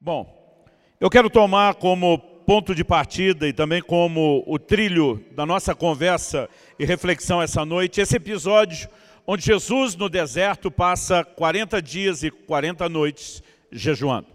Bom, 0.00 0.64
eu 1.00 1.08
quero 1.08 1.30
tomar 1.30 1.74
como 1.76 2.18
ponto 2.18 2.74
de 2.74 2.84
partida 2.84 3.48
e 3.48 3.52
também 3.52 3.80
como 3.80 4.44
o 4.46 4.58
trilho 4.58 5.24
da 5.32 5.46
nossa 5.46 5.74
conversa 5.74 6.48
e 6.78 6.84
reflexão 6.84 7.40
essa 7.40 7.64
noite, 7.64 8.00
esse 8.00 8.16
episódio 8.16 8.88
onde 9.26 9.44
Jesus 9.44 9.96
no 9.96 10.08
deserto 10.08 10.70
passa 10.70 11.24
40 11.24 11.80
dias 11.80 12.22
e 12.22 12.30
40 12.30 12.88
noites 12.90 13.42
jejuando. 13.72 14.28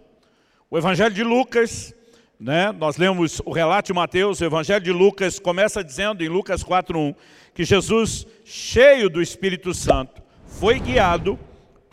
O 0.68 0.76
Evangelho 0.76 1.14
de 1.14 1.22
Lucas, 1.22 1.94
né, 2.38 2.72
nós 2.72 2.96
lemos 2.96 3.40
o 3.44 3.52
relato 3.52 3.86
de 3.86 3.92
Mateus, 3.92 4.40
o 4.40 4.44
Evangelho 4.44 4.84
de 4.84 4.92
Lucas 4.92 5.38
começa 5.38 5.82
dizendo 5.82 6.24
em 6.24 6.28
Lucas 6.28 6.64
4.1 6.64 7.14
que 7.54 7.64
Jesus, 7.64 8.26
cheio 8.44 9.08
do 9.08 9.22
Espírito 9.22 9.72
Santo, 9.72 10.20
foi 10.44 10.80
guiado 10.80 11.38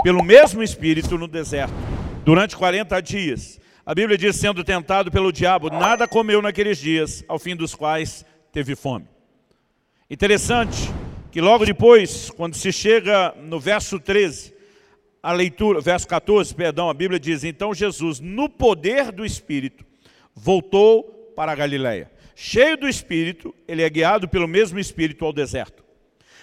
pelo 0.04 0.24
mesmo 0.24 0.64
Espírito 0.64 1.18
no 1.18 1.28
deserto 1.28 1.74
durante 2.26 2.56
40 2.56 3.02
dias. 3.02 3.59
A 3.90 3.96
Bíblia 3.96 4.20
diz, 4.20 4.36
sendo 4.36 4.64
tentado 4.64 5.10
pelo 5.10 5.34
diabo, 5.34 5.72
nada 5.72 6.08
comeu 6.08 6.44
naqueles 6.44 6.78
dias, 6.78 7.26
ao 7.28 7.40
fim 7.40 7.56
dos 7.56 7.74
quais 7.74 8.24
teve 8.52 8.76
fome. 8.76 9.08
Interessante 10.08 10.78
que 11.32 11.42
logo 11.42 11.66
depois, 11.66 12.30
quando 12.30 12.54
se 12.54 12.72
chega 12.72 13.34
no 13.36 13.60
verso 13.60 14.00
13, 14.00 14.54
a 15.24 15.32
leitura, 15.32 15.82
verso 15.82 16.08
14, 16.08 16.54
perdão, 16.54 16.88
a 16.88 16.94
Bíblia 16.94 17.20
diz, 17.20 17.44
então 17.44 17.74
Jesus, 17.74 18.20
no 18.20 18.48
poder 18.48 19.12
do 19.12 19.26
Espírito, 19.26 19.84
voltou 20.36 21.34
para 21.36 21.52
a 21.52 21.56
Galiléia. 21.56 22.12
Cheio 22.36 22.78
do 22.78 22.88
Espírito, 22.88 23.56
ele 23.68 23.82
é 23.82 23.90
guiado 23.90 24.28
pelo 24.30 24.48
mesmo 24.48 24.78
Espírito 24.78 25.26
ao 25.26 25.34
deserto. 25.34 25.84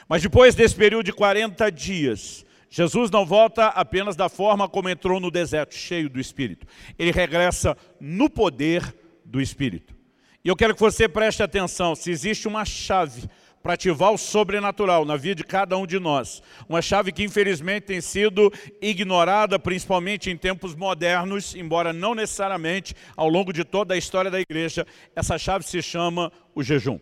Mas 0.09 0.20
depois 0.20 0.56
desse 0.56 0.75
período 0.75 1.05
de 1.05 1.12
40 1.12 1.70
dias, 1.70 2.45
Jesus 2.77 3.11
não 3.11 3.25
volta 3.25 3.69
apenas 3.69 4.16
da 4.16 4.29
forma 4.29 4.69
como 4.69 4.91
entrou 4.91 5.19
no 5.19 5.30
deserto, 5.30 5.75
cheio 5.75 6.11
do 6.11 6.21
Espírito. 6.21 6.67
Ele 6.98 7.11
regressa 7.11 7.75
no 7.98 8.29
poder 8.29 8.95
do 9.25 9.41
Espírito. 9.41 9.97
E 10.45 10.48
eu 10.48 10.55
quero 10.55 10.75
que 10.75 10.81
você 10.81 11.09
preste 11.09 11.42
atenção, 11.42 11.95
se 11.95 12.11
existe 12.11 12.47
uma 12.47 12.67
chave 12.67 13.31
para 13.62 13.73
ativar 13.73 14.12
o 14.12 14.19
sobrenatural 14.19 15.06
na 15.06 15.17
vida 15.17 15.37
de 15.37 15.45
cada 15.45 15.75
um 15.78 15.87
de 15.87 15.98
nós. 15.98 16.42
Uma 16.69 16.83
chave 16.83 17.12
que 17.12 17.25
infelizmente 17.25 17.84
tem 17.84 18.03
sido 18.03 18.53
ignorada, 18.83 19.59
principalmente 19.59 20.28
em 20.28 20.37
tempos 20.37 20.75
modernos, 20.75 21.55
embora 21.55 21.95
não 21.95 22.15
necessariamente 22.15 22.95
ao 23.17 23.31
longo 23.31 23.55
de 23.55 23.65
toda 23.65 23.95
a 23.95 23.97
história 23.97 24.31
da 24.31 24.39
igreja. 24.39 24.87
Essa 25.17 25.39
chave 25.39 25.65
se 25.65 25.81
chama 25.81 26.31
o 26.55 26.62
jejum. 26.62 27.00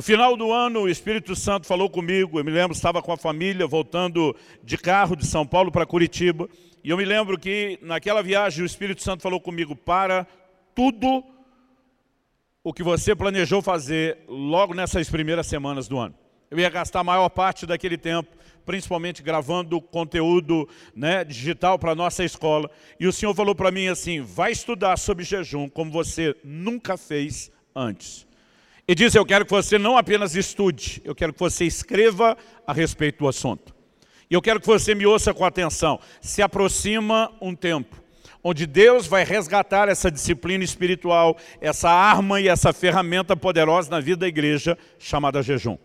No 0.00 0.02
final 0.02 0.34
do 0.34 0.50
ano, 0.50 0.80
o 0.80 0.88
Espírito 0.88 1.36
Santo 1.36 1.66
falou 1.66 1.90
comigo, 1.90 2.40
eu 2.40 2.42
me 2.42 2.50
lembro, 2.50 2.74
estava 2.74 3.02
com 3.02 3.12
a 3.12 3.18
família, 3.18 3.66
voltando 3.66 4.34
de 4.64 4.78
carro 4.78 5.14
de 5.14 5.26
São 5.26 5.46
Paulo 5.46 5.70
para 5.70 5.84
Curitiba, 5.84 6.48
e 6.82 6.88
eu 6.88 6.96
me 6.96 7.04
lembro 7.04 7.38
que 7.38 7.78
naquela 7.82 8.22
viagem 8.22 8.62
o 8.62 8.66
Espírito 8.66 9.02
Santo 9.02 9.22
falou 9.22 9.38
comigo, 9.38 9.76
para 9.76 10.26
tudo 10.74 11.22
o 12.64 12.72
que 12.72 12.82
você 12.82 13.14
planejou 13.14 13.60
fazer 13.60 14.24
logo 14.26 14.72
nessas 14.72 15.10
primeiras 15.10 15.46
semanas 15.46 15.86
do 15.86 15.98
ano. 15.98 16.14
Eu 16.50 16.58
ia 16.58 16.70
gastar 16.70 17.00
a 17.00 17.04
maior 17.04 17.28
parte 17.28 17.66
daquele 17.66 17.98
tempo, 17.98 18.34
principalmente 18.64 19.22
gravando 19.22 19.82
conteúdo 19.82 20.66
né, 20.96 21.24
digital 21.24 21.78
para 21.78 21.92
a 21.92 21.94
nossa 21.94 22.24
escola. 22.24 22.70
E 22.98 23.06
o 23.06 23.12
Senhor 23.12 23.34
falou 23.34 23.54
para 23.54 23.70
mim 23.70 23.88
assim, 23.88 24.22
vai 24.22 24.50
estudar 24.50 24.96
sobre 24.96 25.24
jejum 25.24 25.68
como 25.68 25.90
você 25.90 26.34
nunca 26.42 26.96
fez 26.96 27.52
antes. 27.76 28.29
E 28.90 28.94
disse, 28.96 29.16
eu 29.16 29.24
quero 29.24 29.44
que 29.44 29.52
você 29.52 29.78
não 29.78 29.96
apenas 29.96 30.34
estude, 30.34 31.00
eu 31.04 31.14
quero 31.14 31.32
que 31.32 31.38
você 31.38 31.64
escreva 31.64 32.36
a 32.66 32.72
respeito 32.72 33.20
do 33.20 33.28
assunto. 33.28 33.72
E 34.28 34.34
eu 34.34 34.42
quero 34.42 34.58
que 34.58 34.66
você 34.66 34.96
me 34.96 35.06
ouça 35.06 35.32
com 35.32 35.44
atenção. 35.44 36.00
Se 36.20 36.42
aproxima 36.42 37.30
um 37.40 37.54
tempo 37.54 38.02
onde 38.42 38.66
Deus 38.66 39.06
vai 39.06 39.22
resgatar 39.22 39.88
essa 39.88 40.10
disciplina 40.10 40.64
espiritual, 40.64 41.36
essa 41.60 41.88
arma 41.88 42.40
e 42.40 42.48
essa 42.48 42.72
ferramenta 42.72 43.36
poderosa 43.36 43.88
na 43.88 44.00
vida 44.00 44.22
da 44.22 44.26
igreja, 44.26 44.76
chamada 44.98 45.40
jejum. 45.40 45.78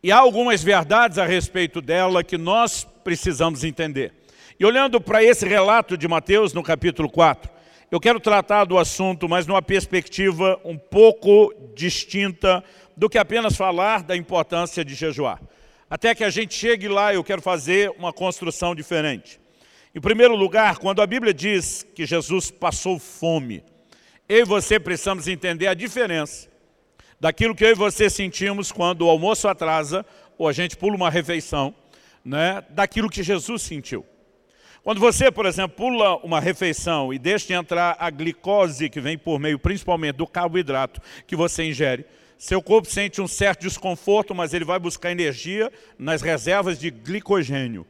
E 0.00 0.12
há 0.12 0.18
algumas 0.18 0.62
verdades 0.62 1.18
a 1.18 1.26
respeito 1.26 1.80
dela 1.80 2.22
que 2.22 2.38
nós 2.38 2.86
precisamos 3.02 3.64
entender. 3.64 4.12
E 4.56 4.64
olhando 4.64 5.00
para 5.00 5.24
esse 5.24 5.48
relato 5.48 5.96
de 5.96 6.06
Mateus, 6.06 6.52
no 6.52 6.62
capítulo 6.62 7.10
4, 7.10 7.50
eu 7.90 7.98
quero 7.98 8.20
tratar 8.20 8.64
do 8.64 8.78
assunto, 8.78 9.28
mas 9.28 9.46
numa 9.46 9.60
perspectiva 9.60 10.60
um 10.64 10.78
pouco 10.78 11.52
distinta 11.74 12.62
do 12.96 13.10
que 13.10 13.18
apenas 13.18 13.56
falar 13.56 14.04
da 14.04 14.16
importância 14.16 14.84
de 14.84 14.94
jejuar. 14.94 15.40
Até 15.88 16.14
que 16.14 16.22
a 16.22 16.30
gente 16.30 16.54
chegue 16.54 16.86
lá, 16.86 17.12
eu 17.12 17.24
quero 17.24 17.42
fazer 17.42 17.90
uma 17.98 18.12
construção 18.12 18.76
diferente. 18.76 19.40
Em 19.92 20.00
primeiro 20.00 20.36
lugar, 20.36 20.78
quando 20.78 21.02
a 21.02 21.06
Bíblia 21.06 21.34
diz 21.34 21.84
que 21.94 22.06
Jesus 22.06 22.48
passou 22.48 22.96
fome, 22.96 23.64
eu 24.28 24.38
e 24.38 24.44
você 24.44 24.78
precisamos 24.78 25.26
entender 25.26 25.66
a 25.66 25.74
diferença 25.74 26.48
daquilo 27.18 27.56
que 27.56 27.64
eu 27.64 27.70
e 27.70 27.74
você 27.74 28.08
sentimos 28.08 28.70
quando 28.70 29.02
o 29.02 29.10
almoço 29.10 29.48
atrasa 29.48 30.06
ou 30.38 30.46
a 30.46 30.52
gente 30.52 30.76
pula 30.76 30.94
uma 30.94 31.10
refeição, 31.10 31.74
né, 32.24 32.62
daquilo 32.70 33.10
que 33.10 33.24
Jesus 33.24 33.62
sentiu. 33.62 34.06
Quando 34.82 34.98
você, 34.98 35.30
por 35.30 35.44
exemplo, 35.44 35.76
pula 35.76 36.16
uma 36.24 36.40
refeição 36.40 37.12
e 37.12 37.18
deixa 37.18 37.48
de 37.48 37.52
entrar 37.52 37.96
a 37.98 38.08
glicose 38.08 38.88
que 38.88 39.00
vem 39.00 39.18
por 39.18 39.38
meio 39.38 39.58
principalmente 39.58 40.16
do 40.16 40.26
carboidrato 40.26 41.02
que 41.26 41.36
você 41.36 41.64
ingere, 41.64 42.06
seu 42.38 42.62
corpo 42.62 42.88
sente 42.88 43.20
um 43.20 43.28
certo 43.28 43.60
desconforto, 43.60 44.34
mas 44.34 44.54
ele 44.54 44.64
vai 44.64 44.78
buscar 44.78 45.12
energia 45.12 45.70
nas 45.98 46.22
reservas 46.22 46.78
de 46.78 46.90
glicogênio 46.90 47.86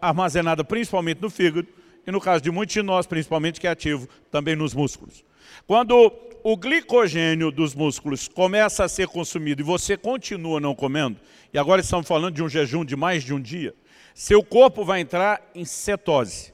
armazenada 0.00 0.64
principalmente 0.64 1.22
no 1.22 1.30
fígado 1.30 1.68
e 2.04 2.10
no 2.10 2.20
caso 2.20 2.42
de 2.42 2.50
muitos 2.50 2.72
de 2.72 2.82
nós, 2.82 3.06
principalmente 3.06 3.60
que 3.60 3.66
é 3.66 3.70
ativo, 3.70 4.08
também 4.32 4.56
nos 4.56 4.74
músculos. 4.74 5.24
Quando 5.66 6.12
o 6.42 6.56
glicogênio 6.56 7.52
dos 7.52 7.74
músculos 7.74 8.26
começa 8.26 8.84
a 8.84 8.88
ser 8.88 9.06
consumido 9.06 9.60
e 9.60 9.64
você 9.64 9.96
continua 9.96 10.58
não 10.58 10.74
comendo, 10.74 11.18
e 11.52 11.58
agora 11.58 11.80
estamos 11.80 12.08
falando 12.08 12.34
de 12.34 12.42
um 12.42 12.48
jejum 12.48 12.84
de 12.84 12.96
mais 12.96 13.22
de 13.22 13.34
um 13.34 13.40
dia, 13.40 13.74
seu 14.18 14.42
corpo 14.42 14.84
vai 14.84 14.98
entrar 14.98 15.48
em 15.54 15.64
cetose. 15.64 16.52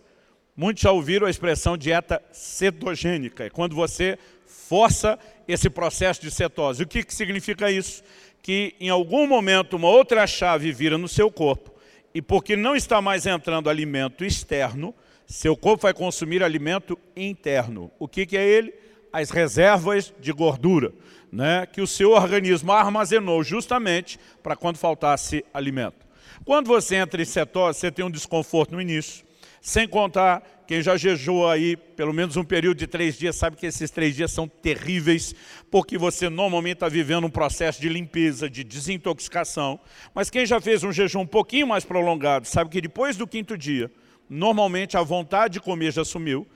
Muitos 0.54 0.82
já 0.82 0.92
ouviram 0.92 1.26
a 1.26 1.30
expressão 1.30 1.78
dieta 1.78 2.22
cetogênica, 2.30 3.44
é 3.44 3.48
quando 3.48 3.74
você 3.74 4.18
força 4.44 5.18
esse 5.48 5.70
processo 5.70 6.20
de 6.20 6.30
cetose. 6.30 6.82
O 6.82 6.86
que, 6.86 7.02
que 7.02 7.14
significa 7.14 7.70
isso? 7.70 8.02
Que 8.42 8.74
em 8.78 8.90
algum 8.90 9.26
momento 9.26 9.76
uma 9.76 9.88
outra 9.88 10.26
chave 10.26 10.72
vira 10.72 10.98
no 10.98 11.08
seu 11.08 11.30
corpo 11.30 11.74
e 12.14 12.20
porque 12.20 12.54
não 12.54 12.76
está 12.76 13.00
mais 13.00 13.24
entrando 13.24 13.70
alimento 13.70 14.26
externo, 14.26 14.94
seu 15.26 15.56
corpo 15.56 15.84
vai 15.84 15.94
consumir 15.94 16.42
alimento 16.42 16.98
interno. 17.16 17.90
O 17.98 18.06
que, 18.06 18.26
que 18.26 18.36
é 18.36 18.46
ele? 18.46 18.74
As 19.10 19.30
reservas 19.30 20.12
de 20.20 20.32
gordura, 20.32 20.92
né? 21.32 21.64
que 21.64 21.80
o 21.80 21.86
seu 21.86 22.10
organismo 22.10 22.72
armazenou 22.72 23.42
justamente 23.42 24.20
para 24.42 24.54
quando 24.54 24.76
faltasse 24.76 25.42
alimento. 25.54 26.04
Quando 26.44 26.66
você 26.66 26.96
entra 26.96 27.22
em 27.22 27.24
cetose, 27.24 27.78
você 27.78 27.90
tem 27.90 28.04
um 28.04 28.10
desconforto 28.10 28.72
no 28.72 28.80
início, 28.80 29.24
sem 29.62 29.88
contar 29.88 30.64
quem 30.66 30.82
já 30.82 30.94
jejuou 30.94 31.48
aí 31.48 31.74
pelo 31.74 32.12
menos 32.12 32.36
um 32.36 32.44
período 32.44 32.76
de 32.76 32.86
três 32.86 33.16
dias 33.16 33.36
sabe 33.36 33.56
que 33.56 33.64
esses 33.64 33.90
três 33.90 34.14
dias 34.14 34.30
são 34.30 34.46
terríveis, 34.46 35.34
porque 35.70 35.96
você 35.96 36.28
normalmente 36.28 36.74
está 36.74 36.88
vivendo 36.88 37.26
um 37.26 37.30
processo 37.30 37.80
de 37.80 37.88
limpeza, 37.88 38.48
de 38.48 38.62
desintoxicação. 38.62 39.80
Mas 40.14 40.28
quem 40.28 40.44
já 40.44 40.60
fez 40.60 40.84
um 40.84 40.92
jejum 40.92 41.20
um 41.20 41.26
pouquinho 41.26 41.66
mais 41.66 41.82
prolongado, 41.82 42.46
sabe 42.46 42.68
que 42.68 42.80
depois 42.80 43.16
do 43.16 43.26
quinto 43.26 43.56
dia, 43.56 43.90
normalmente 44.28 44.98
a 44.98 45.02
vontade 45.02 45.54
de 45.54 45.60
comer 45.60 45.92
já 45.92 46.04
sumiu, 46.04 46.46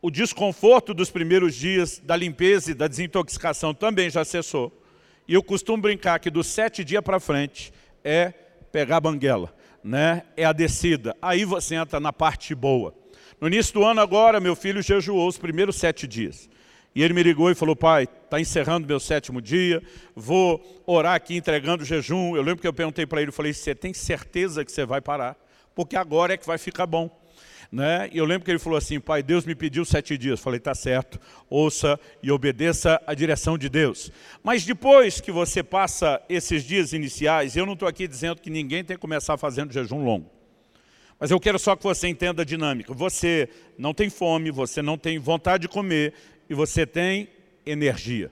o 0.00 0.08
desconforto 0.08 0.94
dos 0.94 1.10
primeiros 1.10 1.56
dias 1.56 2.00
da 2.04 2.14
limpeza 2.14 2.70
e 2.70 2.74
da 2.74 2.86
desintoxicação 2.86 3.74
também 3.74 4.08
já 4.08 4.24
cessou. 4.24 4.72
E 5.26 5.34
eu 5.34 5.42
costumo 5.42 5.82
brincar 5.82 6.20
que 6.20 6.30
dos 6.30 6.46
sete 6.46 6.84
dias 6.84 7.02
para 7.02 7.18
frente 7.18 7.72
é 8.04 8.34
pegar 8.72 8.96
a 8.96 9.00
banguela, 9.00 9.54
né? 9.84 10.22
é 10.36 10.44
a 10.44 10.52
descida. 10.52 11.14
Aí 11.20 11.44
você 11.44 11.74
entra 11.74 12.00
na 12.00 12.12
parte 12.12 12.54
boa. 12.54 12.94
No 13.40 13.46
início 13.46 13.74
do 13.74 13.84
ano 13.84 14.00
agora, 14.00 14.40
meu 14.40 14.56
filho 14.56 14.82
jejuou 14.82 15.28
os 15.28 15.38
primeiros 15.38 15.76
sete 15.76 16.06
dias. 16.06 16.48
E 16.94 17.02
ele 17.02 17.14
me 17.14 17.22
ligou 17.22 17.50
e 17.50 17.54
falou, 17.54 17.74
pai, 17.74 18.04
está 18.04 18.40
encerrando 18.40 18.86
meu 18.86 19.00
sétimo 19.00 19.40
dia, 19.40 19.82
vou 20.14 20.82
orar 20.86 21.14
aqui 21.14 21.36
entregando 21.36 21.82
o 21.82 21.86
jejum. 21.86 22.36
Eu 22.36 22.42
lembro 22.42 22.60
que 22.60 22.68
eu 22.68 22.72
perguntei 22.72 23.06
para 23.06 23.22
ele, 23.22 23.32
falei, 23.32 23.52
você 23.52 23.74
tem 23.74 23.94
certeza 23.94 24.64
que 24.64 24.72
você 24.72 24.84
vai 24.84 25.00
parar? 25.00 25.36
Porque 25.74 25.96
agora 25.96 26.34
é 26.34 26.36
que 26.36 26.46
vai 26.46 26.58
ficar 26.58 26.86
bom. 26.86 27.10
Né? 27.72 28.10
E 28.12 28.18
eu 28.18 28.26
lembro 28.26 28.44
que 28.44 28.50
ele 28.50 28.58
falou 28.58 28.76
assim, 28.76 29.00
pai, 29.00 29.22
Deus 29.22 29.46
me 29.46 29.54
pediu 29.54 29.82
sete 29.82 30.18
dias. 30.18 30.38
Falei, 30.38 30.60
tá 30.60 30.74
certo, 30.74 31.18
ouça 31.48 31.98
e 32.22 32.30
obedeça 32.30 33.00
a 33.06 33.14
direção 33.14 33.56
de 33.56 33.70
Deus. 33.70 34.12
Mas 34.44 34.62
depois 34.62 35.22
que 35.22 35.32
você 35.32 35.62
passa 35.62 36.20
esses 36.28 36.64
dias 36.64 36.92
iniciais, 36.92 37.56
eu 37.56 37.64
não 37.64 37.72
estou 37.72 37.88
aqui 37.88 38.06
dizendo 38.06 38.42
que 38.42 38.50
ninguém 38.50 38.84
tem 38.84 38.94
que 38.94 39.00
começar 39.00 39.38
fazendo 39.38 39.72
jejum 39.72 40.04
longo. 40.04 40.30
Mas 41.18 41.30
eu 41.30 41.40
quero 41.40 41.58
só 41.58 41.74
que 41.74 41.82
você 41.82 42.08
entenda 42.08 42.42
a 42.42 42.44
dinâmica. 42.44 42.92
Você 42.92 43.48
não 43.78 43.94
tem 43.94 44.10
fome, 44.10 44.50
você 44.50 44.82
não 44.82 44.98
tem 44.98 45.18
vontade 45.18 45.62
de 45.62 45.68
comer 45.68 46.12
e 46.50 46.54
você 46.54 46.84
tem 46.84 47.28
energia. 47.64 48.30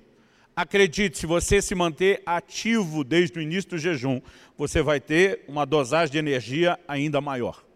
Acredite, 0.54 1.16
se 1.16 1.24
você 1.24 1.62
se 1.62 1.74
manter 1.74 2.20
ativo 2.26 3.02
desde 3.02 3.38
o 3.38 3.42
início 3.42 3.70
do 3.70 3.78
jejum, 3.78 4.20
você 4.58 4.82
vai 4.82 5.00
ter 5.00 5.44
uma 5.48 5.64
dosagem 5.64 6.12
de 6.12 6.18
energia 6.18 6.78
ainda 6.86 7.22
maior. 7.22 7.69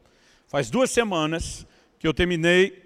Faz 0.55 0.71
duas 0.71 0.89
semanas 0.93 1.67
que 1.99 2.07
eu 2.07 2.15
terminei 2.15 2.81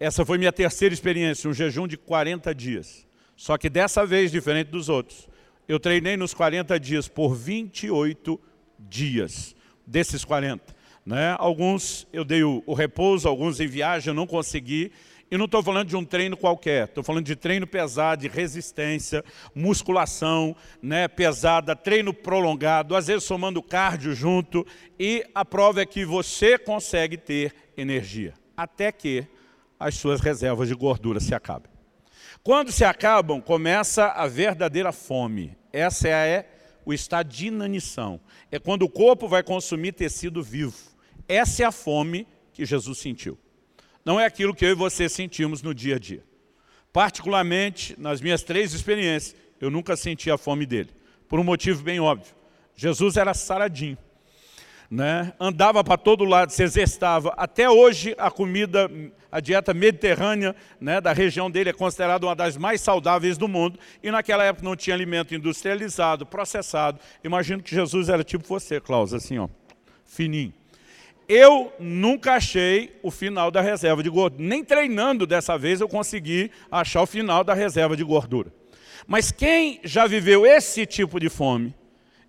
essa 0.00 0.26
foi 0.26 0.38
minha 0.38 0.50
terceira 0.50 0.92
experiência, 0.92 1.48
um 1.48 1.54
jejum 1.54 1.86
de 1.86 1.96
40 1.96 2.52
dias. 2.52 3.06
Só 3.36 3.56
que 3.56 3.70
dessa 3.70 4.04
vez, 4.04 4.32
diferente 4.32 4.72
dos 4.72 4.88
outros, 4.88 5.28
eu 5.68 5.78
treinei 5.78 6.16
nos 6.16 6.34
40 6.34 6.80
dias 6.80 7.06
por 7.06 7.32
28 7.32 8.40
dias, 8.76 9.54
desses 9.86 10.24
40. 10.24 10.74
Né? 11.06 11.36
Alguns 11.38 12.08
eu 12.12 12.24
dei 12.24 12.42
o, 12.42 12.60
o 12.66 12.74
repouso, 12.74 13.28
alguns 13.28 13.60
em 13.60 13.68
viagem 13.68 14.08
eu 14.08 14.14
não 14.14 14.26
consegui, 14.26 14.90
e 15.30 15.36
não 15.36 15.46
estou 15.46 15.62
falando 15.62 15.88
de 15.88 15.96
um 15.96 16.04
treino 16.04 16.36
qualquer, 16.36 16.84
estou 16.84 17.02
falando 17.02 17.24
de 17.24 17.34
treino 17.34 17.66
pesado, 17.66 18.22
de 18.22 18.28
resistência, 18.28 19.24
musculação 19.54 20.54
né, 20.80 21.08
pesada, 21.08 21.74
treino 21.74 22.14
prolongado, 22.14 22.94
às 22.94 23.08
vezes 23.08 23.24
somando 23.24 23.62
cardio 23.62 24.14
junto, 24.14 24.64
e 24.98 25.24
a 25.34 25.44
prova 25.44 25.80
é 25.80 25.86
que 25.86 26.04
você 26.04 26.56
consegue 26.56 27.16
ter 27.16 27.54
energia, 27.76 28.34
até 28.56 28.92
que 28.92 29.26
as 29.78 29.96
suas 29.96 30.20
reservas 30.20 30.68
de 30.68 30.74
gordura 30.74 31.18
se 31.18 31.34
acabem. 31.34 31.70
Quando 32.42 32.70
se 32.70 32.84
acabam, 32.84 33.40
começa 33.40 34.06
a 34.06 34.28
verdadeira 34.28 34.92
fome. 34.92 35.56
Essa 35.72 36.08
é 36.08 36.48
o 36.84 36.94
estado 36.94 37.28
de 37.28 37.48
inanição. 37.48 38.20
É 38.52 38.58
quando 38.58 38.82
o 38.82 38.88
corpo 38.88 39.26
vai 39.26 39.42
consumir 39.42 39.92
tecido 39.92 40.42
vivo. 40.42 40.76
Essa 41.26 41.64
é 41.64 41.66
a 41.66 41.72
fome 41.72 42.26
que 42.52 42.64
Jesus 42.64 42.98
sentiu 42.98 43.36
não 44.06 44.20
é 44.20 44.24
aquilo 44.24 44.54
que 44.54 44.64
eu 44.64 44.70
e 44.70 44.74
você 44.74 45.08
sentimos 45.08 45.62
no 45.62 45.74
dia 45.74 45.96
a 45.96 45.98
dia. 45.98 46.22
Particularmente, 46.92 47.96
nas 47.98 48.20
minhas 48.20 48.44
três 48.44 48.72
experiências, 48.72 49.34
eu 49.60 49.68
nunca 49.68 49.96
senti 49.96 50.30
a 50.30 50.38
fome 50.38 50.64
dele, 50.64 50.90
por 51.28 51.40
um 51.40 51.44
motivo 51.44 51.82
bem 51.82 51.98
óbvio. 51.98 52.32
Jesus 52.76 53.16
era 53.16 53.34
saradinho, 53.34 53.98
né? 54.88 55.32
andava 55.40 55.82
para 55.82 55.98
todo 55.98 56.24
lado, 56.24 56.52
se 56.52 56.62
exercitava. 56.62 57.34
Até 57.36 57.68
hoje, 57.68 58.14
a 58.16 58.30
comida, 58.30 58.88
a 59.32 59.40
dieta 59.40 59.74
mediterrânea 59.74 60.54
né, 60.80 61.00
da 61.00 61.12
região 61.12 61.50
dele 61.50 61.70
é 61.70 61.72
considerada 61.72 62.24
uma 62.24 62.36
das 62.36 62.56
mais 62.56 62.80
saudáveis 62.80 63.36
do 63.36 63.48
mundo, 63.48 63.76
e 64.00 64.10
naquela 64.12 64.44
época 64.44 64.64
não 64.64 64.76
tinha 64.76 64.94
alimento 64.94 65.34
industrializado, 65.34 66.24
processado. 66.24 67.00
Imagino 67.24 67.60
que 67.60 67.74
Jesus 67.74 68.08
era 68.08 68.22
tipo 68.22 68.46
você, 68.46 68.80
Klaus, 68.80 69.12
assim, 69.12 69.36
ó, 69.36 69.48
fininho. 70.04 70.54
Eu 71.28 71.72
nunca 71.78 72.34
achei 72.34 72.98
o 73.02 73.10
final 73.10 73.50
da 73.50 73.60
reserva 73.60 74.02
de 74.02 74.08
gordura. 74.08 74.42
Nem 74.42 74.64
treinando 74.64 75.26
dessa 75.26 75.58
vez 75.58 75.80
eu 75.80 75.88
consegui 75.88 76.50
achar 76.70 77.02
o 77.02 77.06
final 77.06 77.42
da 77.42 77.52
reserva 77.52 77.96
de 77.96 78.04
gordura. 78.04 78.52
Mas 79.06 79.32
quem 79.32 79.80
já 79.82 80.06
viveu 80.06 80.46
esse 80.46 80.86
tipo 80.86 81.18
de 81.18 81.28
fome, 81.28 81.74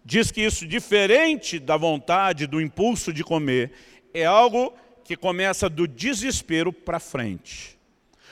diz 0.04 0.32
que 0.32 0.42
isso, 0.42 0.66
diferente 0.66 1.60
da 1.60 1.78
vontade, 1.78 2.48
do 2.48 2.60
impulso 2.60 3.14
de 3.14 3.24
comer, 3.24 3.72
é 4.14 4.26
algo 4.26 4.74
que 5.04 5.16
começa 5.16 5.70
do 5.70 5.88
desespero 5.88 6.74
para 6.74 7.00
frente. 7.00 7.78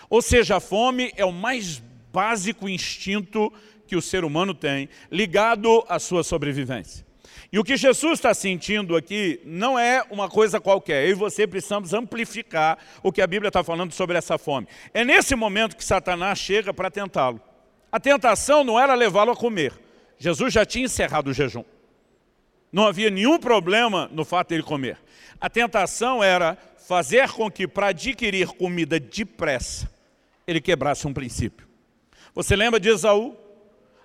Ou 0.10 0.22
seja, 0.22 0.58
a 0.58 0.60
fome 0.60 1.12
é 1.16 1.26
o 1.26 1.32
mais 1.32 1.82
básico 2.12 2.68
instinto 2.68 3.52
que 3.88 3.96
o 3.96 4.02
ser 4.02 4.24
humano 4.24 4.54
tem, 4.54 4.90
ligado 5.12 5.84
à 5.88 6.00
sua 6.00 6.24
sobrevivência. 6.24 7.06
E 7.52 7.60
o 7.60 7.64
que 7.64 7.78
Jesus 7.78 8.14
está 8.14 8.34
sentindo 8.34 8.96
aqui 8.96 9.40
não 9.46 9.78
é 9.78 10.04
uma 10.10 10.30
coisa 10.30 10.60
qualquer. 10.60 11.06
Eu 11.06 11.12
e 11.12 11.14
você 11.14 11.46
precisamos 11.46 11.94
amplificar 11.94 12.78
o 13.04 13.12
que 13.12 13.22
a 13.22 13.28
Bíblia 13.28 13.50
está 13.50 13.64
falando 13.64 13.94
sobre 13.94 14.18
essa 14.18 14.38
fome. 14.38 14.68
É 14.94 15.06
nesse 15.06 15.36
momento 15.36 15.76
que 15.76 15.84
Satanás 15.84 16.40
chega 16.40 16.74
para 16.74 16.90
tentá-lo. 16.90 17.40
A 17.92 18.00
tentação 18.00 18.64
não 18.64 18.80
era 18.80 18.94
levá-lo 18.94 19.32
a 19.32 19.36
comer. 19.36 19.74
Jesus 20.18 20.54
já 20.54 20.66
tinha 20.66 20.86
encerrado 20.86 21.30
o 21.30 21.34
jejum. 21.34 21.64
Não 22.72 22.88
havia 22.88 23.10
nenhum 23.10 23.40
problema 23.40 24.10
no 24.12 24.26
fato 24.26 24.50
de 24.50 24.56
ele 24.56 24.64
comer. 24.64 24.98
A 25.40 25.50
tentação 25.50 26.24
era 26.24 26.58
fazer 26.88 27.30
com 27.30 27.50
que, 27.50 27.68
para 27.68 27.88
adquirir 27.88 28.48
comida 28.50 29.00
depressa, 29.00 29.90
ele 30.46 30.60
quebrasse 30.60 31.08
um 31.08 31.14
princípio. 31.14 31.68
Você 32.34 32.56
lembra 32.56 32.80
de 32.80 32.90
Esaú? 32.90 33.36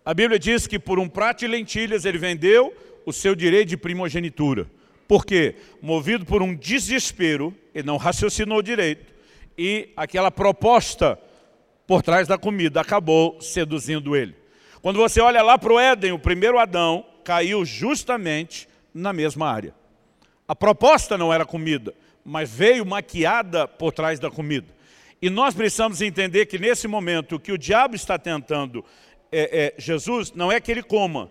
A 0.04 0.14
Bíblia 0.14 0.38
diz 0.38 0.66
que 0.66 0.78
por 0.78 0.98
um 0.98 1.08
prato 1.08 1.40
de 1.40 1.46
lentilhas 1.46 2.04
ele 2.04 2.16
vendeu 2.16 2.74
o 3.04 3.12
seu 3.12 3.34
direito 3.34 3.68
de 3.68 3.76
primogenitura. 3.76 4.66
Porque, 5.08 5.56
movido 5.82 6.24
por 6.24 6.42
um 6.42 6.54
desespero, 6.54 7.54
ele 7.74 7.86
não 7.86 7.96
raciocinou 7.96 8.62
direito, 8.62 9.12
e 9.58 9.90
aquela 9.96 10.30
proposta 10.30 11.18
por 11.86 12.02
trás 12.02 12.28
da 12.28 12.38
comida 12.38 12.80
acabou 12.80 13.40
seduzindo 13.40 14.14
ele. 14.14 14.36
Quando 14.80 14.98
você 14.98 15.20
olha 15.20 15.42
lá 15.42 15.58
para 15.58 15.72
o 15.72 15.78
Éden, 15.78 16.12
o 16.12 16.18
primeiro 16.18 16.58
Adão 16.58 17.04
caiu 17.24 17.64
justamente 17.64 18.68
na 18.94 19.12
mesma 19.12 19.50
área. 19.50 19.74
A 20.46 20.54
proposta 20.54 21.18
não 21.18 21.32
era 21.32 21.44
comida, 21.44 21.94
mas 22.24 22.50
veio 22.50 22.86
maquiada 22.86 23.68
por 23.68 23.92
trás 23.92 24.18
da 24.18 24.30
comida. 24.30 24.68
E 25.20 25.28
nós 25.28 25.54
precisamos 25.54 26.00
entender 26.00 26.46
que 26.46 26.58
nesse 26.58 26.88
momento 26.88 27.36
o 27.36 27.40
que 27.40 27.52
o 27.52 27.58
diabo 27.58 27.94
está 27.94 28.18
tentando 28.18 28.84
é, 29.30 29.74
é, 29.76 29.80
Jesus 29.80 30.32
não 30.32 30.50
é 30.50 30.60
que 30.60 30.70
ele 30.70 30.82
coma, 30.82 31.30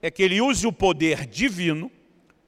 é 0.00 0.10
que 0.10 0.22
ele 0.22 0.40
use 0.40 0.66
o 0.66 0.72
poder 0.72 1.26
divino 1.26 1.90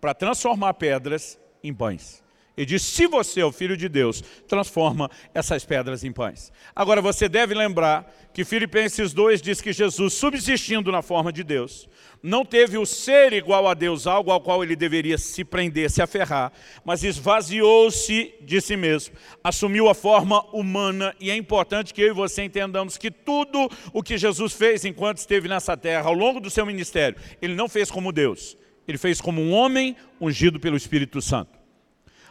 para 0.01 0.15
transformar 0.15 0.75
pedras 0.75 1.39
em 1.63 1.75
pães. 1.75 2.20
Ele 2.57 2.67
diz, 2.67 2.83
se 2.83 3.07
você 3.07 3.41
é 3.41 3.45
o 3.45 3.53
Filho 3.53 3.77
de 3.77 3.89
Deus, 3.89 4.23
transforma 4.47 5.11
essas 5.33 5.65
pedras 5.65 6.05
em 6.05 6.13
pães. 6.13 6.53
Agora 6.75 7.01
você 7.01 7.29
deve 7.29 7.55
lembrar 7.55 8.13
que 8.35 8.45
Filipenses 8.45 9.13
2 9.13 9.41
diz 9.41 9.61
que 9.61 9.73
Jesus, 9.73 10.15
subsistindo 10.15 10.93
na 10.93 11.01
forma 11.01 11.33
de 11.33 11.43
Deus, 11.43 11.89
não 12.23 12.45
teve 12.45 12.77
o 12.77 12.85
ser 12.85 13.33
igual 13.33 13.67
a 13.67 13.75
Deus, 13.75 14.07
algo 14.07 14.31
ao 14.31 14.41
qual 14.41 14.63
ele 14.63 14.77
deveria 14.77 15.17
se 15.17 15.45
prender, 15.45 15.91
se 15.91 16.03
aferrar, 16.03 16.53
mas 16.85 17.03
esvaziou-se 17.03 18.35
de 18.43 18.61
si 18.61 18.77
mesmo, 18.77 19.15
assumiu 19.43 19.89
a 19.89 19.95
forma 19.95 20.45
humana, 20.55 21.15
e 21.19 21.31
é 21.31 21.37
importante 21.37 21.95
que 21.95 22.03
eu 22.03 22.09
e 22.09 22.13
você 22.13 22.43
entendamos 22.43 22.99
que 22.99 23.11
tudo 23.11 23.71
o 23.93 24.03
que 24.03 24.19
Jesus 24.19 24.53
fez 24.53 24.85
enquanto 24.85 25.19
esteve 25.19 25.49
nessa 25.49 25.77
terra, 25.77 26.09
ao 26.09 26.15
longo 26.15 26.41
do 26.41 26.51
seu 26.51 26.67
ministério, 26.67 27.19
ele 27.41 27.55
não 27.55 27.69
fez 27.69 27.91
como 27.91 28.13
Deus, 28.13 28.57
ele 28.87 28.99
fez 28.99 29.21
como 29.21 29.41
um 29.41 29.53
homem 29.53 29.97
ungido 30.21 30.61
pelo 30.61 30.77
Espírito 30.77 31.23
Santo. 31.23 31.60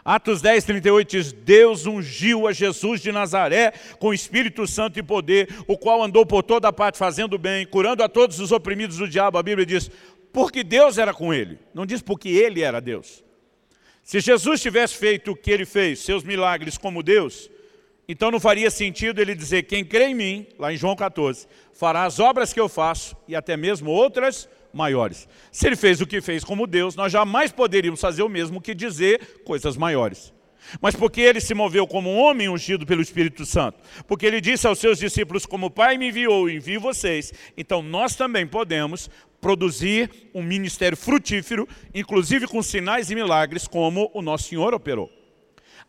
Atos 0.10 0.42
10, 0.42 0.64
38 0.64 1.08
diz, 1.08 1.32
Deus 1.32 1.86
ungiu 1.86 2.48
a 2.48 2.52
Jesus 2.52 3.00
de 3.00 3.12
Nazaré 3.12 3.74
com 4.00 4.12
Espírito 4.12 4.66
Santo 4.66 4.98
e 4.98 5.04
poder, 5.04 5.48
o 5.68 5.78
qual 5.78 6.02
andou 6.02 6.26
por 6.26 6.42
toda 6.42 6.74
parte 6.74 6.98
fazendo 6.98 7.38
bem, 7.38 7.64
curando 7.68 8.02
a 8.02 8.10
todos 8.10 8.40
os 8.40 8.52
oprimidos 8.52 8.98
do 8.98 9.08
diabo. 9.08 9.38
A 9.38 9.44
Bíblia 9.44 9.68
diz, 9.68 9.92
porque 10.34 10.64
Deus 10.64 10.98
era 10.98 11.14
com 11.14 11.32
ele. 11.32 11.60
Não 11.76 11.86
diz 11.86 12.02
porque 12.02 12.28
ele 12.28 12.64
era 12.64 12.82
Deus. 12.82 13.24
Se 14.02 14.20
Jesus 14.20 14.60
tivesse 14.60 14.96
feito 14.96 15.30
o 15.30 15.36
que 15.36 15.52
ele 15.52 15.64
fez, 15.64 16.00
seus 16.00 16.24
milagres 16.24 16.76
como 16.76 17.04
Deus, 17.04 17.48
então 18.08 18.32
não 18.32 18.40
faria 18.40 18.72
sentido 18.72 19.22
ele 19.22 19.36
dizer, 19.36 19.62
quem 19.62 19.86
crê 19.86 20.06
em 20.06 20.16
mim, 20.16 20.48
lá 20.58 20.74
em 20.74 20.76
João 20.76 20.96
14, 20.96 21.46
fará 21.72 22.06
as 22.06 22.20
obras 22.20 22.52
que 22.52 22.60
eu 22.60 22.68
faço 22.68 23.16
e 23.28 23.36
até 23.36 23.56
mesmo 23.56 23.92
outras 23.92 24.50
maiores. 24.74 25.28
Se 25.52 25.68
ele 25.68 25.76
fez 25.76 26.02
o 26.02 26.08
que 26.08 26.22
fez 26.22 26.44
como 26.44 26.68
Deus, 26.68 26.96
nós 26.96 27.12
jamais 27.12 27.52
poderíamos 27.52 28.02
fazer 28.02 28.24
o 28.24 28.30
mesmo 28.30 28.62
que 28.62 28.74
dizer 28.74 29.42
coisas 29.44 29.78
maiores. 29.78 30.34
Mas 30.82 30.96
porque 30.96 31.22
ele 31.22 31.40
se 31.40 31.54
moveu 31.54 31.88
como 31.88 32.10
um 32.10 32.20
homem 32.20 32.50
ungido 32.50 32.86
pelo 32.86 33.02
Espírito 33.02 33.46
Santo, 33.46 33.80
porque 34.08 34.26
ele 34.26 34.42
disse 34.42 34.68
aos 34.68 34.78
seus 34.78 35.00
discípulos, 35.00 35.46
como 35.46 35.68
o 35.68 35.72
Pai 35.72 35.98
me 35.98 36.10
enviou 36.10 36.50
envio 36.50 36.80
vocês, 36.80 37.34
então 37.58 37.82
nós 37.82 38.16
também 38.16 38.46
podemos 38.46 39.10
produzir 39.42 40.12
um 40.34 40.44
ministério 40.44 40.98
frutífero, 40.98 41.68
inclusive 41.94 42.46
com 42.46 42.62
sinais 42.62 43.10
e 43.10 43.16
milagres, 43.16 43.68
como 43.68 44.12
o 44.14 44.22
nosso 44.22 44.50
Senhor 44.50 44.74
operou. 44.74 45.10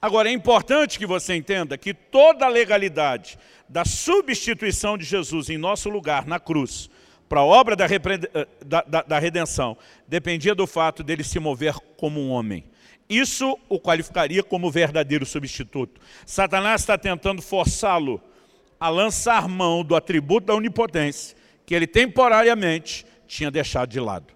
Agora, 0.01 0.31
é 0.31 0.33
importante 0.33 0.99
que 0.99 1.05
você 1.05 1.35
entenda 1.35 1.77
que 1.77 1.93
toda 1.93 2.47
a 2.47 2.49
legalidade 2.49 3.39
da 3.69 3.85
substituição 3.85 4.97
de 4.97 5.05
Jesus 5.05 5.51
em 5.51 5.59
nosso 5.59 5.91
lugar 5.91 6.27
na 6.27 6.41
cruz 6.41 6.89
para 7.31 7.43
a 7.43 7.45
obra 7.45 7.77
da, 7.77 7.87
eh, 7.87 8.49
da, 8.67 8.83
da, 8.83 9.03
da 9.03 9.19
redenção 9.21 9.79
dependia 10.09 10.53
do 10.53 10.67
fato 10.67 11.05
dele 11.05 11.23
se 11.23 11.39
mover 11.39 11.75
como 11.97 12.21
um 12.21 12.33
homem. 12.33 12.65
Isso 13.09 13.57
o 13.69 13.79
qualificaria 13.79 14.43
como 14.43 14.69
verdadeiro 14.69 15.25
substituto. 15.25 16.01
Satanás 16.27 16.81
está 16.81 16.99
tentando 16.99 17.41
forçá-lo 17.41 18.21
a 18.81 18.89
lançar 18.89 19.47
mão 19.47 19.85
do 19.85 19.95
atributo 19.95 20.49
da 20.49 20.57
onipotência 20.57 21.37
que 21.65 21.73
ele 21.73 21.87
temporariamente 21.87 23.07
tinha 23.29 23.49
deixado 23.49 23.91
de 23.91 24.01
lado. 24.01 24.35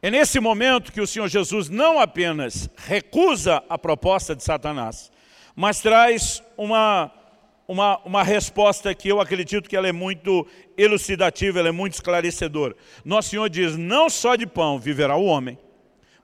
É 0.00 0.08
nesse 0.08 0.38
momento 0.38 0.92
que 0.92 1.00
o 1.00 1.06
Senhor 1.08 1.26
Jesus 1.26 1.68
não 1.68 1.98
apenas 1.98 2.70
recusa 2.76 3.64
a 3.68 3.76
proposta 3.76 4.36
de 4.36 4.44
Satanás, 4.44 5.10
mas 5.56 5.80
traz 5.80 6.40
uma 6.56 7.10
uma, 7.68 7.98
uma 8.04 8.22
resposta 8.22 8.94
que 8.94 9.08
eu 9.08 9.20
acredito 9.20 9.68
que 9.68 9.76
ela 9.76 9.88
é 9.88 9.92
muito 9.92 10.46
elucidativa, 10.76 11.58
ela 11.58 11.68
é 11.68 11.72
muito 11.72 11.94
esclarecedora. 11.94 12.76
Nosso 13.04 13.30
Senhor 13.30 13.48
diz, 13.48 13.76
não 13.76 14.08
só 14.08 14.36
de 14.36 14.46
pão 14.46 14.78
viverá 14.78 15.16
o 15.16 15.24
homem, 15.24 15.58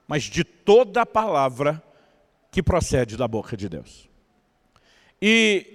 mas 0.07 0.23
de 0.23 0.43
toda 0.43 1.01
a 1.01 1.05
palavra 1.05 1.81
que 2.51 2.61
procede 2.61 3.17
da 3.17 3.27
boca 3.27 3.57
de 3.57 3.67
Deus. 3.67 4.09
E 5.21 5.73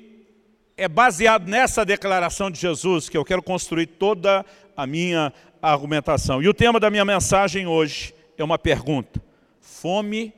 é 0.77 0.89
baseado 0.89 1.49
nessa 1.49 1.85
declaração 1.85 2.51
de 2.51 2.61
Jesus 2.61 3.09
que 3.09 3.17
eu 3.17 3.25
quero 3.25 3.43
construir 3.43 3.87
toda 3.87 4.45
a 4.77 4.87
minha 4.87 5.33
argumentação. 5.61 6.43
E 6.43 6.49
o 6.49 6.55
tema 6.55 6.79
da 6.79 6.89
minha 6.89 7.05
mensagem 7.05 7.67
hoje 7.67 8.15
é 8.37 8.45
uma 8.45 8.59
pergunta. 8.59 9.21
Fome 9.61 10.33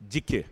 de 0.00 0.20
quê? 0.20 0.44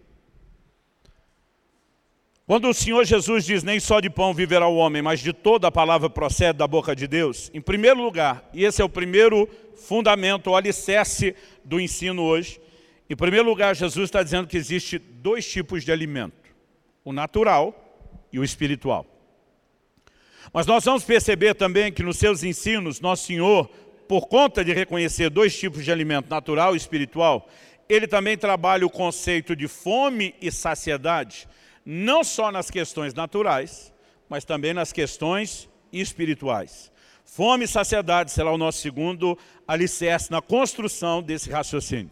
Quando 2.49 2.67
o 2.71 2.73
Senhor 2.73 3.05
Jesus 3.05 3.45
diz, 3.45 3.63
nem 3.63 3.79
só 3.79 4.01
de 4.01 4.09
pão 4.09 4.33
viverá 4.33 4.67
o 4.67 4.77
homem, 4.77 5.03
mas 5.03 5.21
de 5.21 5.35
toda 5.35 5.69
a 5.69 5.71
palavra 5.71 6.09
procede 6.09 6.57
da 6.57 6.67
boca 6.67 6.97
de 6.97 7.07
Deus, 7.07 7.51
em 7.53 7.61
primeiro 7.61 8.03
lugar, 8.03 8.49
e 8.55 8.65
esse 8.65 8.81
é 8.81 8.85
o 8.87 8.89
primeiro 8.89 9.47
fundamento, 9.77 10.49
o 10.49 10.57
alicerce 10.57 11.37
do 11.63 11.79
ensino 11.79 12.23
hoje, 12.23 12.59
em 13.11 13.15
primeiro 13.15 13.47
lugar, 13.47 13.77
Jesus 13.77 14.07
está 14.07 14.23
dizendo 14.23 14.49
que 14.49 14.57
existe 14.57 14.99
dois 14.99 15.47
tipos 15.47 15.85
de 15.85 15.93
alimento, 15.93 16.51
o 17.05 17.13
natural 17.13 18.09
e 18.33 18.39
o 18.39 18.45
espiritual. 18.45 19.05
Mas 20.51 20.67
nós 20.67 20.83
vamos 20.87 21.05
perceber 21.05 21.53
também 21.53 21.93
que 21.93 22.03
nos 22.03 22.17
seus 22.17 22.43
ensinos, 22.43 22.99
Nosso 22.99 23.27
Senhor, 23.27 23.69
por 24.09 24.27
conta 24.27 24.65
de 24.65 24.73
reconhecer 24.73 25.29
dois 25.29 25.55
tipos 25.55 25.85
de 25.85 25.93
alimento, 25.93 26.31
natural 26.31 26.73
e 26.73 26.79
espiritual, 26.79 27.47
ele 27.91 28.07
também 28.07 28.39
trabalha 28.39 28.87
o 28.87 28.91
conceito 28.91 29.55
de 29.55 29.69
fome 29.69 30.35
e 30.41 30.51
saciedade, 30.51 31.47
não 31.85 32.23
só 32.23 32.51
nas 32.51 32.71
questões 32.71 33.15
naturais, 33.15 33.93
mas 34.29 34.45
também 34.45 34.75
nas 34.75 34.93
questões 34.93 35.69
espirituais. 35.93 36.93
Fome 37.25 37.65
e 37.65 37.69
saciedade 37.69 38.31
será 38.31 38.53
o 38.53 38.59
nosso 38.59 38.81
segundo 38.81 39.39
alicerce 39.67 40.31
na 40.31 40.41
construção 40.41 41.23
desse 41.23 41.51
raciocínio. 41.51 42.11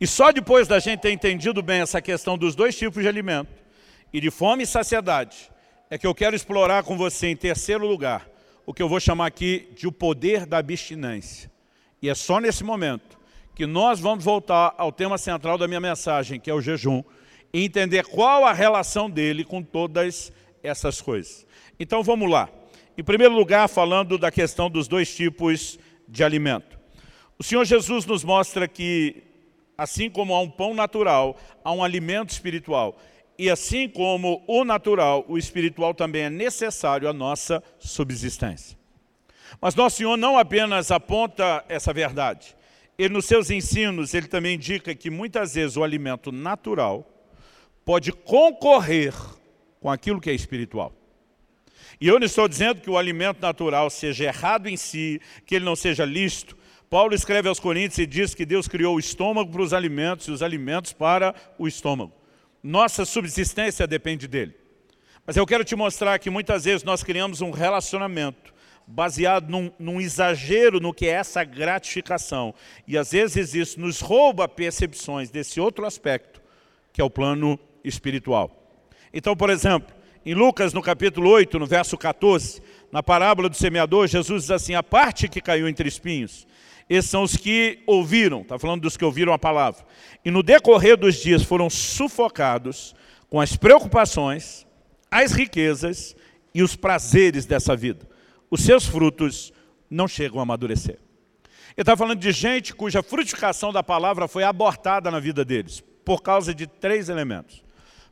E 0.00 0.06
só 0.06 0.32
depois 0.32 0.66
da 0.66 0.78
gente 0.78 1.00
ter 1.00 1.12
entendido 1.12 1.62
bem 1.62 1.80
essa 1.80 2.00
questão 2.00 2.36
dos 2.36 2.54
dois 2.54 2.76
tipos 2.76 3.02
de 3.02 3.08
alimento, 3.08 3.68
e 4.12 4.20
de 4.20 4.30
fome 4.30 4.64
e 4.64 4.66
saciedade, 4.66 5.50
é 5.90 5.98
que 5.98 6.06
eu 6.06 6.14
quero 6.14 6.34
explorar 6.34 6.82
com 6.82 6.96
você, 6.96 7.28
em 7.28 7.36
terceiro 7.36 7.86
lugar, 7.86 8.28
o 8.66 8.74
que 8.74 8.82
eu 8.82 8.88
vou 8.88 9.00
chamar 9.00 9.26
aqui 9.26 9.68
de 9.74 9.86
o 9.86 9.92
poder 9.92 10.46
da 10.46 10.58
abstinência. 10.58 11.50
E 12.02 12.08
é 12.08 12.14
só 12.14 12.38
nesse 12.38 12.62
momento 12.64 13.18
que 13.54 13.66
nós 13.66 13.98
vamos 13.98 14.24
voltar 14.24 14.74
ao 14.78 14.92
tema 14.92 15.18
central 15.18 15.58
da 15.58 15.66
minha 15.66 15.80
mensagem, 15.80 16.38
que 16.38 16.50
é 16.50 16.54
o 16.54 16.60
jejum, 16.60 17.02
e 17.52 17.64
entender 17.64 18.04
qual 18.04 18.44
a 18.44 18.52
relação 18.52 19.08
dele 19.08 19.44
com 19.44 19.62
todas 19.62 20.32
essas 20.62 21.00
coisas. 21.00 21.46
Então 21.78 22.02
vamos 22.02 22.30
lá. 22.30 22.48
Em 22.96 23.02
primeiro 23.02 23.34
lugar, 23.34 23.68
falando 23.68 24.18
da 24.18 24.30
questão 24.30 24.68
dos 24.68 24.88
dois 24.88 25.14
tipos 25.14 25.78
de 26.06 26.24
alimento. 26.24 26.78
O 27.38 27.44
Senhor 27.44 27.64
Jesus 27.64 28.04
nos 28.04 28.24
mostra 28.24 28.66
que, 28.66 29.22
assim 29.76 30.10
como 30.10 30.34
há 30.34 30.40
um 30.40 30.50
pão 30.50 30.74
natural, 30.74 31.36
há 31.62 31.72
um 31.72 31.84
alimento 31.84 32.30
espiritual. 32.30 32.98
E 33.38 33.48
assim 33.48 33.88
como 33.88 34.42
o 34.48 34.64
natural, 34.64 35.24
o 35.28 35.38
espiritual 35.38 35.94
também 35.94 36.22
é 36.22 36.30
necessário 36.30 37.08
à 37.08 37.12
nossa 37.12 37.62
subsistência. 37.78 38.76
Mas 39.60 39.76
Nosso 39.76 39.98
Senhor 39.98 40.16
não 40.16 40.36
apenas 40.36 40.90
aponta 40.90 41.64
essa 41.68 41.92
verdade. 41.92 42.56
Ele, 42.98 43.14
nos 43.14 43.26
seus 43.26 43.48
ensinos, 43.50 44.12
ele 44.12 44.26
também 44.26 44.56
indica 44.56 44.94
que 44.94 45.08
muitas 45.08 45.54
vezes 45.54 45.76
o 45.76 45.84
alimento 45.84 46.32
natural 46.32 47.08
pode 47.88 48.12
concorrer 48.12 49.14
com 49.80 49.90
aquilo 49.90 50.20
que 50.20 50.28
é 50.28 50.34
espiritual. 50.34 50.92
E 51.98 52.06
eu 52.06 52.18
não 52.18 52.26
estou 52.26 52.46
dizendo 52.46 52.82
que 52.82 52.90
o 52.90 52.98
alimento 52.98 53.40
natural 53.40 53.88
seja 53.88 54.24
errado 54.24 54.68
em 54.68 54.76
si, 54.76 55.18
que 55.46 55.54
ele 55.54 55.64
não 55.64 55.74
seja 55.74 56.04
lícito. 56.04 56.54
Paulo 56.90 57.14
escreve 57.14 57.48
aos 57.48 57.58
Coríntios 57.58 57.96
e 57.96 58.04
diz 58.04 58.34
que 58.34 58.44
Deus 58.44 58.68
criou 58.68 58.96
o 58.96 58.98
estômago 58.98 59.50
para 59.50 59.62
os 59.62 59.72
alimentos 59.72 60.28
e 60.28 60.30
os 60.30 60.42
alimentos 60.42 60.92
para 60.92 61.34
o 61.56 61.66
estômago. 61.66 62.12
Nossa 62.62 63.06
subsistência 63.06 63.86
depende 63.86 64.28
dele. 64.28 64.54
Mas 65.26 65.38
eu 65.38 65.46
quero 65.46 65.64
te 65.64 65.74
mostrar 65.74 66.18
que 66.18 66.28
muitas 66.28 66.66
vezes 66.66 66.84
nós 66.84 67.02
criamos 67.02 67.40
um 67.40 67.52
relacionamento 67.52 68.52
baseado 68.86 69.48
num, 69.48 69.72
num, 69.78 69.98
exagero 69.98 70.78
no 70.78 70.92
que 70.92 71.06
é 71.06 71.12
essa 71.12 71.42
gratificação. 71.42 72.54
E 72.86 72.98
às 72.98 73.12
vezes 73.12 73.54
isso 73.54 73.80
nos 73.80 74.02
rouba 74.02 74.46
percepções 74.46 75.30
desse 75.30 75.58
outro 75.58 75.86
aspecto, 75.86 76.42
que 76.92 77.00
é 77.00 77.04
o 77.04 77.08
plano 77.08 77.58
espiritual. 77.84 78.68
Então, 79.12 79.36
por 79.36 79.50
exemplo, 79.50 79.94
em 80.24 80.34
Lucas, 80.34 80.72
no 80.72 80.82
capítulo 80.82 81.30
8, 81.30 81.58
no 81.58 81.66
verso 81.66 81.96
14, 81.96 82.60
na 82.92 83.02
parábola 83.02 83.48
do 83.48 83.56
semeador, 83.56 84.06
Jesus 84.06 84.42
diz 84.42 84.50
assim, 84.50 84.74
a 84.74 84.82
parte 84.82 85.28
que 85.28 85.40
caiu 85.40 85.68
entre 85.68 85.88
espinhos, 85.88 86.46
esses 86.88 87.10
são 87.10 87.22
os 87.22 87.36
que 87.36 87.82
ouviram, 87.86 88.40
está 88.40 88.58
falando 88.58 88.82
dos 88.82 88.96
que 88.96 89.04
ouviram 89.04 89.32
a 89.32 89.38
palavra, 89.38 89.84
e 90.24 90.30
no 90.30 90.42
decorrer 90.42 90.96
dos 90.96 91.16
dias 91.16 91.42
foram 91.42 91.68
sufocados 91.68 92.94
com 93.28 93.40
as 93.40 93.56
preocupações, 93.56 94.66
as 95.10 95.32
riquezas 95.32 96.16
e 96.54 96.62
os 96.62 96.74
prazeres 96.74 97.46
dessa 97.46 97.76
vida. 97.76 98.08
Os 98.50 98.62
seus 98.62 98.86
frutos 98.86 99.52
não 99.90 100.08
chegam 100.08 100.40
a 100.40 100.42
amadurecer. 100.42 100.98
Ele 101.76 101.82
está 101.82 101.96
falando 101.96 102.18
de 102.18 102.32
gente 102.32 102.74
cuja 102.74 103.02
frutificação 103.02 103.72
da 103.72 103.82
palavra 103.82 104.26
foi 104.26 104.42
abortada 104.42 105.10
na 105.10 105.20
vida 105.20 105.44
deles, 105.44 105.82
por 106.04 106.22
causa 106.22 106.54
de 106.54 106.66
três 106.66 107.08
elementos. 107.08 107.62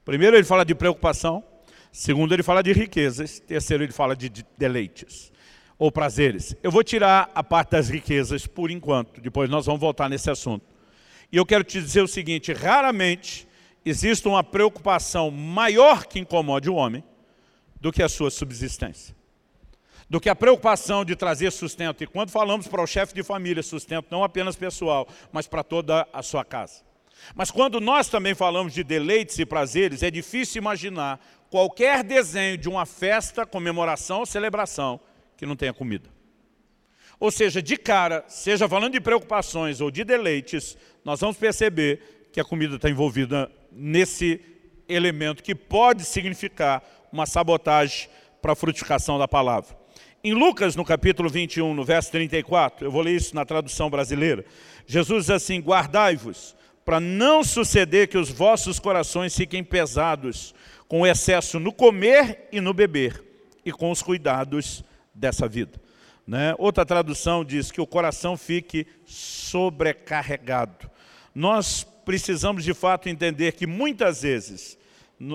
Primeiro, 0.06 0.36
ele 0.36 0.44
fala 0.44 0.64
de 0.64 0.72
preocupação. 0.72 1.42
Segundo, 1.90 2.32
ele 2.32 2.44
fala 2.44 2.62
de 2.62 2.72
riquezas. 2.72 3.40
Terceiro, 3.40 3.82
ele 3.82 3.92
fala 3.92 4.14
de 4.14 4.30
deleites 4.56 5.32
ou 5.76 5.90
prazeres. 5.90 6.54
Eu 6.62 6.70
vou 6.70 6.84
tirar 6.84 7.28
a 7.34 7.42
parte 7.42 7.72
das 7.72 7.88
riquezas 7.88 8.46
por 8.46 8.70
enquanto, 8.70 9.20
depois 9.20 9.50
nós 9.50 9.66
vamos 9.66 9.80
voltar 9.80 10.08
nesse 10.08 10.30
assunto. 10.30 10.64
E 11.30 11.36
eu 11.36 11.44
quero 11.44 11.64
te 11.64 11.80
dizer 11.80 12.02
o 12.02 12.08
seguinte, 12.08 12.52
raramente 12.52 13.48
existe 13.84 14.28
uma 14.28 14.44
preocupação 14.44 15.28
maior 15.28 16.06
que 16.06 16.20
incomode 16.20 16.70
o 16.70 16.76
homem 16.76 17.02
do 17.80 17.90
que 17.90 18.02
a 18.02 18.08
sua 18.08 18.30
subsistência. 18.30 19.14
Do 20.08 20.20
que 20.20 20.28
a 20.28 20.36
preocupação 20.36 21.04
de 21.04 21.16
trazer 21.16 21.50
sustento. 21.50 22.04
E 22.04 22.06
quando 22.06 22.30
falamos 22.30 22.68
para 22.68 22.80
o 22.80 22.86
chefe 22.86 23.12
de 23.12 23.24
família, 23.24 23.60
sustento 23.60 24.06
não 24.08 24.22
apenas 24.22 24.54
pessoal, 24.54 25.08
mas 25.32 25.48
para 25.48 25.64
toda 25.64 26.06
a 26.12 26.22
sua 26.22 26.44
casa. 26.44 26.85
Mas 27.34 27.50
quando 27.50 27.80
nós 27.80 28.08
também 28.08 28.34
falamos 28.34 28.72
de 28.72 28.84
deleites 28.84 29.38
e 29.38 29.46
prazeres, 29.46 30.02
é 30.02 30.10
difícil 30.10 30.60
imaginar 30.60 31.20
qualquer 31.50 32.02
desenho 32.02 32.56
de 32.58 32.68
uma 32.68 32.86
festa, 32.86 33.46
comemoração 33.46 34.20
ou 34.20 34.26
celebração 34.26 35.00
que 35.36 35.46
não 35.46 35.56
tenha 35.56 35.72
comida. 35.72 36.08
Ou 37.18 37.30
seja, 37.30 37.62
de 37.62 37.76
cara, 37.76 38.24
seja 38.28 38.68
falando 38.68 38.92
de 38.92 39.00
preocupações 39.00 39.80
ou 39.80 39.90
de 39.90 40.04
deleites, 40.04 40.76
nós 41.04 41.20
vamos 41.20 41.36
perceber 41.36 42.28
que 42.32 42.40
a 42.40 42.44
comida 42.44 42.76
está 42.76 42.90
envolvida 42.90 43.50
nesse 43.72 44.40
elemento 44.88 45.42
que 45.42 45.54
pode 45.54 46.04
significar 46.04 46.82
uma 47.10 47.26
sabotagem 47.26 48.08
para 48.42 48.52
a 48.52 48.56
frutificação 48.56 49.18
da 49.18 49.26
palavra. 49.26 49.76
Em 50.22 50.32
Lucas, 50.32 50.74
no 50.76 50.84
capítulo 50.84 51.30
21, 51.30 51.72
no 51.72 51.84
verso 51.84 52.10
34, 52.10 52.86
eu 52.86 52.90
vou 52.90 53.00
ler 53.00 53.14
isso 53.14 53.34
na 53.34 53.44
tradução 53.44 53.88
brasileira, 53.88 54.44
Jesus 54.86 55.26
diz 55.26 55.30
assim, 55.30 55.60
guardai-vos 55.60 56.55
para 56.86 57.00
não 57.00 57.42
suceder 57.42 58.06
que 58.06 58.16
os 58.16 58.30
vossos 58.30 58.78
corações 58.78 59.34
fiquem 59.34 59.64
pesados 59.64 60.54
com 60.86 61.00
o 61.00 61.06
excesso 61.06 61.58
no 61.58 61.72
comer 61.72 62.48
e 62.52 62.60
no 62.60 62.72
beber 62.72 63.24
e 63.64 63.72
com 63.72 63.90
os 63.90 64.00
cuidados 64.00 64.84
dessa 65.12 65.48
vida. 65.48 65.80
Né? 66.24 66.54
Outra 66.58 66.86
tradução 66.86 67.44
diz 67.44 67.72
que 67.72 67.80
o 67.80 67.86
coração 67.88 68.36
fique 68.36 68.86
sobrecarregado. 69.04 70.88
Nós 71.34 71.84
precisamos 72.04 72.62
de 72.62 72.72
fato 72.72 73.08
entender 73.08 73.52
que 73.52 73.66
muitas 73.66 74.22
vezes 74.22 74.78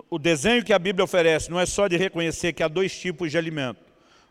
o 0.10 0.18
desenho 0.18 0.64
que 0.64 0.72
a 0.72 0.80
Bíblia 0.80 1.04
oferece 1.04 1.52
não 1.52 1.60
é 1.60 1.66
só 1.66 1.90
de 1.90 1.98
reconhecer 1.98 2.54
que 2.54 2.64
há 2.64 2.70
dois 2.70 2.98
tipos 2.98 3.30
de 3.30 3.38
alimento, 3.38 3.82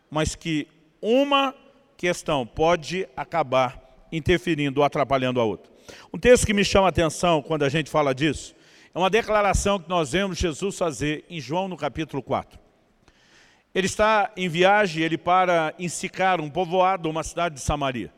mas 0.09 0.33
que 0.33 0.67
uma 0.99 1.53
questão 1.95 2.47
pode 2.47 3.07
acabar 3.15 4.07
interferindo 4.11 4.79
ou 4.79 4.83
atrapalhando 4.83 5.39
a 5.39 5.43
outra. 5.43 5.70
Um 6.13 6.17
texto 6.17 6.45
que 6.45 6.53
me 6.53 6.63
chama 6.63 6.87
a 6.87 6.89
atenção 6.89 7.41
quando 7.41 7.63
a 7.63 7.69
gente 7.69 7.89
fala 7.89 8.13
disso, 8.13 8.55
é 8.93 8.97
uma 8.99 9.09
declaração 9.09 9.79
que 9.79 9.89
nós 9.89 10.11
vemos 10.11 10.37
Jesus 10.37 10.77
fazer 10.77 11.23
em 11.29 11.39
João 11.39 11.67
no 11.67 11.77
capítulo 11.77 12.21
4. 12.21 12.59
Ele 13.73 13.87
está 13.87 14.31
em 14.35 14.49
viagem, 14.49 15.01
ele 15.01 15.17
para 15.17 15.73
em 15.79 15.87
Sicar, 15.87 16.41
um 16.41 16.49
povoado, 16.49 17.09
uma 17.09 17.23
cidade 17.23 17.55
de 17.55 17.61
Samaria. 17.61 18.11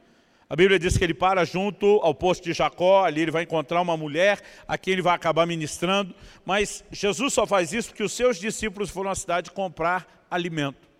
A 0.49 0.55
Bíblia 0.55 0.77
diz 0.77 0.97
que 0.97 1.03
ele 1.03 1.13
para 1.13 1.45
junto 1.45 1.99
ao 2.03 2.13
posto 2.13 2.43
de 2.43 2.53
Jacó, 2.53 3.05
ali 3.05 3.21
ele 3.21 3.31
vai 3.31 3.43
encontrar 3.43 3.81
uma 3.81 3.95
mulher, 3.95 4.39
a 4.67 4.77
quem 4.77 4.93
ele 4.93 5.01
vai 5.01 5.15
acabar 5.15 5.45
ministrando, 5.45 6.13
mas 6.45 6.83
Jesus 6.91 7.33
só 7.33 7.45
faz 7.45 7.73
isso 7.73 7.89
porque 7.89 8.03
os 8.03 8.11
seus 8.11 8.39
discípulos 8.39 8.89
foram 8.89 9.09
à 9.09 9.15
cidade 9.15 9.51
comprar 9.51 10.25
alimento. 10.29 10.92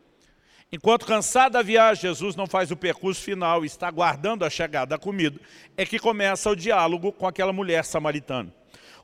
Enquanto 0.74 1.06
cansado 1.06 1.52
da 1.52 1.62
viagem, 1.62 2.02
Jesus 2.02 2.36
não 2.36 2.48
faz 2.48 2.72
o 2.72 2.76
percurso 2.76 3.22
final 3.22 3.64
e 3.64 3.68
está 3.68 3.88
aguardando 3.88 4.44
a 4.44 4.50
chegada 4.50 4.88
da 4.88 4.98
comida, 4.98 5.40
é 5.78 5.86
que 5.86 6.00
começa 6.00 6.50
o 6.50 6.56
diálogo 6.56 7.12
com 7.12 7.28
aquela 7.28 7.54
mulher 7.54 7.86
samaritana. 7.86 8.52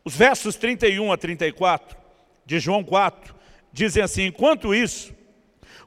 Os 0.04 0.16
versos 0.16 0.56
31 0.56 1.12
a 1.12 1.16
34 1.16 1.96
de 2.44 2.60
João 2.60 2.84
4 2.84 3.36
dizem 3.72 4.02
assim, 4.02 4.24
enquanto 4.24 4.74
isso, 4.74 5.14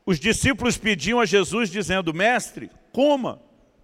os 0.07 0.21
discípulos 0.21 0.79
pediam 0.79 1.19
a 1.19 1.27
Jesus 1.27 1.69
dizendo, 1.69 2.15
mestre, 2.15 2.71
coma. 2.93 3.43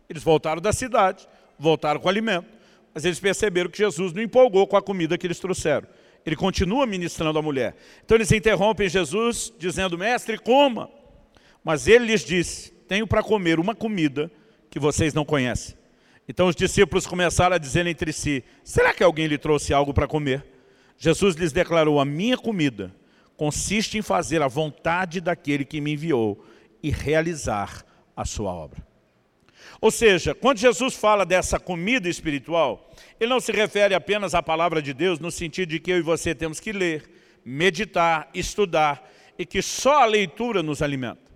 Eles 0.09 0.23
voltaram 0.23 0.63
da 0.63 0.73
cidade, 0.73 1.29
voltaram 1.59 1.99
com 1.99 2.09
alimento, 2.09 2.47
mas 2.95 3.05
eles 3.05 3.19
perceberam 3.19 3.69
que 3.69 3.79
Jesus 3.79 4.13
não 4.13 4.23
empolgou 4.23 4.69
com 4.69 4.77
a 4.77 4.83
comida 4.83 5.19
que 5.19 5.27
eles 5.27 5.41
trouxeram. 5.41 5.89
Ele 6.25 6.37
continua 6.37 6.87
ministrando 6.87 7.41
a 7.41 7.43
mulher. 7.43 7.75
Então 8.05 8.17
eles 8.17 8.31
interrompem 8.31 8.89
Jesus 8.89 9.53
dizendo, 9.59 9.99
mestre, 9.99 10.39
coma. 10.39 10.97
Mas 11.65 11.87
ele 11.87 12.07
lhes 12.07 12.25
disse, 12.25 12.71
tenho 12.89 13.07
para 13.07 13.23
comer 13.23 13.59
uma 13.59 13.75
comida 13.75 14.31
que 14.71 14.79
vocês 14.79 15.13
não 15.13 15.25
conhecem. 15.25 15.77
Então 16.29 16.47
os 16.47 16.57
discípulos 16.57 17.07
começaram 17.07 17.57
a 17.57 17.59
dizer 17.59 17.87
entre 17.87 18.13
si, 18.13 18.45
será 18.63 18.93
que 18.93 19.03
alguém 19.03 19.27
lhe 19.27 19.39
trouxe 19.39 19.73
algo 19.73 19.95
para 19.95 20.07
comer? 20.07 20.45
Jesus 20.99 21.37
lhes 21.37 21.53
declarou, 21.53 22.01
a 22.01 22.05
minha 22.05 22.37
comida 22.37 22.95
consiste 23.37 23.97
em 23.97 24.03
fazer 24.03 24.43
a 24.43 24.49
vontade 24.49 25.21
daquele 25.21 25.65
que 25.65 25.81
me 25.81 25.93
enviou 25.93 26.45
e 26.83 26.91
realizar 26.91 27.85
a 28.17 28.25
sua 28.25 28.53
obra. 28.53 28.87
Ou 29.81 29.91
seja, 29.91 30.35
quando 30.35 30.59
Jesus 30.59 30.95
fala 30.95 31.25
dessa 31.25 31.59
comida 31.59 32.09
espiritual, 32.09 32.91
ele 33.21 33.31
não 33.31 33.41
se 33.41 33.53
refere 33.53 33.95
apenas 33.95 34.35
à 34.35 34.43
palavra 34.43 34.83
de 34.83 34.93
Deus 34.93 35.21
no 35.21 35.31
sentido 35.31 35.69
de 35.71 35.79
que 35.79 35.93
eu 35.93 35.99
e 35.99 36.03
você 36.03 36.35
temos 36.35 36.59
que 36.59 36.73
ler, 36.73 37.09
meditar, 37.45 38.29
estudar 38.35 39.09
e 39.39 39.47
que 39.47 39.63
só 39.63 40.03
a 40.03 40.07
leitura 40.07 40.63
nos 40.63 40.83
alimenta. 40.83 41.28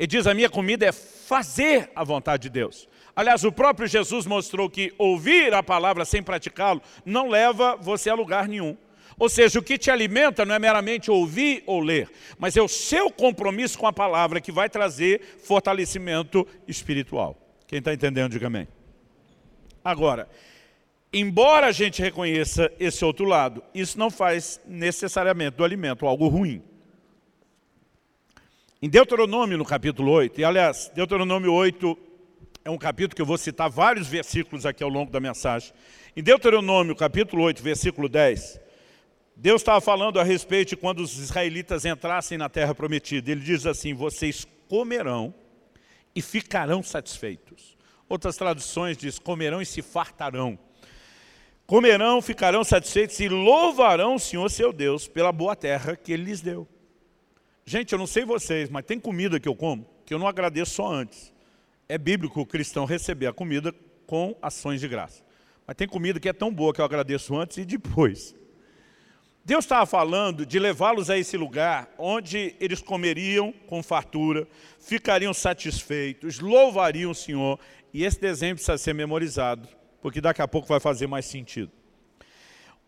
Ele 0.00 0.06
diz, 0.06 0.26
a 0.26 0.32
minha 0.32 0.48
comida 0.48 0.86
é 0.86 0.92
fazer 0.92 1.90
a 1.94 2.02
vontade 2.02 2.44
de 2.44 2.48
Deus. 2.48 2.88
Aliás, 3.14 3.44
o 3.44 3.52
próprio 3.52 3.86
Jesus 3.86 4.24
mostrou 4.24 4.70
que 4.70 4.94
ouvir 4.96 5.52
a 5.52 5.62
palavra 5.62 6.06
sem 6.06 6.22
praticá-lo 6.22 6.80
não 7.04 7.28
leva 7.28 7.76
você 7.76 8.08
a 8.08 8.14
lugar 8.14 8.48
nenhum. 8.48 8.74
Ou 9.18 9.28
seja, 9.28 9.58
o 9.58 9.62
que 9.62 9.76
te 9.76 9.90
alimenta 9.90 10.46
não 10.46 10.54
é 10.54 10.58
meramente 10.58 11.10
ouvir 11.10 11.62
ou 11.66 11.80
ler, 11.80 12.08
mas 12.38 12.56
é 12.56 12.62
o 12.62 12.66
seu 12.66 13.10
compromisso 13.10 13.78
com 13.78 13.86
a 13.86 13.92
palavra 13.92 14.40
que 14.40 14.50
vai 14.50 14.70
trazer 14.70 15.20
fortalecimento 15.44 16.48
espiritual. 16.66 17.36
Quem 17.66 17.80
está 17.80 17.92
entendendo, 17.92 18.32
diga 18.32 18.46
amém. 18.46 18.66
Agora, 19.84 20.30
embora 21.12 21.66
a 21.66 21.72
gente 21.72 22.00
reconheça 22.00 22.72
esse 22.80 23.04
outro 23.04 23.26
lado, 23.26 23.62
isso 23.74 23.98
não 23.98 24.10
faz 24.10 24.62
necessariamente 24.66 25.58
do 25.58 25.64
alimento 25.64 26.06
algo 26.06 26.26
ruim. 26.26 26.62
Em 28.82 28.88
Deuteronômio, 28.88 29.58
no 29.58 29.64
capítulo 29.66 30.10
8, 30.10 30.40
e 30.40 30.44
aliás, 30.44 30.90
Deuteronômio 30.94 31.52
8 31.52 31.98
é 32.64 32.70
um 32.70 32.78
capítulo 32.78 33.14
que 33.14 33.20
eu 33.20 33.26
vou 33.26 33.36
citar 33.36 33.68
vários 33.68 34.08
versículos 34.08 34.64
aqui 34.64 34.82
ao 34.82 34.88
longo 34.88 35.12
da 35.12 35.20
mensagem. 35.20 35.70
Em 36.16 36.22
Deuteronômio, 36.22 36.96
capítulo 36.96 37.42
8, 37.42 37.62
versículo 37.62 38.08
10, 38.08 38.58
Deus 39.36 39.60
estava 39.60 39.82
falando 39.82 40.18
a 40.18 40.22
respeito 40.24 40.70
de 40.70 40.76
quando 40.78 41.00
os 41.00 41.18
israelitas 41.18 41.84
entrassem 41.84 42.38
na 42.38 42.48
terra 42.48 42.74
prometida. 42.74 43.30
Ele 43.30 43.42
diz 43.42 43.66
assim, 43.66 43.92
vocês 43.92 44.46
comerão 44.66 45.34
e 46.14 46.22
ficarão 46.22 46.82
satisfeitos. 46.82 47.76
Outras 48.08 48.34
traduções 48.38 48.96
diz, 48.96 49.18
comerão 49.18 49.60
e 49.60 49.66
se 49.66 49.82
fartarão. 49.82 50.58
Comerão, 51.66 52.22
ficarão 52.22 52.64
satisfeitos 52.64 53.20
e 53.20 53.28
louvarão 53.28 54.14
o 54.14 54.18
Senhor 54.18 54.48
seu 54.48 54.72
Deus 54.72 55.06
pela 55.06 55.30
boa 55.30 55.54
terra 55.54 55.96
que 55.96 56.14
Ele 56.14 56.24
lhes 56.24 56.40
deu. 56.40 56.66
Gente, 57.64 57.92
eu 57.92 57.98
não 57.98 58.06
sei 58.06 58.24
vocês, 58.24 58.68
mas 58.68 58.84
tem 58.84 58.98
comida 58.98 59.38
que 59.38 59.48
eu 59.48 59.54
como 59.54 59.86
que 60.10 60.14
eu 60.14 60.18
não 60.18 60.26
agradeço 60.26 60.72
só 60.72 60.92
antes. 60.92 61.32
É 61.88 61.96
bíblico 61.96 62.40
o 62.40 62.44
cristão 62.44 62.84
receber 62.84 63.28
a 63.28 63.32
comida 63.32 63.72
com 64.08 64.36
ações 64.42 64.80
de 64.80 64.88
graça. 64.88 65.22
Mas 65.64 65.76
tem 65.76 65.86
comida 65.86 66.18
que 66.18 66.28
é 66.28 66.32
tão 66.32 66.52
boa 66.52 66.74
que 66.74 66.80
eu 66.80 66.84
agradeço 66.84 67.36
antes 67.36 67.58
e 67.58 67.64
depois. 67.64 68.34
Deus 69.44 69.64
estava 69.64 69.86
falando 69.86 70.44
de 70.44 70.58
levá-los 70.58 71.10
a 71.10 71.16
esse 71.16 71.36
lugar 71.36 71.88
onde 71.96 72.56
eles 72.58 72.80
comeriam 72.80 73.52
com 73.68 73.84
fartura, 73.84 74.48
ficariam 74.80 75.32
satisfeitos, 75.32 76.40
louvariam 76.40 77.12
o 77.12 77.14
Senhor. 77.14 77.56
E 77.94 78.02
esse 78.02 78.20
desenho 78.20 78.56
precisa 78.56 78.76
ser 78.78 78.94
memorizado, 78.94 79.68
porque 80.02 80.20
daqui 80.20 80.42
a 80.42 80.48
pouco 80.48 80.66
vai 80.66 80.80
fazer 80.80 81.06
mais 81.06 81.24
sentido. 81.24 81.70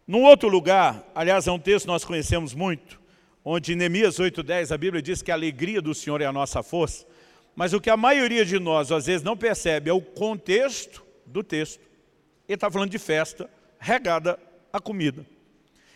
Num 0.05 0.25
outro 0.25 0.49
lugar, 0.49 1.05
aliás, 1.15 1.47
é 1.47 1.53
um 1.53 1.59
texto 1.61 1.85
que 1.85 1.93
nós 1.93 2.05
conhecemos 2.05 2.53
muito, 2.53 3.01
onde 3.45 3.73
em 3.73 3.77
Neemias 3.77 4.19
8,10 4.19 4.73
a 4.73 4.79
Bíblia 4.79 5.03
diz 5.03 5.23
que 5.23 5.31
a 5.31 5.35
alegria 5.35 5.81
do 5.81 5.95
Senhor 5.95 6.21
é 6.21 6.27
a 6.27 6.33
nossa 6.33 6.63
força, 6.63 7.07
mas 7.55 7.73
o 7.73 7.81
que 7.81 7.91
a 7.91 7.97
maioria 7.97 8.45
de 8.45 8.59
nós 8.59 8.91
às 8.91 9.07
vezes 9.07 9.23
não 9.23 9.37
percebe 9.37 9.91
é 9.91 9.93
o 9.93 10.01
contexto 10.01 11.05
do 11.27 11.43
texto. 11.43 11.81
Ele 12.49 12.55
está 12.55 12.71
falando 12.71 12.91
de 12.91 12.99
festa 12.99 13.49
regada 13.79 14.39
a 14.73 14.81
comida. 14.81 15.27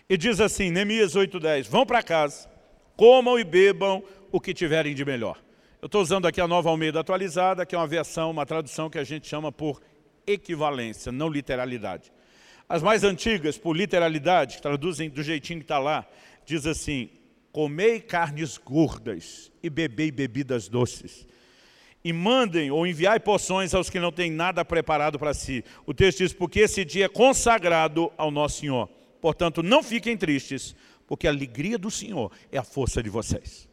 E 0.08 0.16
diz 0.16 0.40
assim, 0.40 0.70
Neemias 0.70 1.14
8,10, 1.14 1.68
vão 1.68 1.86
para 1.86 2.02
casa, 2.02 2.48
comam 2.96 3.38
e 3.38 3.44
bebam 3.44 4.02
o 4.30 4.40
que 4.40 4.52
tiverem 4.52 4.94
de 4.94 5.04
melhor. 5.04 5.42
Eu 5.80 5.86
estou 5.86 6.02
usando 6.02 6.26
aqui 6.26 6.40
a 6.40 6.48
nova 6.48 6.68
Almeida 6.68 7.00
atualizada, 7.00 7.64
que 7.64 7.74
é 7.74 7.78
uma 7.78 7.86
versão, 7.86 8.30
uma 8.30 8.46
tradução 8.46 8.90
que 8.90 8.98
a 8.98 9.04
gente 9.04 9.26
chama 9.26 9.50
por 9.50 9.80
equivalência, 10.26 11.12
não 11.12 11.28
literalidade. 11.28 12.12
As 12.68 12.82
mais 12.82 13.04
antigas, 13.04 13.56
por 13.56 13.76
literalidade, 13.76 14.60
traduzem 14.60 15.08
do 15.08 15.22
jeitinho 15.22 15.60
que 15.60 15.64
está 15.64 15.78
lá, 15.78 16.06
diz 16.44 16.66
assim, 16.66 17.10
comei 17.56 18.00
carnes 18.00 18.58
gordas 18.58 19.50
e 19.62 19.70
bebei 19.70 20.10
bebidas 20.10 20.68
doces. 20.68 21.26
E 22.04 22.12
mandem 22.12 22.70
ou 22.70 22.86
enviai 22.86 23.18
porções 23.18 23.72
aos 23.72 23.88
que 23.88 23.98
não 23.98 24.12
têm 24.12 24.30
nada 24.30 24.62
preparado 24.62 25.18
para 25.18 25.32
si. 25.32 25.64
O 25.86 25.94
texto 25.94 26.18
diz, 26.18 26.34
porque 26.34 26.60
esse 26.60 26.84
dia 26.84 27.06
é 27.06 27.08
consagrado 27.08 28.12
ao 28.18 28.30
nosso 28.30 28.60
Senhor. 28.60 28.90
Portanto, 29.22 29.62
não 29.62 29.82
fiquem 29.82 30.18
tristes, 30.18 30.76
porque 31.06 31.26
a 31.26 31.30
alegria 31.30 31.78
do 31.78 31.90
Senhor 31.90 32.30
é 32.52 32.58
a 32.58 32.62
força 32.62 33.02
de 33.02 33.08
vocês. 33.08 33.66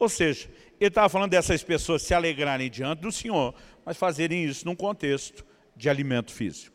Ou 0.00 0.08
seja, 0.08 0.48
ele 0.80 0.88
estava 0.88 1.08
falando 1.08 1.30
dessas 1.30 1.62
pessoas 1.62 2.02
se 2.02 2.12
alegrarem 2.12 2.68
diante 2.68 3.02
do 3.02 3.12
Senhor, 3.12 3.54
mas 3.86 3.96
fazerem 3.96 4.46
isso 4.46 4.66
num 4.66 4.74
contexto 4.74 5.46
de 5.76 5.88
alimento 5.88 6.32
físico. 6.32 6.74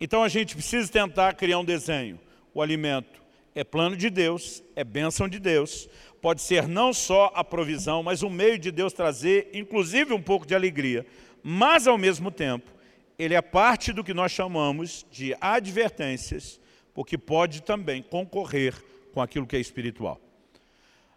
Então 0.00 0.22
a 0.22 0.28
gente 0.30 0.54
precisa 0.54 0.90
tentar 0.90 1.34
criar 1.34 1.58
um 1.58 1.64
desenho. 1.66 2.18
O 2.54 2.62
alimento 2.62 3.25
é 3.56 3.64
plano 3.64 3.96
de 3.96 4.10
Deus, 4.10 4.62
é 4.76 4.84
bênção 4.84 5.26
de 5.26 5.38
Deus, 5.38 5.88
pode 6.20 6.42
ser 6.42 6.68
não 6.68 6.92
só 6.92 7.32
a 7.34 7.42
provisão, 7.42 8.02
mas 8.02 8.22
um 8.22 8.28
meio 8.28 8.58
de 8.58 8.70
Deus 8.70 8.92
trazer, 8.92 9.48
inclusive 9.54 10.12
um 10.12 10.20
pouco 10.20 10.46
de 10.46 10.54
alegria, 10.54 11.06
mas 11.42 11.86
ao 11.86 11.96
mesmo 11.96 12.30
tempo, 12.30 12.70
ele 13.18 13.34
é 13.34 13.40
parte 13.40 13.94
do 13.94 14.04
que 14.04 14.12
nós 14.12 14.30
chamamos 14.30 15.06
de 15.10 15.34
advertências, 15.40 16.60
porque 16.92 17.16
pode 17.16 17.62
também 17.62 18.02
concorrer 18.02 18.74
com 19.14 19.22
aquilo 19.22 19.46
que 19.46 19.56
é 19.56 19.60
espiritual. 19.60 20.20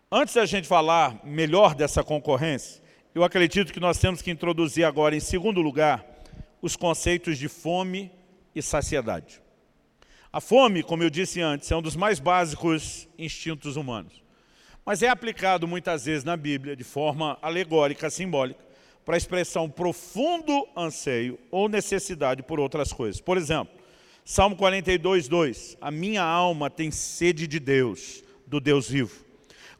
Antes 0.09 0.35
da 0.35 0.45
gente 0.45 0.65
falar 0.65 1.19
melhor 1.25 1.75
dessa 1.75 2.05
concorrência, 2.05 2.81
eu 3.13 3.21
acredito 3.21 3.73
que 3.73 3.81
nós 3.81 3.99
temos 3.99 4.21
que 4.21 4.31
introduzir 4.31 4.85
agora, 4.85 5.13
em 5.13 5.19
segundo 5.19 5.61
lugar, 5.61 6.05
os 6.61 6.77
conceitos 6.77 7.37
de 7.37 7.49
fome 7.49 8.09
e 8.55 8.61
saciedade. 8.61 9.41
A 10.31 10.39
fome, 10.39 10.83
como 10.83 11.01
eu 11.01 11.09
disse 11.09 11.41
antes, 11.41 11.71
é 11.71 11.75
um 11.75 11.81
dos 11.81 11.95
mais 11.95 12.19
básicos 12.19 13.07
instintos 13.17 13.75
humanos. 13.75 14.21
Mas 14.85 15.01
é 15.01 15.09
aplicado 15.09 15.67
muitas 15.67 16.05
vezes 16.05 16.23
na 16.23 16.37
Bíblia, 16.37 16.75
de 16.75 16.83
forma 16.83 17.35
alegórica, 17.41 18.11
simbólica, 18.11 18.63
para 19.03 19.17
expressar 19.17 19.61
um 19.61 19.69
profundo 19.69 20.67
anseio 20.77 21.39
ou 21.49 21.67
necessidade 21.67 22.43
por 22.43 22.59
outras 22.59 22.93
coisas. 22.93 23.19
Por 23.19 23.37
exemplo, 23.37 23.73
Salmo 24.23 24.55
42, 24.55 25.27
2. 25.27 25.77
A 25.81 25.89
minha 25.89 26.21
alma 26.21 26.69
tem 26.69 26.91
sede 26.91 27.47
de 27.47 27.59
Deus, 27.59 28.23
do 28.45 28.59
Deus 28.59 28.87
vivo. 28.87 29.25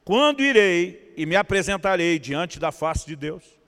Quando 0.03 0.41
irei 0.41 1.13
e 1.15 1.27
me 1.27 1.35
apresentarei 1.35 2.17
diante 2.17 2.59
da 2.59 2.71
face 2.71 3.05
de 3.05 3.15
Deus? 3.15 3.58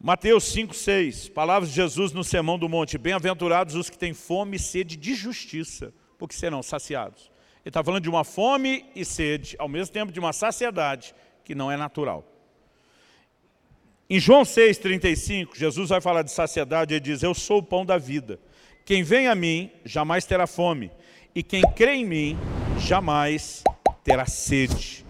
Mateus 0.00 0.44
5, 0.52 0.76
6, 0.76 1.28
palavras 1.30 1.70
de 1.70 1.74
Jesus 1.74 2.12
no 2.12 2.22
Sermão 2.22 2.56
do 2.56 2.68
Monte. 2.68 2.96
Bem-aventurados 2.96 3.74
os 3.74 3.90
que 3.90 3.98
têm 3.98 4.14
fome 4.14 4.56
e 4.56 4.60
sede 4.60 4.96
de 4.96 5.12
justiça, 5.12 5.92
porque 6.16 6.36
serão 6.36 6.62
saciados. 6.62 7.32
Ele 7.64 7.70
está 7.70 7.82
falando 7.82 8.04
de 8.04 8.08
uma 8.08 8.22
fome 8.22 8.86
e 8.94 9.04
sede, 9.04 9.56
ao 9.58 9.68
mesmo 9.68 9.92
tempo 9.92 10.12
de 10.12 10.20
uma 10.20 10.32
saciedade 10.32 11.12
que 11.44 11.52
não 11.52 11.68
é 11.68 11.76
natural. 11.76 12.24
Em 14.08 14.20
João 14.20 14.44
6, 14.44 14.78
35, 14.78 15.58
Jesus 15.58 15.88
vai 15.88 16.00
falar 16.00 16.22
de 16.22 16.30
saciedade 16.30 16.94
e 16.94 17.00
diz, 17.00 17.24
eu 17.24 17.34
sou 17.34 17.58
o 17.58 17.62
pão 17.62 17.84
da 17.84 17.98
vida. 17.98 18.38
Quem 18.84 19.02
vem 19.02 19.26
a 19.26 19.34
mim 19.34 19.68
jamais 19.84 20.24
terá 20.24 20.46
fome, 20.46 20.92
e 21.34 21.42
quem 21.42 21.62
crê 21.74 21.96
em 21.96 22.04
mim 22.04 22.38
jamais 22.78 23.64
terá 24.04 24.26
sede. 24.26 25.04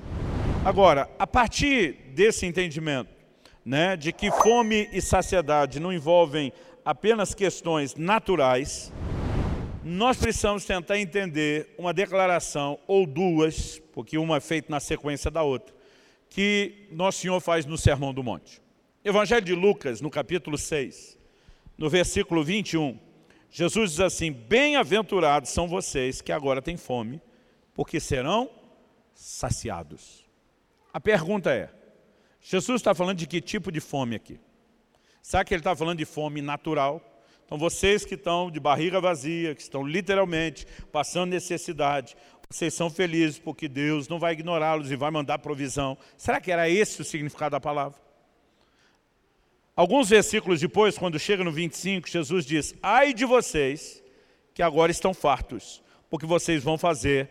Agora, 0.64 1.10
a 1.18 1.26
partir 1.26 1.92
desse 2.14 2.46
entendimento, 2.46 3.17
né, 3.68 3.98
de 3.98 4.14
que 4.14 4.30
fome 4.30 4.88
e 4.94 5.02
saciedade 5.02 5.78
não 5.78 5.92
envolvem 5.92 6.50
apenas 6.82 7.34
questões 7.34 7.94
naturais, 7.94 8.90
nós 9.84 10.16
precisamos 10.16 10.64
tentar 10.64 10.98
entender 10.98 11.74
uma 11.76 11.92
declaração 11.92 12.78
ou 12.86 13.04
duas, 13.04 13.78
porque 13.92 14.16
uma 14.16 14.38
é 14.38 14.40
feita 14.40 14.70
na 14.70 14.80
sequência 14.80 15.30
da 15.30 15.42
outra, 15.42 15.74
que 16.30 16.88
Nosso 16.90 17.20
Senhor 17.20 17.38
faz 17.40 17.66
no 17.66 17.76
Sermão 17.76 18.14
do 18.14 18.24
Monte. 18.24 18.62
Evangelho 19.04 19.44
de 19.44 19.54
Lucas, 19.54 20.00
no 20.00 20.08
capítulo 20.08 20.56
6, 20.56 21.18
no 21.76 21.90
versículo 21.90 22.42
21, 22.42 22.98
Jesus 23.50 23.90
diz 23.90 24.00
assim, 24.00 24.32
bem-aventurados 24.32 25.50
são 25.50 25.68
vocês 25.68 26.22
que 26.22 26.32
agora 26.32 26.62
têm 26.62 26.78
fome, 26.78 27.20
porque 27.74 28.00
serão 28.00 28.48
saciados. 29.12 30.24
A 30.90 30.98
pergunta 30.98 31.52
é, 31.52 31.68
Jesus 32.40 32.80
está 32.80 32.94
falando 32.94 33.18
de 33.18 33.26
que 33.26 33.40
tipo 33.40 33.70
de 33.70 33.80
fome 33.80 34.16
aqui? 34.16 34.40
Será 35.22 35.44
que 35.44 35.52
ele 35.52 35.60
está 35.60 35.74
falando 35.76 35.98
de 35.98 36.04
fome 36.04 36.40
natural? 36.40 37.02
Então 37.44 37.58
vocês 37.58 38.04
que 38.04 38.14
estão 38.14 38.50
de 38.50 38.60
barriga 38.60 39.00
vazia, 39.00 39.54
que 39.54 39.62
estão 39.62 39.86
literalmente 39.86 40.66
passando 40.92 41.30
necessidade, 41.30 42.16
vocês 42.50 42.72
são 42.72 42.88
felizes 42.88 43.38
porque 43.38 43.68
Deus 43.68 44.08
não 44.08 44.18
vai 44.18 44.32
ignorá-los 44.32 44.90
e 44.90 44.96
vai 44.96 45.10
mandar 45.10 45.38
provisão. 45.38 45.98
Será 46.16 46.40
que 46.40 46.50
era 46.50 46.68
esse 46.68 47.00
o 47.00 47.04
significado 47.04 47.52
da 47.52 47.60
palavra? 47.60 47.98
Alguns 49.76 50.08
versículos 50.08 50.60
depois, 50.60 50.98
quando 50.98 51.18
chega 51.18 51.44
no 51.44 51.52
25, 51.52 52.08
Jesus 52.08 52.44
diz, 52.44 52.74
ai 52.82 53.14
de 53.14 53.24
vocês 53.24 54.02
que 54.52 54.62
agora 54.62 54.90
estão 54.90 55.14
fartos, 55.14 55.82
porque 56.10 56.26
vocês 56.26 56.64
vão 56.64 56.76
fazer 56.76 57.28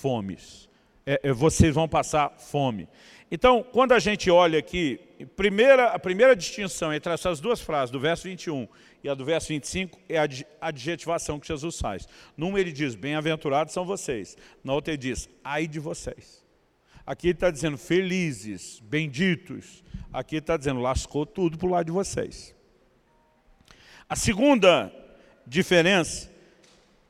fomes. 0.00 0.68
é, 1.06 1.20
é, 1.22 1.32
vocês 1.32 1.74
vão 1.74 1.88
passar 1.88 2.30
fome. 2.38 2.86
Então, 3.30 3.62
quando 3.62 3.92
a 3.92 3.98
gente 3.98 4.30
olha 4.30 4.58
aqui, 4.58 4.98
primeira, 5.36 5.88
a 5.88 5.98
primeira 5.98 6.34
distinção 6.34 6.92
entre 6.92 7.12
essas 7.12 7.40
duas 7.40 7.60
frases, 7.60 7.90
do 7.90 8.00
verso 8.00 8.24
21 8.24 8.66
e 9.04 9.08
a 9.08 9.14
do 9.14 9.24
verso 9.24 9.48
25, 9.48 10.00
é 10.08 10.18
a 10.18 10.28
adjetivação 10.60 11.38
que 11.38 11.46
Jesus 11.46 11.78
faz. 11.78 12.08
Numa 12.36 12.58
ele 12.58 12.72
diz, 12.72 12.94
bem-aventurados 12.94 13.74
são 13.74 13.84
vocês. 13.84 14.36
Na 14.64 14.72
outra 14.72 14.92
ele 14.92 14.98
diz, 14.98 15.28
ai 15.44 15.66
de 15.66 15.78
vocês. 15.78 16.42
Aqui 17.04 17.28
ele 17.28 17.34
está 17.34 17.50
dizendo, 17.50 17.76
felizes, 17.76 18.80
benditos. 18.80 19.84
Aqui 20.12 20.36
ele 20.36 20.40
está 20.40 20.56
dizendo, 20.56 20.80
lascou 20.80 21.26
tudo 21.26 21.58
para 21.58 21.66
o 21.66 21.70
lado 21.70 21.86
de 21.86 21.92
vocês. 21.92 22.54
A 24.08 24.16
segunda 24.16 24.90
diferença 25.46 26.30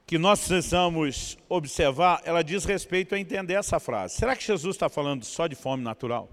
que 0.09 0.17
nós 0.17 0.41
precisamos 0.41 1.37
observar, 1.51 2.23
ela 2.25 2.43
diz 2.43 2.65
respeito 2.65 3.15
a 3.15 3.19
entender 3.19 3.53
essa 3.53 3.79
frase. 3.79 4.15
Será 4.15 4.35
que 4.35 4.43
Jesus 4.43 4.75
está 4.75 4.89
falando 4.89 5.23
só 5.23 5.47
de 5.47 5.55
fome 5.55 5.85
natural? 5.85 6.31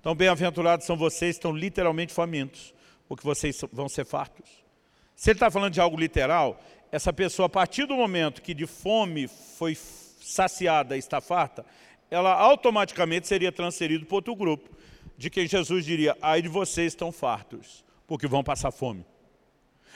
Então, 0.00 0.14
bem-aventurados 0.14 0.86
são 0.86 0.96
vocês, 0.96 1.36
estão 1.36 1.52
literalmente 1.52 2.14
famintos, 2.14 2.72
porque 3.06 3.22
vocês 3.22 3.60
vão 3.70 3.90
ser 3.90 4.06
fartos. 4.06 4.48
Se 5.14 5.28
ele 5.28 5.36
está 5.36 5.50
falando 5.50 5.74
de 5.74 5.82
algo 5.82 6.00
literal, 6.00 6.58
essa 6.90 7.12
pessoa, 7.12 7.44
a 7.44 7.50
partir 7.50 7.84
do 7.84 7.94
momento 7.94 8.40
que 8.40 8.54
de 8.54 8.66
fome 8.66 9.28
foi 9.28 9.74
saciada 9.74 10.96
e 10.96 10.98
está 10.98 11.20
farta, 11.20 11.66
ela 12.10 12.32
automaticamente 12.32 13.28
seria 13.28 13.52
transferida 13.52 14.06
para 14.06 14.14
outro 14.14 14.34
grupo, 14.34 14.70
de 15.18 15.28
quem 15.28 15.46
Jesus 15.46 15.84
diria, 15.84 16.16
ai 16.22 16.40
de 16.40 16.48
vocês 16.48 16.94
estão 16.94 17.12
fartos, 17.12 17.84
porque 18.06 18.26
vão 18.26 18.42
passar 18.42 18.70
fome. 18.70 19.04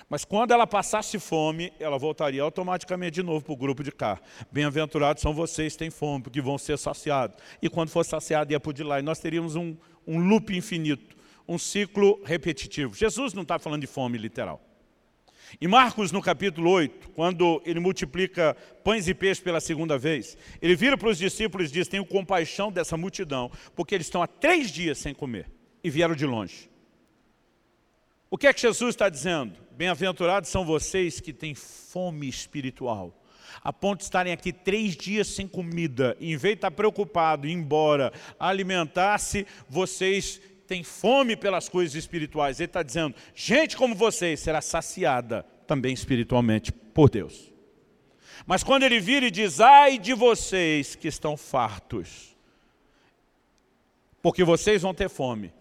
Mas 0.09 0.25
quando 0.25 0.53
ela 0.53 0.67
passasse 0.67 1.19
fome, 1.19 1.73
ela 1.79 1.99
voltaria 1.99 2.43
automaticamente 2.43 3.13
de 3.13 3.23
novo 3.23 3.45
para 3.45 3.53
o 3.53 3.57
grupo 3.57 3.83
de 3.83 3.93
cá. 3.93 4.21
Bem-aventurados 4.51 5.23
são 5.23 5.33
vocês 5.33 5.73
que 5.73 5.79
têm 5.79 5.91
fome, 5.91 6.25
porque 6.25 6.41
vão 6.41 6.59
ser 6.59 6.79
saciados. 6.79 7.37
E 7.61 7.69
quando 7.69 7.89
for 7.89 8.05
saciado, 8.05 8.53
ia 8.53 8.61
por 8.61 8.73
de 8.73 8.83
lá. 8.83 8.99
E 8.99 9.03
nós 9.03 9.19
teríamos 9.19 9.57
um, 9.57 9.77
um 10.07 10.19
loop 10.29 10.55
infinito, 10.57 11.17
um 11.49 11.59
ciclo 11.59 12.21
repetitivo. 12.25 12.95
Jesus 12.95 13.33
não 13.33 13.43
está 13.43 13.59
falando 13.59 13.81
de 13.81 13.87
fome 13.87 14.19
literal. 14.19 14.61
Em 15.61 15.69
Marcos, 15.69 16.11
no 16.11 16.21
capítulo 16.21 16.71
8, 16.71 17.11
quando 17.11 17.63
ele 17.65 17.79
multiplica 17.79 18.57
pães 18.83 19.07
e 19.07 19.15
peixes 19.15 19.43
pela 19.43 19.61
segunda 19.61 19.97
vez, 19.97 20.37
ele 20.61 20.75
vira 20.75 20.97
para 20.97 21.09
os 21.09 21.19
discípulos 21.19 21.71
e 21.71 21.73
diz, 21.73 21.87
tenho 21.87 22.05
compaixão 22.05 22.73
dessa 22.73 22.97
multidão, 22.97 23.51
porque 23.75 23.95
eles 23.95 24.07
estão 24.07 24.23
há 24.23 24.27
três 24.27 24.71
dias 24.71 24.99
sem 24.99 25.15
comer 25.15 25.49
e 25.83 25.91
vieram 25.91 26.15
de 26.15 26.27
longe. 26.27 26.69
O 28.35 28.37
que 28.37 28.49
é 28.49 28.53
que 28.53 28.63
Jesus 28.63 28.97
está 28.97 29.09
dizendo? 29.09 29.55
Bem-aventurados 29.77 30.51
são 30.51 30.65
vocês 30.65 31.21
que 31.21 31.33
têm 31.33 31.55
fome 31.55 32.29
espiritual, 32.29 33.17
a 33.63 33.73
ponto 33.73 33.99
de 33.99 34.07
estarem 34.07 34.33
aqui 34.33 34.53
três 34.53 34.97
dias 34.97 35.29
sem 35.29 35.47
comida, 35.47 36.17
e 36.19 36.33
em 36.33 36.37
vez 36.37 36.55
de 36.55 36.59
estar 36.59 36.73
preocupado, 36.73 37.47
ir 37.47 37.53
embora, 37.53 38.13
alimentar-se, 38.37 39.47
vocês 39.69 40.41
têm 40.67 40.83
fome 40.83 41.37
pelas 41.37 41.69
coisas 41.69 41.95
espirituais. 41.95 42.59
Ele 42.59 42.67
está 42.67 42.83
dizendo, 42.83 43.15
gente 43.37 43.77
como 43.77 43.95
vocês 43.95 44.41
será 44.41 44.61
saciada 44.61 45.47
também 45.65 45.95
espiritualmente 45.95 46.73
por 46.73 47.09
Deus. 47.09 47.53
Mas 48.45 48.65
quando 48.65 48.83
ele 48.83 48.99
vira 48.99 49.27
e 49.27 49.31
diz, 49.31 49.61
ai 49.61 49.97
de 49.97 50.13
vocês 50.13 50.97
que 50.97 51.07
estão 51.07 51.37
fartos, 51.37 52.37
porque 54.21 54.43
vocês 54.43 54.83
vão 54.83 54.93
ter 54.93 55.09
fome, 55.09 55.53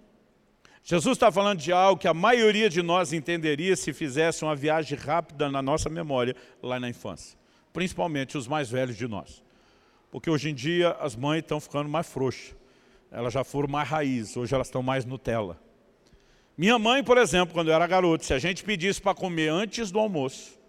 Jesus 0.85 1.15
está 1.15 1.31
falando 1.31 1.59
de 1.59 1.71
algo 1.71 1.99
que 1.99 2.09
a 2.09 2.13
maioria 2.13 2.69
de 2.69 2.81
nós 2.81 3.13
entenderia 3.13 3.73
se 3.73 3.93
fizesse 3.93 4.43
uma 4.43 4.53
viagem 4.53 4.97
rápida 4.97 5.49
na 5.49 5.61
nossa 5.61 5.89
memória 5.89 6.35
lá 6.61 6.77
na 6.77 6.89
infância. 6.89 7.39
Principalmente 7.71 8.37
os 8.37 8.49
mais 8.49 8.69
velhos 8.69 8.97
de 8.97 9.07
nós. 9.07 9.41
Porque 10.11 10.29
hoje 10.29 10.49
em 10.49 10.53
dia 10.53 10.91
as 10.99 11.15
mães 11.15 11.39
estão 11.39 11.61
ficando 11.61 11.87
mais 11.87 12.05
frouxas. 12.05 12.53
Elas 13.09 13.31
já 13.31 13.45
foram 13.45 13.69
mais 13.69 13.87
raiz, 13.87 14.35
hoje 14.35 14.53
elas 14.53 14.67
estão 14.67 14.83
mais 14.83 15.05
Nutella. 15.05 15.57
Minha 16.57 16.77
mãe, 16.77 17.01
por 17.01 17.17
exemplo, 17.17 17.53
quando 17.53 17.69
eu 17.69 17.73
era 17.73 17.87
garoto, 17.87 18.25
se 18.25 18.33
a 18.33 18.39
gente 18.39 18.61
pedisse 18.61 19.01
para 19.01 19.15
comer 19.15 19.47
antes 19.47 19.89
do 19.89 19.99
almoço, 19.99 20.59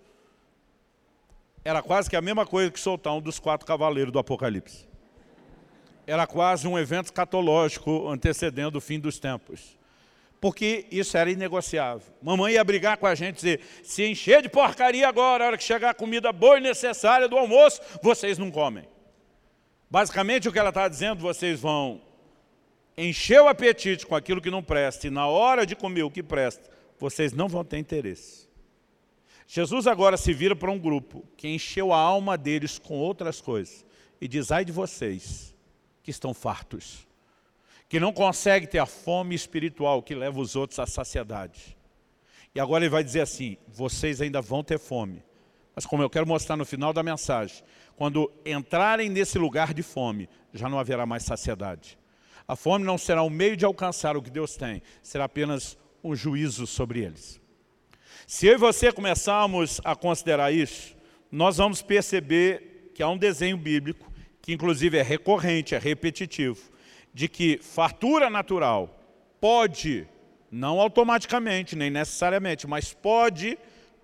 era 1.65 1.83
quase 1.83 2.09
que 2.09 2.15
a 2.15 2.23
mesma 2.23 2.47
coisa 2.47 2.71
que 2.71 2.79
soltar 2.79 3.15
um 3.15 3.21
dos 3.21 3.41
quatro 3.41 3.67
cavaleiros 3.67 4.13
do 4.13 4.19
Apocalipse. 4.21 4.87
Era 6.07 6.25
quase 6.25 6.69
um 6.69 6.79
evento 6.79 7.07
escatológico 7.07 8.09
antecedendo 8.09 8.79
o 8.79 8.81
fim 8.81 9.01
dos 9.01 9.19
tempos 9.19 9.77
porque 10.45 10.85
isso 10.91 11.17
era 11.17 11.31
inegociável. 11.31 12.07
Mamãe 12.21 12.53
ia 12.53 12.63
brigar 12.63 12.99
com 12.99 13.07
a 13.07 13.15
gente, 13.15 13.37
dizer, 13.37 13.61
se 13.83 14.05
encher 14.05 14.43
de 14.43 14.49
porcaria 14.51 15.09
agora, 15.09 15.43
a 15.43 15.47
hora 15.47 15.57
que 15.57 15.65
chegar 15.65 15.89
a 15.89 15.95
comida 15.95 16.31
boa 16.35 16.59
e 16.59 16.61
necessária 16.61 17.27
do 17.27 17.39
almoço, 17.39 17.81
vocês 18.03 18.37
não 18.37 18.51
comem. 18.51 18.87
Basicamente 19.91 20.47
o 20.47 20.53
que 20.53 20.59
ela 20.59 20.69
está 20.69 20.87
dizendo, 20.87 21.23
vocês 21.23 21.59
vão 21.59 22.03
encher 22.95 23.41
o 23.41 23.49
apetite 23.49 24.07
com 24.07 24.15
aquilo 24.15 24.39
que 24.39 24.51
não 24.51 24.63
presta, 24.63 25.07
e 25.07 25.11
na 25.11 25.27
hora 25.27 25.65
de 25.65 25.75
comer 25.75 26.03
o 26.03 26.11
que 26.11 26.23
presta, 26.23 26.69
vocês 26.99 27.33
não 27.33 27.49
vão 27.49 27.65
ter 27.65 27.79
interesse. 27.79 28.47
Jesus 29.47 29.87
agora 29.87 30.19
se 30.19 30.35
vira 30.35 30.55
para 30.55 30.71
um 30.71 30.79
grupo 30.79 31.25
que 31.39 31.49
encheu 31.49 31.91
a 31.91 31.97
alma 31.97 32.37
deles 32.37 32.79
com 32.79 32.99
outras 32.99 33.41
coisas, 33.41 33.83
e 34.21 34.29
diz, 34.29 34.53
ai 34.53 34.63
de 34.63 34.73
vocês 34.73 35.55
que 36.03 36.11
estão 36.11 36.35
fartos 36.35 37.07
que 37.89 38.01
não 38.01 38.13
consegue 38.13 38.67
ter 38.67 38.79
a 38.79 38.87
fome 38.87 39.35
espiritual 39.35 40.03
que 40.03 40.15
leva 40.15 40.41
os 40.41 40.57
outros 40.57 40.79
à 40.79 40.87
saciedade. 40.87 41.77
E 42.55 42.61
agora 42.61 42.85
ele 42.85 42.91
vai 42.91 43.03
dizer 43.05 43.21
assim, 43.21 43.57
vocês 43.69 44.21
ainda 44.21 44.41
vão 44.41 44.63
ter 44.63 44.79
fome. 44.79 45.23
Mas 45.75 45.85
como 45.85 46.03
eu 46.03 46.11
quero 46.11 46.27
mostrar 46.27 46.57
no 46.57 46.65
final 46.65 46.93
da 46.93 47.03
mensagem, 47.03 47.65
quando 47.97 48.31
entrarem 48.45 49.09
nesse 49.09 49.39
lugar 49.39 49.75
de 49.75 49.83
fome, 49.83 50.29
já 50.53 50.69
não 50.69 50.79
haverá 50.79 51.05
mais 51.05 51.25
saciedade. 51.25 51.99
A 52.47 52.55
fome 52.55 52.85
não 52.85 52.99
será 52.99 53.23
um 53.23 53.31
meio 53.31 53.57
de 53.57 53.65
alcançar 53.65 54.17
o 54.17 54.23
que 54.23 54.31
Deus 54.31 54.57
tem, 54.57 54.83
será 55.03 55.25
apenas 55.25 55.77
um 56.03 56.15
juízo 56.15 56.67
sobre 56.67 57.01
eles. 57.01 57.41
Se 58.27 58.47
eu 58.47 58.55
e 58.55 58.59
você 58.59 58.93
começarmos 58.93 59.81
a 59.85 59.97
considerar 59.97 60.53
isso, 60.53 60.95
nós 61.31 61.57
vamos 61.57 61.83
perceber 61.83 62.93
que 62.95 63.03
há 63.03 63.09
um 63.09 63.19
desenho 63.19 63.57
bíblico, 63.57 64.11
que 64.41 64.53
inclusive 64.53 64.99
é 64.99 65.03
recorrente, 65.03 65.75
é 65.75 65.79
repetitivo, 65.79 66.71
de 67.15 67.29
que 67.29 67.59
fartura 67.63 68.29
natural 68.29 69.01
pode, 69.41 70.07
não 70.51 70.81
automaticamente, 70.81 71.77
nem 71.77 71.89
necessariamente, 71.89 72.67
mas 72.67 72.93
pode 72.93 73.57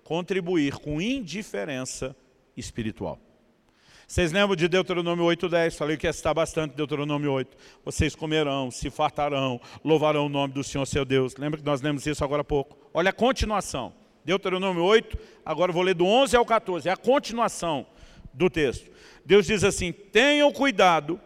contribuir 0.03 0.77
com 0.77 1.01
indiferença 1.01 2.15
espiritual. 2.55 3.19
Vocês 4.07 4.31
lembram 4.31 4.55
de 4.55 4.67
Deuteronômio 4.67 5.25
8,10? 5.25 5.77
Falei 5.77 5.95
que 5.95 6.05
ia 6.05 6.11
citar 6.11 6.33
bastante 6.33 6.75
Deuteronômio 6.75 7.31
8. 7.31 7.55
Vocês 7.85 8.13
comerão, 8.13 8.69
se 8.69 8.89
fartarão, 8.89 9.59
louvarão 9.85 10.25
o 10.25 10.29
nome 10.29 10.53
do 10.53 10.63
Senhor 10.63 10.85
seu 10.85 11.05
Deus. 11.05 11.35
Lembra 11.37 11.59
que 11.59 11.65
nós 11.65 11.81
lemos 11.81 12.05
isso 12.05 12.23
agora 12.23 12.41
há 12.41 12.45
pouco? 12.45 12.77
Olha 12.93 13.11
a 13.11 13.13
continuação. 13.13 13.93
Deuteronômio 14.23 14.83
8, 14.83 15.17
agora 15.45 15.71
vou 15.71 15.81
ler 15.81 15.95
do 15.95 16.05
11 16.05 16.35
ao 16.35 16.45
14. 16.45 16.89
É 16.89 16.91
a 16.91 16.97
continuação 16.97 17.85
do 18.33 18.49
texto. 18.49 18.91
Deus 19.25 19.47
diz 19.47 19.63
assim, 19.63 19.91
tenham 19.91 20.51
cuidado 20.51 21.19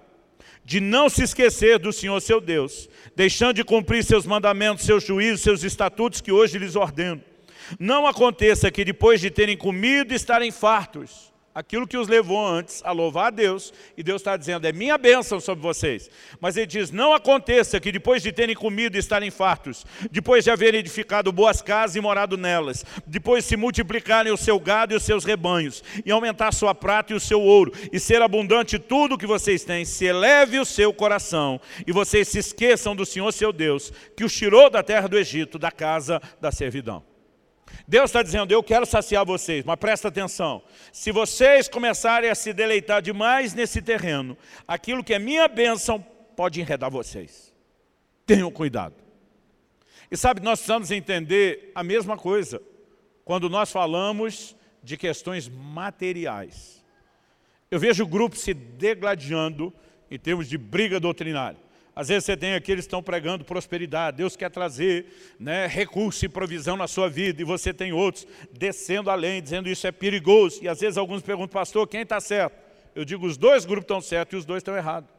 de 0.66 0.80
não 0.82 1.08
se 1.08 1.24
esquecer 1.24 1.78
do 1.78 1.94
Senhor 1.94 2.20
seu 2.20 2.42
Deus, 2.42 2.90
deixando 3.16 3.54
de 3.54 3.64
cumprir 3.64 4.04
seus 4.04 4.26
mandamentos, 4.26 4.84
seus 4.84 5.04
juízos, 5.06 5.42
seus 5.42 5.64
estatutos 5.64 6.22
que 6.22 6.32
hoje 6.32 6.58
lhes 6.58 6.76
ordeno. 6.76 7.22
Não 7.80 8.08
aconteça 8.08 8.72
que 8.72 8.84
depois 8.84 9.22
de 9.22 9.30
terem 9.30 9.56
comido 9.56 10.14
estarem 10.14 10.52
fartos, 10.52 11.32
aquilo 11.56 11.88
que 11.88 11.98
os 11.98 12.10
levou 12.10 12.46
antes 12.46 12.82
a 12.84 12.92
louvar 12.92 13.28
a 13.28 13.30
Deus, 13.30 13.74
e 13.96 14.04
Deus 14.04 14.22
está 14.22 14.36
dizendo, 14.36 14.68
é 14.68 14.74
minha 14.74 14.98
bênção 14.98 15.40
sobre 15.40 15.64
vocês. 15.64 16.10
Mas 16.42 16.58
ele 16.58 16.66
diz, 16.66 16.92
não 16.92 17.14
aconteça 17.14 17.80
que 17.80 17.94
depois 17.94 18.22
de 18.22 18.34
terem 18.34 18.54
comido 18.54 18.98
e 18.98 19.00
estarem 19.00 19.32
fartos, 19.32 19.86
depois 20.12 20.44
de 20.44 20.52
haverem 20.52 20.82
edificado 20.82 21.32
boas 21.32 21.62
casas 21.62 21.96
e 21.96 22.02
morado 22.02 22.36
nelas, 22.36 22.84
depois 23.08 23.46
se 23.46 23.56
multiplicarem 23.56 24.34
o 24.34 24.38
seu 24.38 24.60
gado 24.60 24.94
e 24.94 24.98
os 24.98 25.04
seus 25.04 25.24
rebanhos, 25.24 25.82
e 26.06 26.12
aumentar 26.12 26.54
sua 26.54 26.76
prata 26.76 27.14
e 27.14 27.16
o 27.16 27.22
seu 27.22 27.42
ouro, 27.42 27.72
e 27.90 28.00
ser 28.02 28.22
abundante 28.22 28.78
tudo 28.78 29.16
o 29.16 29.18
que 29.18 29.26
vocês 29.26 29.64
têm, 29.64 29.86
se 29.86 30.04
eleve 30.04 30.60
o 30.60 30.66
seu 30.66 30.94
coração, 30.94 31.62
e 31.88 31.94
vocês 31.94 32.28
se 32.28 32.40
esqueçam 32.40 32.94
do 32.94 33.06
Senhor 33.06 33.32
seu 33.32 33.54
Deus, 33.54 33.94
que 34.18 34.26
os 34.26 34.36
tirou 34.36 34.70
da 34.70 34.84
terra 34.84 35.08
do 35.08 35.18
Egito, 35.18 35.58
da 35.58 35.72
casa 35.72 36.22
da 36.42 36.52
servidão. 36.52 37.15
Deus 37.88 38.06
está 38.06 38.24
dizendo, 38.24 38.52
eu 38.52 38.64
quero 38.64 38.86
saciar 38.86 39.26
vocês, 39.26 39.64
mas 39.64 39.78
presta 39.78 40.08
atenção. 40.08 40.64
Se 40.92 41.12
vocês 41.12 41.68
começarem 41.68 42.30
a 42.30 42.36
se 42.36 42.54
deleitar 42.54 43.02
demais 43.02 43.54
nesse 43.54 43.82
terreno, 43.82 44.38
aquilo 44.68 45.04
que 45.04 45.14
é 45.14 45.20
minha 45.20 45.48
bênção 45.48 46.00
pode 46.36 46.60
enredar 46.60 46.90
vocês. 46.90 47.54
Tenham 48.26 48.52
cuidado. 48.52 48.96
E 50.10 50.18
sabe, 50.18 50.42
nós 50.42 50.60
precisamos 50.60 50.92
entender 50.92 51.72
a 51.74 51.84
mesma 51.84 52.18
coisa 52.18 52.62
quando 53.24 53.50
nós 53.50 53.72
falamos 53.72 54.56
de 54.84 54.98
questões 54.98 55.48
materiais. 55.50 56.84
Eu 57.72 57.80
vejo 57.80 58.06
grupos 58.06 58.40
se 58.40 58.54
degladiando 58.54 59.74
em 60.10 60.18
termos 60.20 60.48
de 60.48 60.58
briga 60.58 61.00
doutrinária. 61.00 61.65
Às 61.96 62.10
vezes 62.10 62.26
você 62.26 62.36
tem 62.36 62.56
aqui, 62.56 62.72
eles 62.72 62.84
estão 62.84 63.02
pregando 63.02 63.46
prosperidade, 63.46 64.18
Deus 64.18 64.36
quer 64.36 64.50
trazer 64.50 65.06
né, 65.40 65.66
recurso 65.66 66.26
e 66.26 66.30
provisão 66.30 66.76
na 66.76 66.88
sua 66.88 67.10
vida, 67.10 67.42
e 67.42 67.46
você 67.46 67.74
tem 67.74 67.94
outros 67.94 68.28
descendo 68.52 69.10
além, 69.10 69.42
dizendo 69.42 69.70
isso 69.70 69.88
é 69.88 69.94
perigoso. 69.94 70.60
E 70.62 70.68
às 70.68 70.82
vezes 70.82 70.98
alguns 70.98 71.22
perguntam, 71.22 71.54
pastor, 71.54 71.88
quem 71.88 72.02
está 72.02 72.20
certo? 72.20 72.54
Eu 72.94 73.06
digo, 73.06 73.26
os 73.26 73.38
dois 73.38 73.64
grupos 73.64 73.86
estão 73.86 74.02
certos 74.02 74.34
e 74.34 74.38
os 74.40 74.46
dois 74.46 74.60
estão 74.60 74.76
errados. 74.76 75.10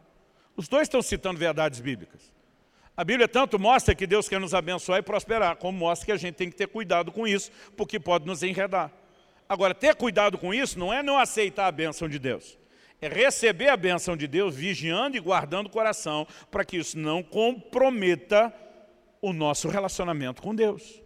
Os 0.55 0.69
dois 0.69 0.83
estão 0.83 1.01
citando 1.01 1.39
verdades 1.39 1.81
bíblicas. 1.81 2.35
A 2.95 3.05
Bíblia 3.05 3.29
tanto 3.29 3.59
mostra 3.59 3.95
que 3.95 4.07
Deus 4.07 4.29
quer 4.29 4.41
nos 4.41 4.55
abençoar 4.55 4.99
e 4.99 5.03
prosperar, 5.03 5.57
como 5.57 5.79
mostra 5.79 6.07
que 6.07 6.13
a 6.13 6.17
gente 6.17 6.35
tem 6.35 6.51
que 6.51 6.57
ter 6.57 6.67
cuidado 6.67 7.11
com 7.11 7.27
isso, 7.27 7.51
porque 7.75 7.99
pode 7.99 8.27
nos 8.27 8.43
enredar. 8.43 8.91
Agora, 9.49 9.75
ter 9.75 9.95
cuidado 9.95 10.37
com 10.37 10.53
isso 10.53 10.79
não 10.79 10.93
é 10.93 11.03
não 11.03 11.19
aceitar 11.19 11.67
a 11.67 11.73
bênção 11.73 12.09
de 12.09 12.19
Deus. 12.19 12.59
É 13.01 13.09
receber 13.09 13.69
a 13.69 13.77
bênção 13.77 14.17
de 14.17 14.27
Deus, 14.27 14.55
vigiando 14.55 15.17
e 15.17 15.21
guardando 15.21 15.67
o 15.67 15.71
coração, 15.71 16.27
para 16.51 16.65
que 16.65 16.79
isso 16.79 16.99
não 16.99 17.23
comprometa 17.23 18.53
o 19.21 19.33
nosso 19.33 19.69
relacionamento 19.69 20.41
com 20.41 20.55
Deus. 20.55 21.03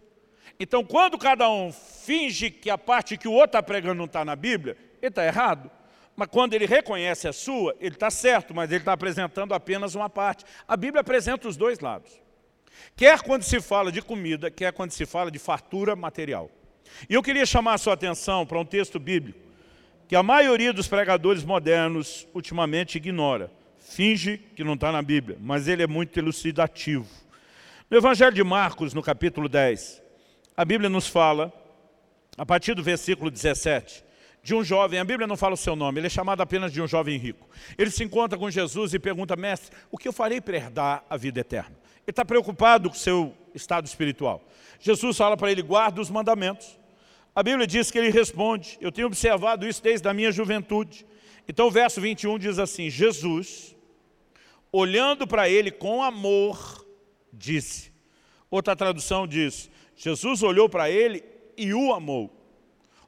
Então, 0.59 0.83
quando 0.83 1.17
cada 1.17 1.49
um 1.49 1.71
finge 1.71 2.49
que 2.49 2.69
a 2.69 2.77
parte 2.77 3.17
que 3.17 3.27
o 3.27 3.33
outro 3.33 3.47
está 3.47 3.63
pregando 3.63 3.95
não 3.95 4.05
está 4.05 4.23
na 4.23 4.35
Bíblia, 4.35 4.77
ele 5.01 5.09
está 5.09 5.25
errado. 5.25 5.69
Mas 6.15 6.27
quando 6.29 6.53
ele 6.53 6.65
reconhece 6.65 7.27
a 7.27 7.33
sua, 7.33 7.75
ele 7.79 7.95
está 7.95 8.09
certo, 8.09 8.53
mas 8.53 8.69
ele 8.69 8.79
está 8.81 8.93
apresentando 8.93 9.53
apenas 9.53 9.95
uma 9.95 10.09
parte. 10.09 10.45
A 10.67 10.77
Bíblia 10.77 11.01
apresenta 11.01 11.47
os 11.47 11.57
dois 11.57 11.79
lados. 11.79 12.21
Quer 12.95 13.21
quando 13.21 13.43
se 13.43 13.59
fala 13.59 13.91
de 13.91 14.01
comida, 14.01 14.51
quer 14.51 14.71
quando 14.71 14.91
se 14.91 15.05
fala 15.05 15.31
de 15.31 15.39
fartura 15.39 15.95
material. 15.95 16.49
E 17.09 17.13
eu 17.13 17.23
queria 17.23 17.45
chamar 17.45 17.73
a 17.73 17.77
sua 17.77 17.93
atenção 17.93 18.45
para 18.45 18.59
um 18.59 18.65
texto 18.65 18.99
bíblico 18.99 19.50
que 20.11 20.15
a 20.17 20.21
maioria 20.21 20.73
dos 20.73 20.89
pregadores 20.89 21.41
modernos 21.41 22.27
ultimamente 22.33 22.97
ignora. 22.97 23.49
Finge 23.77 24.37
que 24.37 24.61
não 24.61 24.73
está 24.73 24.91
na 24.91 25.01
Bíblia, 25.01 25.37
mas 25.39 25.69
ele 25.69 25.83
é 25.83 25.87
muito 25.87 26.19
elucidativo. 26.19 27.07
No 27.89 27.95
Evangelho 27.95 28.33
de 28.33 28.43
Marcos, 28.43 28.93
no 28.93 29.01
capítulo 29.01 29.47
10, 29.47 30.03
a 30.57 30.65
Bíblia 30.65 30.89
nos 30.89 31.07
fala, 31.07 31.49
a 32.37 32.45
partir 32.45 32.73
do 32.73 32.83
versículo 32.83 33.31
17, 33.31 34.03
de 34.43 34.53
um 34.53 34.65
jovem, 34.65 34.99
a 34.99 35.05
Bíblia 35.05 35.25
não 35.25 35.37
fala 35.37 35.53
o 35.53 35.57
seu 35.57 35.77
nome, 35.77 36.01
ele 36.01 36.07
é 36.07 36.09
chamado 36.09 36.41
apenas 36.41 36.73
de 36.73 36.81
um 36.81 36.87
jovem 36.89 37.17
rico. 37.17 37.47
Ele 37.77 37.89
se 37.89 38.03
encontra 38.03 38.37
com 38.37 38.51
Jesus 38.51 38.93
e 38.93 38.99
pergunta, 38.99 39.37
mestre, 39.37 39.73
o 39.89 39.97
que 39.97 40.09
eu 40.09 40.11
farei 40.11 40.41
para 40.41 40.57
herdar 40.57 41.05
a 41.09 41.15
vida 41.15 41.39
eterna? 41.39 41.77
Ele 42.05 42.09
está 42.09 42.25
preocupado 42.25 42.89
com 42.89 42.97
o 42.97 42.99
seu 42.99 43.33
estado 43.55 43.87
espiritual. 43.87 44.45
Jesus 44.77 45.15
fala 45.15 45.37
para 45.37 45.49
ele, 45.49 45.61
guarda 45.61 46.01
os 46.01 46.09
mandamentos. 46.09 46.80
A 47.33 47.41
Bíblia 47.41 47.65
diz 47.65 47.89
que 47.89 47.97
ele 47.97 48.09
responde, 48.09 48.77
eu 48.81 48.91
tenho 48.91 49.07
observado 49.07 49.65
isso 49.65 49.81
desde 49.81 50.07
a 50.07 50.13
minha 50.13 50.31
juventude. 50.31 51.05
Então 51.47 51.67
o 51.67 51.71
verso 51.71 52.01
21 52.01 52.37
diz 52.37 52.59
assim, 52.59 52.89
Jesus, 52.89 53.75
olhando 54.71 55.25
para 55.25 55.49
ele 55.49 55.71
com 55.71 56.03
amor, 56.03 56.85
disse. 57.31 57.91
Outra 58.49 58.75
tradução 58.75 59.25
diz, 59.25 59.69
Jesus 59.95 60.43
olhou 60.43 60.67
para 60.67 60.89
ele 60.89 61.23
e 61.55 61.73
o 61.73 61.93
amou. 61.93 62.37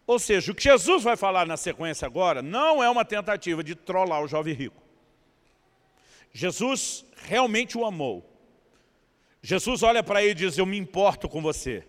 Ou 0.08 0.20
seja, 0.20 0.52
o 0.52 0.56
que 0.56 0.64
Jesus 0.64 1.04
vai 1.04 1.18
falar 1.18 1.46
na 1.46 1.58
sequência 1.58 2.06
agora 2.06 2.42
não 2.42 2.82
é 2.84 2.90
uma 2.90 3.04
tentativa 3.04 3.64
de 3.64 3.76
trollar 3.76 4.22
o 4.22 4.28
jovem 4.28 4.54
rico. 4.54 4.82
Jesus 6.32 7.06
realmente 7.24 7.78
o 7.78 7.86
amou. 7.86 8.30
Jesus 9.42 9.84
olha 9.84 10.02
para 10.02 10.22
ele 10.22 10.32
e 10.32 10.36
diz, 10.36 10.58
eu 10.58 10.66
me 10.66 10.78
importo 10.78 11.28
com 11.28 11.42
você. 11.42 11.86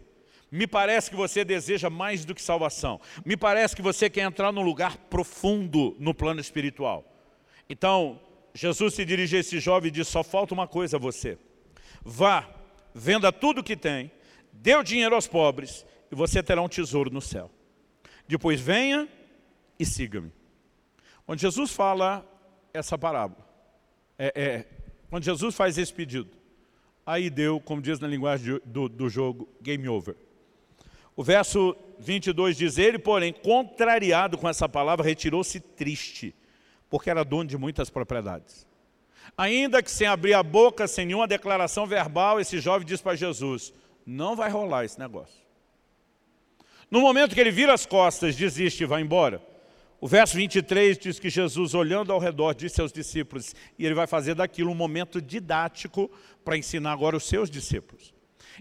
Me 0.54 0.68
parece 0.68 1.10
que 1.10 1.16
você 1.16 1.44
deseja 1.44 1.90
mais 1.90 2.24
do 2.24 2.32
que 2.32 2.40
salvação. 2.40 3.00
Me 3.24 3.36
parece 3.36 3.74
que 3.74 3.82
você 3.82 4.08
quer 4.08 4.20
entrar 4.20 4.52
num 4.52 4.62
lugar 4.62 4.96
profundo 4.96 5.96
no 5.98 6.14
plano 6.14 6.40
espiritual. 6.40 7.04
Então, 7.68 8.20
Jesus 8.54 8.94
se 8.94 9.04
dirige 9.04 9.36
a 9.36 9.40
esse 9.40 9.58
jovem 9.58 9.88
e 9.88 9.90
diz, 9.90 10.06
só 10.06 10.22
falta 10.22 10.54
uma 10.54 10.68
coisa 10.68 10.96
a 10.96 11.00
você. 11.00 11.36
Vá, 12.04 12.48
venda 12.94 13.32
tudo 13.32 13.62
o 13.62 13.64
que 13.64 13.76
tem, 13.76 14.12
dê 14.52 14.76
o 14.76 14.84
dinheiro 14.84 15.16
aos 15.16 15.26
pobres 15.26 15.84
e 16.08 16.14
você 16.14 16.40
terá 16.40 16.62
um 16.62 16.68
tesouro 16.68 17.10
no 17.10 17.20
céu. 17.20 17.50
Depois 18.28 18.60
venha 18.60 19.08
e 19.76 19.84
siga-me. 19.84 20.30
Quando 21.26 21.40
Jesus 21.40 21.72
fala 21.72 22.24
essa 22.72 22.96
parábola, 22.96 23.44
é, 24.16 24.32
é, 24.36 24.64
quando 25.10 25.24
Jesus 25.24 25.56
faz 25.56 25.76
esse 25.78 25.92
pedido, 25.92 26.30
aí 27.04 27.28
deu, 27.28 27.58
como 27.58 27.82
diz 27.82 27.98
na 27.98 28.06
linguagem 28.06 28.60
do, 28.64 28.88
do 28.88 29.08
jogo, 29.08 29.48
game 29.60 29.88
over. 29.88 30.14
O 31.16 31.22
verso 31.22 31.76
22 31.98 32.56
diz, 32.56 32.78
ele, 32.78 32.98
porém, 32.98 33.32
contrariado 33.32 34.36
com 34.36 34.48
essa 34.48 34.68
palavra, 34.68 35.06
retirou-se 35.06 35.60
triste, 35.60 36.34
porque 36.90 37.08
era 37.08 37.24
dono 37.24 37.48
de 37.48 37.56
muitas 37.56 37.88
propriedades. 37.88 38.66
Ainda 39.36 39.82
que 39.82 39.90
sem 39.90 40.06
abrir 40.06 40.34
a 40.34 40.42
boca, 40.42 40.86
sem 40.86 41.06
nenhuma 41.06 41.26
declaração 41.26 41.86
verbal, 41.86 42.40
esse 42.40 42.58
jovem 42.58 42.86
diz 42.86 43.00
para 43.00 43.16
Jesus, 43.16 43.72
não 44.04 44.36
vai 44.36 44.50
rolar 44.50 44.84
esse 44.84 44.98
negócio. 44.98 45.42
No 46.90 47.00
momento 47.00 47.34
que 47.34 47.40
ele 47.40 47.50
vira 47.50 47.72
as 47.72 47.86
costas, 47.86 48.36
desiste 48.36 48.82
e 48.82 48.86
vai 48.86 49.00
embora, 49.00 49.42
o 50.00 50.06
verso 50.06 50.36
23 50.36 50.98
diz 50.98 51.18
que 51.18 51.30
Jesus, 51.30 51.74
olhando 51.74 52.12
ao 52.12 52.18
redor, 52.18 52.54
disse 52.54 52.80
aos 52.80 52.92
discípulos, 52.92 53.54
e 53.78 53.86
ele 53.86 53.94
vai 53.94 54.06
fazer 54.06 54.34
daquilo 54.34 54.70
um 54.70 54.74
momento 54.74 55.20
didático 55.20 56.10
para 56.44 56.58
ensinar 56.58 56.92
agora 56.92 57.16
os 57.16 57.24
seus 57.24 57.48
discípulos. 57.48 58.12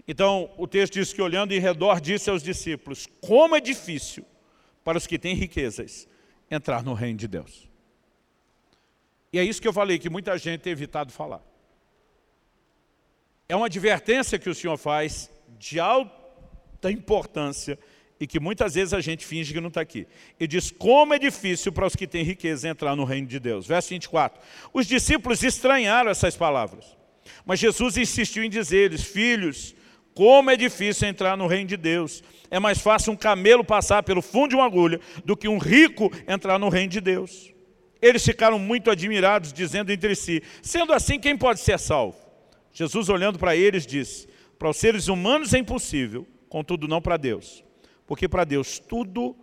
Então, 0.06 0.50
o 0.56 0.66
texto 0.66 0.94
diz 0.94 1.12
que 1.12 1.22
olhando 1.22 1.52
em 1.52 1.58
redor, 1.58 2.00
disse 2.00 2.28
aos 2.30 2.42
discípulos, 2.42 3.06
como 3.20 3.56
é 3.56 3.60
difícil 3.60 4.24
para 4.82 4.98
os 4.98 5.06
que 5.06 5.18
têm 5.18 5.34
riquezas 5.34 6.08
entrar 6.50 6.82
no 6.82 6.94
reino 6.94 7.18
de 7.18 7.28
Deus. 7.28 7.68
E 9.32 9.38
é 9.38 9.44
isso 9.44 9.60
que 9.60 9.66
eu 9.66 9.72
falei, 9.72 9.98
que 9.98 10.10
muita 10.10 10.36
gente 10.38 10.60
tem 10.60 10.72
evitado 10.72 11.12
falar. 11.12 11.42
É 13.48 13.56
uma 13.56 13.66
advertência 13.66 14.38
que 14.38 14.48
o 14.48 14.54
Senhor 14.54 14.76
faz 14.76 15.30
de 15.58 15.80
alta 15.80 16.90
importância 16.90 17.78
e 18.18 18.26
que 18.26 18.38
muitas 18.38 18.74
vezes 18.74 18.94
a 18.94 19.00
gente 19.00 19.26
finge 19.26 19.52
que 19.52 19.60
não 19.60 19.68
está 19.68 19.80
aqui. 19.80 20.06
Ele 20.38 20.46
diz, 20.46 20.70
como 20.70 21.14
é 21.14 21.18
difícil 21.18 21.72
para 21.72 21.86
os 21.86 21.96
que 21.96 22.06
têm 22.06 22.22
riqueza 22.22 22.68
entrar 22.68 22.94
no 22.94 23.04
reino 23.04 23.26
de 23.26 23.40
Deus. 23.40 23.66
Verso 23.66 23.90
24. 23.90 24.40
Os 24.72 24.86
discípulos 24.86 25.42
estranharam 25.42 26.10
essas 26.10 26.36
palavras. 26.36 26.96
Mas 27.44 27.58
Jesus 27.58 27.96
insistiu 27.96 28.44
em 28.44 28.50
dizer-lhes, 28.50 29.02
filhos, 29.02 29.74
como 30.14 30.50
é 30.50 30.56
difícil 30.56 31.08
entrar 31.08 31.36
no 31.36 31.46
reino 31.46 31.68
de 31.68 31.76
Deus. 31.76 32.22
É 32.50 32.58
mais 32.58 32.78
fácil 32.78 33.12
um 33.12 33.16
camelo 33.16 33.64
passar 33.64 34.02
pelo 34.02 34.22
fundo 34.22 34.50
de 34.50 34.54
uma 34.54 34.64
agulha 34.64 35.00
do 35.24 35.36
que 35.36 35.48
um 35.48 35.58
rico 35.58 36.10
entrar 36.28 36.58
no 36.58 36.68
reino 36.68 36.90
de 36.90 37.00
Deus. 37.00 37.52
Eles 38.00 38.24
ficaram 38.24 38.58
muito 38.58 38.90
admirados, 38.90 39.52
dizendo 39.52 39.90
entre 39.90 40.14
si, 40.14 40.42
sendo 40.62 40.92
assim, 40.92 41.18
quem 41.18 41.36
pode 41.36 41.60
ser 41.60 41.78
salvo? 41.78 42.16
Jesus, 42.72 43.08
olhando 43.08 43.38
para 43.38 43.56
eles, 43.56 43.86
disse, 43.86 44.28
para 44.58 44.68
os 44.68 44.76
seres 44.76 45.08
humanos 45.08 45.54
é 45.54 45.58
impossível, 45.58 46.26
contudo 46.48 46.86
não 46.86 47.00
para 47.00 47.16
Deus 47.16 47.64
porque 48.06 48.28
para 48.28 48.44
Deus 48.44 48.78
tudo 48.78 49.36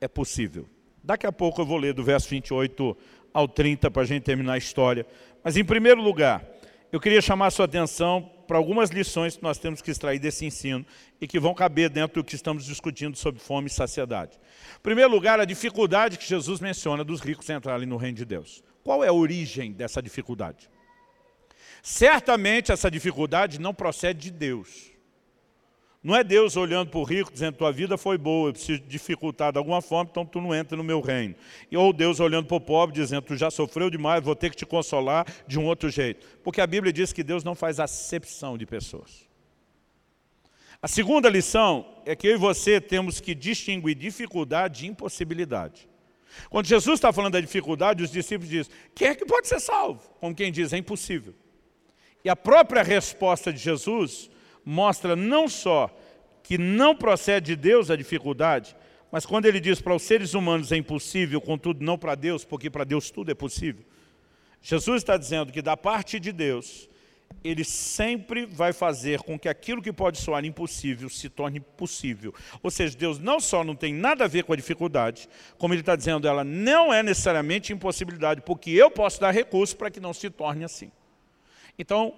é 0.00 0.08
possível. 0.08 0.66
Daqui 1.02 1.26
a 1.26 1.32
pouco 1.32 1.60
eu 1.60 1.66
vou 1.66 1.78
ler 1.78 1.94
do 1.94 2.02
verso 2.02 2.28
28 2.28 2.96
ao 3.32 3.48
30 3.48 3.90
para 3.90 4.02
a 4.02 4.04
gente 4.06 4.22
terminar 4.22 4.54
a 4.54 4.58
história. 4.58 5.06
Mas 5.42 5.56
em 5.56 5.64
primeiro 5.64 6.02
lugar, 6.02 6.44
eu 6.90 7.00
queria 7.00 7.20
chamar 7.20 7.46
a 7.46 7.50
sua 7.50 7.66
atenção 7.66 8.30
para 8.46 8.56
algumas 8.56 8.88
lições 8.88 9.36
que 9.36 9.42
nós 9.42 9.58
temos 9.58 9.82
que 9.82 9.90
extrair 9.90 10.18
desse 10.18 10.46
ensino 10.46 10.86
e 11.20 11.26
que 11.26 11.38
vão 11.38 11.54
caber 11.54 11.90
dentro 11.90 12.22
do 12.22 12.24
que 12.24 12.34
estamos 12.34 12.64
discutindo 12.64 13.16
sobre 13.16 13.40
fome 13.40 13.66
e 13.66 13.70
saciedade. 13.70 14.38
Em 14.78 14.82
primeiro 14.82 15.10
lugar, 15.10 15.38
a 15.38 15.44
dificuldade 15.44 16.16
que 16.16 16.26
Jesus 16.26 16.60
menciona 16.60 17.04
dos 17.04 17.20
ricos 17.20 17.48
entrarem 17.50 17.86
no 17.86 17.98
reino 17.98 18.16
de 18.16 18.24
Deus. 18.24 18.64
Qual 18.82 19.04
é 19.04 19.08
a 19.08 19.12
origem 19.12 19.72
dessa 19.72 20.00
dificuldade? 20.00 20.70
Certamente 21.82 22.72
essa 22.72 22.90
dificuldade 22.90 23.60
não 23.60 23.74
procede 23.74 24.18
de 24.18 24.30
Deus. 24.30 24.90
Não 26.02 26.14
é 26.14 26.22
Deus 26.22 26.56
olhando 26.56 26.90
para 26.90 27.00
o 27.00 27.02
rico 27.02 27.32
dizendo, 27.32 27.56
tua 27.56 27.72
vida 27.72 27.98
foi 27.98 28.16
boa, 28.16 28.48
eu 28.48 28.52
preciso 28.52 28.80
dificultar 28.82 29.50
de 29.50 29.58
alguma 29.58 29.82
forma, 29.82 30.08
então 30.10 30.24
tu 30.24 30.40
não 30.40 30.54
entra 30.54 30.76
no 30.76 30.84
meu 30.84 31.00
reino. 31.00 31.34
Ou 31.74 31.92
Deus 31.92 32.20
olhando 32.20 32.46
para 32.46 32.56
o 32.56 32.60
pobre 32.60 32.94
dizendo, 32.94 33.22
tu 33.22 33.36
já 33.36 33.50
sofreu 33.50 33.90
demais, 33.90 34.22
vou 34.22 34.36
ter 34.36 34.50
que 34.50 34.56
te 34.56 34.64
consolar 34.64 35.26
de 35.46 35.58
um 35.58 35.66
outro 35.66 35.90
jeito. 35.90 36.24
Porque 36.44 36.60
a 36.60 36.66
Bíblia 36.66 36.92
diz 36.92 37.12
que 37.12 37.24
Deus 37.24 37.42
não 37.42 37.54
faz 37.54 37.80
acepção 37.80 38.56
de 38.56 38.64
pessoas. 38.64 39.26
A 40.80 40.86
segunda 40.86 41.28
lição 41.28 41.84
é 42.06 42.14
que 42.14 42.28
eu 42.28 42.34
e 42.34 42.38
você 42.38 42.80
temos 42.80 43.20
que 43.20 43.34
distinguir 43.34 43.96
dificuldade 43.96 44.80
de 44.80 44.86
impossibilidade. 44.86 45.88
Quando 46.48 46.66
Jesus 46.66 46.98
está 46.98 47.12
falando 47.12 47.32
da 47.32 47.40
dificuldade, 47.40 48.04
os 48.04 48.12
discípulos 48.12 48.48
dizem, 48.48 48.72
quem 48.94 49.08
é 49.08 49.14
que 49.16 49.26
pode 49.26 49.48
ser 49.48 49.58
salvo? 49.58 50.08
Como 50.20 50.32
quem 50.32 50.52
diz, 50.52 50.72
é 50.72 50.76
impossível. 50.76 51.34
E 52.24 52.30
a 52.30 52.36
própria 52.36 52.84
resposta 52.84 53.52
de 53.52 53.58
Jesus 53.58 54.30
mostra 54.68 55.16
não 55.16 55.48
só 55.48 55.90
que 56.42 56.58
não 56.58 56.94
procede 56.94 57.46
de 57.46 57.56
Deus 57.56 57.90
a 57.90 57.96
dificuldade, 57.96 58.76
mas 59.10 59.24
quando 59.24 59.46
ele 59.46 59.60
diz 59.60 59.80
para 59.80 59.94
os 59.94 60.02
seres 60.02 60.34
humanos 60.34 60.70
é 60.70 60.76
impossível, 60.76 61.40
contudo 61.40 61.82
não 61.82 61.96
para 61.96 62.14
Deus, 62.14 62.44
porque 62.44 62.68
para 62.68 62.84
Deus 62.84 63.10
tudo 63.10 63.30
é 63.30 63.34
possível. 63.34 63.82
Jesus 64.60 65.02
está 65.02 65.16
dizendo 65.16 65.50
que 65.50 65.62
da 65.62 65.74
parte 65.74 66.20
de 66.20 66.32
Deus, 66.32 66.86
ele 67.42 67.64
sempre 67.64 68.44
vai 68.44 68.74
fazer 68.74 69.20
com 69.22 69.38
que 69.38 69.48
aquilo 69.48 69.80
que 69.80 69.92
pode 69.92 70.18
soar 70.18 70.44
impossível 70.44 71.08
se 71.08 71.30
torne 71.30 71.60
possível. 71.60 72.34
Ou 72.62 72.70
seja, 72.70 72.94
Deus 72.94 73.18
não 73.18 73.40
só 73.40 73.64
não 73.64 73.74
tem 73.74 73.94
nada 73.94 74.24
a 74.24 74.28
ver 74.28 74.44
com 74.44 74.52
a 74.52 74.56
dificuldade, 74.56 75.30
como 75.56 75.72
ele 75.72 75.80
está 75.80 75.96
dizendo, 75.96 76.28
ela 76.28 76.44
não 76.44 76.92
é 76.92 77.02
necessariamente 77.02 77.72
impossibilidade, 77.72 78.42
porque 78.42 78.70
eu 78.70 78.90
posso 78.90 79.18
dar 79.18 79.30
recurso 79.30 79.74
para 79.78 79.90
que 79.90 79.98
não 79.98 80.12
se 80.12 80.28
torne 80.28 80.64
assim. 80.64 80.92
Então, 81.78 82.14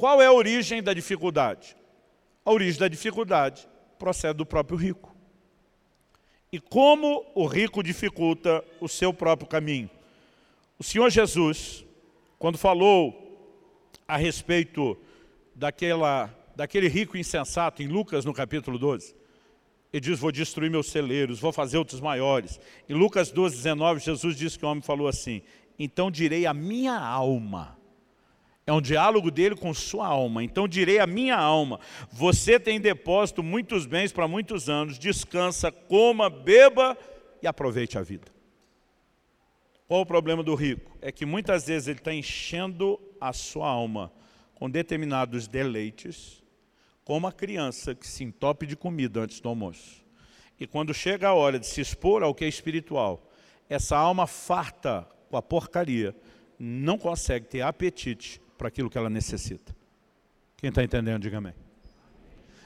qual 0.00 0.22
é 0.22 0.26
a 0.26 0.32
origem 0.32 0.82
da 0.82 0.94
dificuldade? 0.94 1.76
A 2.42 2.50
origem 2.50 2.80
da 2.80 2.88
dificuldade 2.88 3.68
procede 3.98 4.38
do 4.38 4.46
próprio 4.46 4.78
rico. 4.78 5.14
E 6.50 6.58
como 6.58 7.30
o 7.34 7.44
rico 7.44 7.82
dificulta 7.82 8.64
o 8.80 8.88
seu 8.88 9.12
próprio 9.12 9.46
caminho? 9.46 9.90
O 10.78 10.82
Senhor 10.82 11.10
Jesus, 11.10 11.84
quando 12.38 12.56
falou 12.56 13.14
a 14.08 14.16
respeito 14.16 14.96
daquela, 15.54 16.34
daquele 16.56 16.88
rico 16.88 17.18
insensato 17.18 17.82
em 17.82 17.86
Lucas 17.86 18.24
no 18.24 18.32
capítulo 18.32 18.78
12, 18.78 19.14
ele 19.92 20.00
diz, 20.00 20.18
vou 20.18 20.32
destruir 20.32 20.70
meus 20.70 20.86
celeiros, 20.86 21.40
vou 21.40 21.52
fazer 21.52 21.76
outros 21.76 22.00
maiores. 22.00 22.58
Em 22.88 22.94
Lucas 22.94 23.30
12, 23.30 23.54
19, 23.54 24.00
Jesus 24.00 24.34
disse 24.34 24.58
que 24.58 24.64
o 24.64 24.68
homem 24.68 24.82
falou 24.82 25.08
assim, 25.08 25.42
então 25.78 26.10
direi 26.10 26.46
a 26.46 26.54
minha 26.54 26.98
alma, 26.98 27.78
é 28.70 28.72
um 28.72 28.80
diálogo 28.80 29.32
dele 29.32 29.56
com 29.56 29.74
sua 29.74 30.06
alma. 30.06 30.44
Então 30.44 30.68
direi 30.68 31.00
a 31.00 31.06
minha 31.06 31.36
alma, 31.36 31.80
você 32.10 32.58
tem 32.58 32.80
depósito 32.80 33.42
muitos 33.42 33.84
bens 33.84 34.12
para 34.12 34.28
muitos 34.28 34.68
anos, 34.68 34.96
descansa, 34.96 35.72
coma, 35.72 36.30
beba 36.30 36.96
e 37.42 37.48
aproveite 37.48 37.98
a 37.98 38.02
vida. 38.02 38.28
Qual 39.88 40.02
o 40.02 40.06
problema 40.06 40.40
do 40.40 40.54
rico? 40.54 40.96
É 41.02 41.10
que 41.10 41.26
muitas 41.26 41.66
vezes 41.66 41.88
ele 41.88 41.98
está 41.98 42.14
enchendo 42.14 43.00
a 43.20 43.32
sua 43.32 43.68
alma 43.68 44.12
com 44.54 44.70
determinados 44.70 45.48
deleites, 45.48 46.40
como 47.04 47.26
a 47.26 47.32
criança 47.32 47.92
que 47.92 48.06
se 48.06 48.22
entope 48.22 48.66
de 48.66 48.76
comida 48.76 49.22
antes 49.22 49.40
do 49.40 49.48
almoço. 49.48 50.04
E 50.60 50.64
quando 50.64 50.94
chega 50.94 51.26
a 51.26 51.34
hora 51.34 51.58
de 51.58 51.66
se 51.66 51.80
expor 51.80 52.22
ao 52.22 52.32
que 52.32 52.44
é 52.44 52.48
espiritual, 52.48 53.28
essa 53.68 53.96
alma 53.96 54.28
farta 54.28 55.08
com 55.28 55.36
a 55.36 55.42
porcaria, 55.42 56.14
não 56.56 56.96
consegue 56.96 57.46
ter 57.46 57.62
apetite 57.62 58.40
para 58.60 58.68
aquilo 58.68 58.90
que 58.90 58.98
ela 58.98 59.08
necessita. 59.08 59.74
Quem 60.58 60.68
está 60.68 60.84
entendendo, 60.84 61.22
diga 61.22 61.38
amém. 61.38 61.54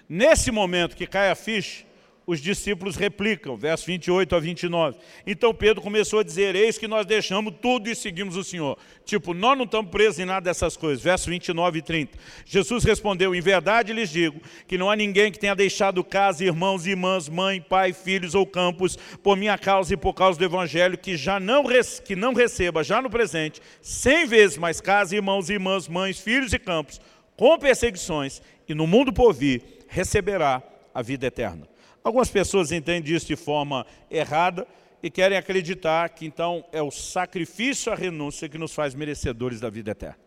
Nesse 0.08 0.50
momento 0.50 0.96
que 0.96 1.06
cai 1.06 1.30
a 1.30 1.36
ficha, 1.36 1.86
os 2.26 2.40
discípulos 2.40 2.96
replicam, 2.96 3.56
verso 3.56 3.86
28 3.86 4.34
a 4.34 4.40
29. 4.40 4.96
Então 5.26 5.52
Pedro 5.52 5.82
começou 5.82 6.20
a 6.20 6.22
dizer, 6.22 6.54
eis 6.54 6.78
que 6.78 6.88
nós 6.88 7.04
deixamos 7.04 7.54
tudo 7.60 7.88
e 7.88 7.94
seguimos 7.94 8.36
o 8.36 8.44
Senhor. 8.44 8.78
Tipo, 9.04 9.34
nós 9.34 9.56
não 9.58 9.64
estamos 9.64 9.90
presos 9.90 10.18
em 10.18 10.24
nada 10.24 10.44
dessas 10.44 10.76
coisas. 10.76 11.04
Verso 11.04 11.28
29 11.28 11.78
e 11.78 11.82
30. 11.82 12.18
Jesus 12.46 12.84
respondeu, 12.84 13.34
em 13.34 13.40
verdade 13.40 13.92
lhes 13.92 14.08
digo, 14.08 14.40
que 14.66 14.78
não 14.78 14.90
há 14.90 14.96
ninguém 14.96 15.30
que 15.30 15.38
tenha 15.38 15.54
deixado 15.54 16.02
casa, 16.02 16.44
irmãos 16.44 16.86
irmãs, 16.86 17.28
mãe, 17.28 17.60
pai, 17.60 17.92
filhos 17.92 18.34
ou 18.34 18.46
campos, 18.46 18.96
por 19.22 19.36
minha 19.36 19.58
causa 19.58 19.92
e 19.92 19.96
por 19.96 20.14
causa 20.14 20.38
do 20.38 20.44
Evangelho, 20.44 20.96
que 20.96 21.16
já 21.16 21.38
não, 21.38 21.64
que 22.04 22.16
não 22.16 22.32
receba, 22.32 22.82
já 22.82 23.02
no 23.02 23.10
presente, 23.10 23.60
cem 23.82 24.26
vezes 24.26 24.56
mais 24.56 24.80
casa, 24.80 25.14
irmãos 25.14 25.50
irmãs, 25.50 25.88
mães, 25.88 26.18
filhos 26.18 26.52
e 26.52 26.58
campos, 26.58 27.00
com 27.36 27.58
perseguições, 27.58 28.40
e 28.66 28.74
no 28.74 28.86
mundo 28.86 29.12
por 29.12 29.32
vir, 29.34 29.84
receberá 29.88 30.62
a 30.94 31.02
vida 31.02 31.26
eterna. 31.26 31.73
Algumas 32.04 32.28
pessoas 32.28 32.70
entendem 32.70 33.16
isso 33.16 33.26
de 33.26 33.34
forma 33.34 33.86
errada 34.10 34.68
e 35.02 35.10
querem 35.10 35.38
acreditar 35.38 36.10
que 36.10 36.26
então 36.26 36.62
é 36.70 36.82
o 36.82 36.90
sacrifício, 36.90 37.90
a 37.90 37.94
renúncia 37.94 38.46
que 38.46 38.58
nos 38.58 38.74
faz 38.74 38.94
merecedores 38.94 39.58
da 39.58 39.70
vida 39.70 39.92
eterna. 39.92 40.18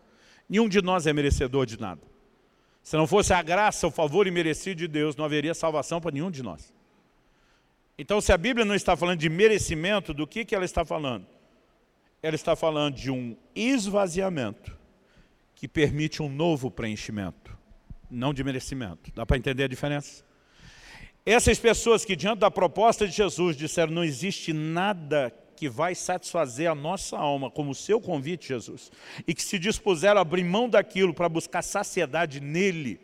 Nenhum 0.48 0.68
de 0.68 0.82
nós 0.82 1.06
é 1.06 1.12
merecedor 1.12 1.66
de 1.66 1.78
nada. 1.80 2.02
Se 2.82 2.96
não 2.96 3.06
fosse 3.06 3.32
a 3.32 3.40
graça, 3.42 3.86
o 3.86 3.92
favor 3.92 4.26
imerecido 4.26 4.78
de 4.78 4.88
Deus, 4.88 5.14
não 5.14 5.24
haveria 5.24 5.54
salvação 5.54 6.00
para 6.00 6.10
nenhum 6.10 6.32
de 6.32 6.42
nós. 6.42 6.74
Então, 7.96 8.20
se 8.20 8.32
a 8.32 8.38
Bíblia 8.38 8.64
não 8.64 8.74
está 8.74 8.96
falando 8.96 9.20
de 9.20 9.28
merecimento, 9.28 10.12
do 10.12 10.26
que, 10.26 10.44
que 10.44 10.54
ela 10.54 10.64
está 10.64 10.84
falando? 10.84 11.26
Ela 12.20 12.34
está 12.34 12.56
falando 12.56 12.94
de 12.96 13.10
um 13.10 13.36
esvaziamento 13.54 14.76
que 15.54 15.68
permite 15.68 16.22
um 16.22 16.28
novo 16.28 16.70
preenchimento, 16.70 17.56
não 18.10 18.34
de 18.34 18.42
merecimento. 18.42 19.12
Dá 19.14 19.24
para 19.24 19.36
entender 19.36 19.64
a 19.64 19.68
diferença? 19.68 20.27
Essas 21.30 21.58
pessoas 21.58 22.06
que 22.06 22.16
diante 22.16 22.38
da 22.38 22.50
proposta 22.50 23.06
de 23.06 23.14
Jesus 23.14 23.54
disseram 23.54 23.92
não 23.92 24.02
existe 24.02 24.50
nada 24.54 25.30
que 25.56 25.68
vai 25.68 25.94
satisfazer 25.94 26.70
a 26.70 26.74
nossa 26.74 27.18
alma 27.18 27.50
como 27.50 27.72
o 27.72 27.74
seu 27.74 28.00
convite, 28.00 28.48
Jesus, 28.48 28.90
e 29.26 29.34
que 29.34 29.42
se 29.42 29.58
dispuseram 29.58 30.16
a 30.16 30.22
abrir 30.22 30.42
mão 30.42 30.70
daquilo 30.70 31.12
para 31.12 31.28
buscar 31.28 31.60
saciedade 31.60 32.40
nele, 32.40 32.98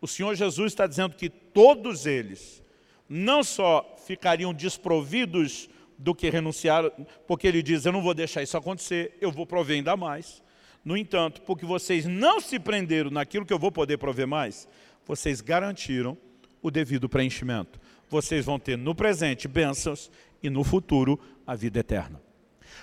o 0.00 0.06
Senhor 0.06 0.32
Jesus 0.36 0.70
está 0.70 0.86
dizendo 0.86 1.16
que 1.16 1.28
todos 1.28 2.06
eles 2.06 2.62
não 3.08 3.42
só 3.42 3.96
ficariam 4.06 4.54
desprovidos 4.54 5.68
do 5.98 6.14
que 6.14 6.30
renunciaram, 6.30 6.92
porque 7.26 7.48
ele 7.48 7.64
diz, 7.64 7.84
eu 7.84 7.90
não 7.90 8.00
vou 8.00 8.14
deixar 8.14 8.44
isso 8.44 8.56
acontecer, 8.56 9.18
eu 9.20 9.32
vou 9.32 9.44
prover 9.44 9.74
ainda 9.74 9.96
mais. 9.96 10.40
No 10.84 10.96
entanto, 10.96 11.42
porque 11.42 11.66
vocês 11.66 12.06
não 12.06 12.40
se 12.40 12.60
prenderam 12.60 13.10
naquilo 13.10 13.44
que 13.44 13.52
eu 13.52 13.58
vou 13.58 13.72
poder 13.72 13.98
prover 13.98 14.28
mais, 14.28 14.68
vocês 15.04 15.40
garantiram 15.40 16.16
o 16.62 16.70
devido 16.70 17.08
preenchimento. 17.08 17.80
Vocês 18.08 18.44
vão 18.44 18.58
ter 18.58 18.76
no 18.76 18.94
presente 18.94 19.46
bênçãos 19.46 20.10
e 20.42 20.50
no 20.50 20.64
futuro 20.64 21.18
a 21.46 21.54
vida 21.54 21.80
eterna. 21.80 22.20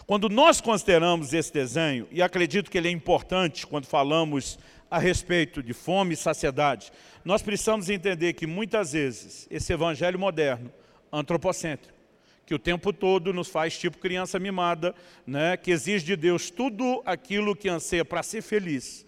Quando 0.06 0.30
nós 0.30 0.62
consideramos 0.62 1.34
esse 1.34 1.52
desenho, 1.52 2.08
e 2.12 2.22
acredito 2.22 2.70
que 2.70 2.78
ele 2.78 2.88
é 2.88 2.92
importante 2.92 3.66
quando 3.66 3.86
falamos 3.86 4.60
a 4.90 5.00
respeito 5.00 5.62
de 5.62 5.74
fome 5.74 6.13
e 6.13 6.18
saciedade, 6.18 6.92
nós 7.26 7.42
precisamos 7.42 7.90
entender 7.90 8.34
que 8.34 8.48
muitas 8.48 8.94
vezes 8.94 9.48
esse 9.50 9.74
evangelho 9.74 10.20
moderno, 10.20 10.72
antropocêntrico, 11.12 11.98
que 12.46 12.56
o 12.56 12.60
tempo 12.60 12.94
todo 12.94 13.34
nos 13.34 13.50
faz 13.50 13.78
tipo 13.78 13.98
criança 13.98 14.40
mimada, 14.40 14.96
né, 15.26 15.58
que 15.58 15.72
exige 15.72 16.06
de 16.06 16.16
Deus 16.16 16.50
tudo 16.50 17.02
aquilo 17.06 17.56
que 17.56 17.68
anseia 17.68 18.06
para 18.06 18.24
ser 18.24 18.42
feliz, 18.42 19.06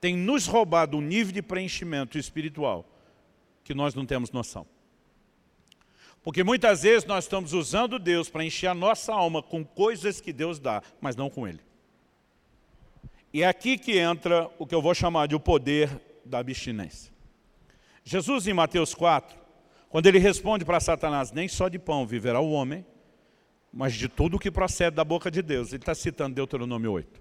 tem 0.00 0.16
nos 0.16 0.46
roubado 0.46 0.96
um 0.96 1.02
nível 1.02 1.32
de 1.34 1.42
preenchimento 1.42 2.16
espiritual 2.16 2.86
que 3.68 3.74
nós 3.74 3.94
não 3.94 4.06
temos 4.06 4.30
noção. 4.30 4.66
Porque 6.22 6.42
muitas 6.42 6.84
vezes 6.84 7.04
nós 7.04 7.24
estamos 7.24 7.52
usando 7.52 7.98
Deus 7.98 8.30
para 8.30 8.42
encher 8.42 8.68
a 8.68 8.74
nossa 8.74 9.12
alma 9.12 9.42
com 9.42 9.62
coisas 9.62 10.22
que 10.22 10.32
Deus 10.32 10.58
dá, 10.58 10.82
mas 11.02 11.14
não 11.14 11.28
com 11.28 11.46
Ele. 11.46 11.60
E 13.30 13.42
é 13.42 13.46
aqui 13.46 13.76
que 13.76 13.98
entra 13.98 14.50
o 14.58 14.66
que 14.66 14.74
eu 14.74 14.80
vou 14.80 14.94
chamar 14.94 15.28
de 15.28 15.34
o 15.34 15.40
poder 15.40 15.90
da 16.24 16.38
abstinência. 16.38 17.12
Jesus 18.02 18.46
em 18.46 18.54
Mateus 18.54 18.94
4, 18.94 19.36
quando 19.90 20.06
ele 20.06 20.18
responde 20.18 20.64
para 20.64 20.80
Satanás, 20.80 21.30
nem 21.30 21.46
só 21.46 21.68
de 21.68 21.78
pão 21.78 22.06
viverá 22.06 22.40
o 22.40 22.50
homem, 22.50 22.86
mas 23.70 23.92
de 23.92 24.08
tudo 24.08 24.38
que 24.38 24.50
procede 24.50 24.96
da 24.96 25.04
boca 25.04 25.30
de 25.30 25.42
Deus. 25.42 25.74
Ele 25.74 25.82
está 25.82 25.94
citando 25.94 26.34
Deuteronômio 26.34 26.90
8. 26.90 27.20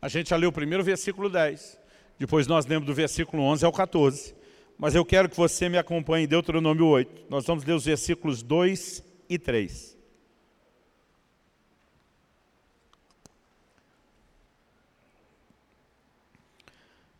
A 0.00 0.08
gente 0.08 0.30
já 0.30 0.36
leu 0.36 0.48
o 0.48 0.52
primeiro 0.52 0.82
versículo 0.82 1.28
10, 1.28 1.78
depois 2.18 2.46
nós 2.46 2.64
lemos 2.64 2.86
do 2.86 2.94
versículo 2.94 3.42
11 3.42 3.66
ao 3.66 3.72
14 3.72 4.37
mas 4.78 4.94
eu 4.94 5.04
quero 5.04 5.28
que 5.28 5.36
você 5.36 5.68
me 5.68 5.76
acompanhe 5.76 6.24
em 6.24 6.28
Deuteronômio 6.28 6.86
8. 6.86 7.26
Nós 7.28 7.44
vamos 7.44 7.64
ler 7.64 7.72
os 7.72 7.84
versículos 7.84 8.44
2 8.44 9.02
e 9.28 9.36
3. 9.36 9.98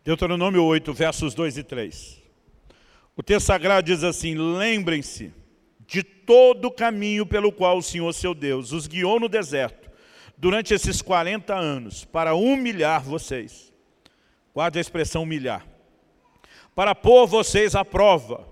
Deuteronômio 0.04 0.64
8, 0.64 0.94
versos 0.94 1.34
2 1.34 1.58
e 1.58 1.62
3. 1.64 2.22
O 3.16 3.22
texto 3.22 3.46
sagrado 3.46 3.84
diz 3.84 4.04
assim, 4.04 4.36
lembrem-se 4.36 5.34
de 5.84 6.04
todo 6.04 6.66
o 6.66 6.70
caminho 6.70 7.26
pelo 7.26 7.50
qual 7.50 7.78
o 7.78 7.82
Senhor 7.82 8.12
seu 8.12 8.34
Deus 8.34 8.70
os 8.70 8.86
guiou 8.86 9.18
no 9.18 9.28
deserto, 9.28 9.90
durante 10.36 10.72
esses 10.72 11.02
40 11.02 11.54
anos, 11.54 12.04
para 12.04 12.34
humilhar 12.34 13.02
vocês. 13.02 13.72
Guarde 14.54 14.78
a 14.78 14.80
expressão 14.80 15.24
humilhar 15.24 15.66
para 16.78 16.94
pôr 16.94 17.26
vocês 17.26 17.74
à 17.74 17.84
prova. 17.84 18.46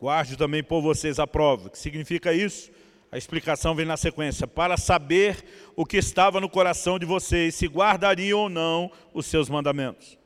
Guarde 0.00 0.36
também 0.36 0.62
pôr 0.62 0.80
vocês 0.80 1.18
à 1.18 1.26
prova. 1.26 1.66
O 1.66 1.70
que 1.70 1.76
significa 1.76 2.32
isso? 2.32 2.70
A 3.10 3.18
explicação 3.18 3.74
vem 3.74 3.84
na 3.84 3.96
sequência. 3.96 4.46
Para 4.46 4.76
saber 4.76 5.44
o 5.74 5.84
que 5.84 5.96
estava 5.96 6.40
no 6.40 6.48
coração 6.48 6.96
de 6.96 7.04
vocês, 7.04 7.56
se 7.56 7.66
guardariam 7.66 8.38
ou 8.38 8.48
não 8.48 8.88
os 9.12 9.26
seus 9.26 9.50
mandamentos. 9.50 10.16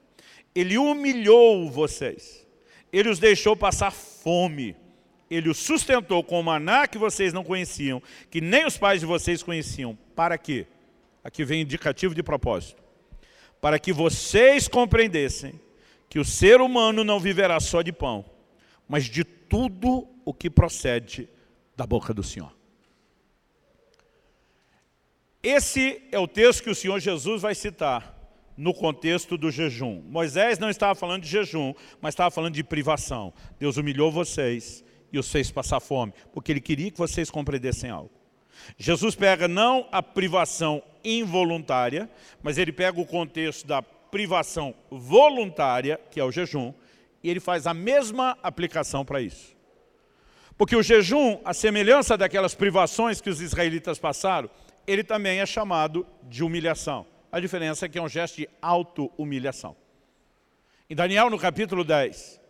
Ele 0.54 0.76
humilhou 0.76 1.70
vocês. 1.70 2.46
Ele 2.92 3.08
os 3.08 3.18
deixou 3.18 3.56
passar 3.56 3.90
fome. 3.90 4.76
Ele 5.30 5.48
os 5.48 5.56
sustentou 5.56 6.22
com 6.22 6.38
o 6.38 6.44
maná 6.44 6.86
que 6.86 6.98
vocês 6.98 7.32
não 7.32 7.42
conheciam, 7.42 8.02
que 8.30 8.42
nem 8.42 8.66
os 8.66 8.76
pais 8.76 9.00
de 9.00 9.06
vocês 9.06 9.42
conheciam. 9.42 9.96
Para 10.14 10.36
quê? 10.36 10.66
Aqui 11.24 11.42
vem 11.42 11.62
indicativo 11.62 12.14
de 12.14 12.22
propósito. 12.22 12.82
Para 13.62 13.78
que 13.78 13.94
vocês 13.94 14.68
compreendessem 14.68 15.58
que 16.16 16.20
o 16.20 16.24
ser 16.24 16.62
humano 16.62 17.04
não 17.04 17.20
viverá 17.20 17.60
só 17.60 17.82
de 17.82 17.92
pão, 17.92 18.24
mas 18.88 19.04
de 19.04 19.22
tudo 19.22 20.08
o 20.24 20.32
que 20.32 20.48
procede 20.48 21.28
da 21.76 21.86
boca 21.86 22.14
do 22.14 22.22
Senhor. 22.22 22.56
Esse 25.42 26.00
é 26.10 26.18
o 26.18 26.26
texto 26.26 26.62
que 26.62 26.70
o 26.70 26.74
Senhor 26.74 26.98
Jesus 27.00 27.42
vai 27.42 27.54
citar 27.54 28.18
no 28.56 28.72
contexto 28.72 29.36
do 29.36 29.50
jejum. 29.50 30.00
Moisés 30.06 30.58
não 30.58 30.70
estava 30.70 30.94
falando 30.94 31.24
de 31.24 31.28
jejum, 31.28 31.74
mas 32.00 32.14
estava 32.14 32.30
falando 32.30 32.54
de 32.54 32.64
privação. 32.64 33.30
Deus 33.58 33.76
humilhou 33.76 34.10
vocês 34.10 34.82
e 35.12 35.18
os 35.18 35.30
fez 35.30 35.50
passar 35.50 35.80
fome, 35.80 36.14
porque 36.32 36.50
Ele 36.50 36.62
queria 36.62 36.90
que 36.90 36.96
vocês 36.96 37.30
compreendessem 37.30 37.90
algo. 37.90 38.10
Jesus 38.78 39.14
pega 39.14 39.46
não 39.46 39.86
a 39.92 40.02
privação 40.02 40.82
involuntária, 41.04 42.10
mas 42.42 42.56
ele 42.56 42.72
pega 42.72 42.98
o 42.98 43.06
contexto 43.06 43.66
da 43.66 43.82
privação 44.16 44.74
voluntária, 44.90 46.00
que 46.10 46.18
é 46.18 46.24
o 46.24 46.32
jejum, 46.32 46.72
e 47.22 47.28
ele 47.28 47.38
faz 47.38 47.66
a 47.66 47.74
mesma 47.74 48.38
aplicação 48.42 49.04
para 49.04 49.20
isso. 49.20 49.54
Porque 50.56 50.74
o 50.74 50.82
jejum, 50.82 51.38
a 51.44 51.52
semelhança 51.52 52.16
daquelas 52.16 52.54
privações 52.54 53.20
que 53.20 53.28
os 53.28 53.42
israelitas 53.42 53.98
passaram, 53.98 54.48
ele 54.86 55.04
também 55.04 55.40
é 55.40 55.44
chamado 55.44 56.06
de 56.22 56.42
humilhação. 56.42 57.04
A 57.30 57.38
diferença 57.38 57.84
é 57.84 57.90
que 57.90 57.98
é 57.98 58.00
um 58.02 58.08
gesto 58.08 58.36
de 58.36 58.48
auto-humilhação. 58.62 59.76
Em 60.88 60.96
Daniel, 60.96 61.28
no 61.28 61.38
capítulo 61.38 61.84
10, 61.84 62.40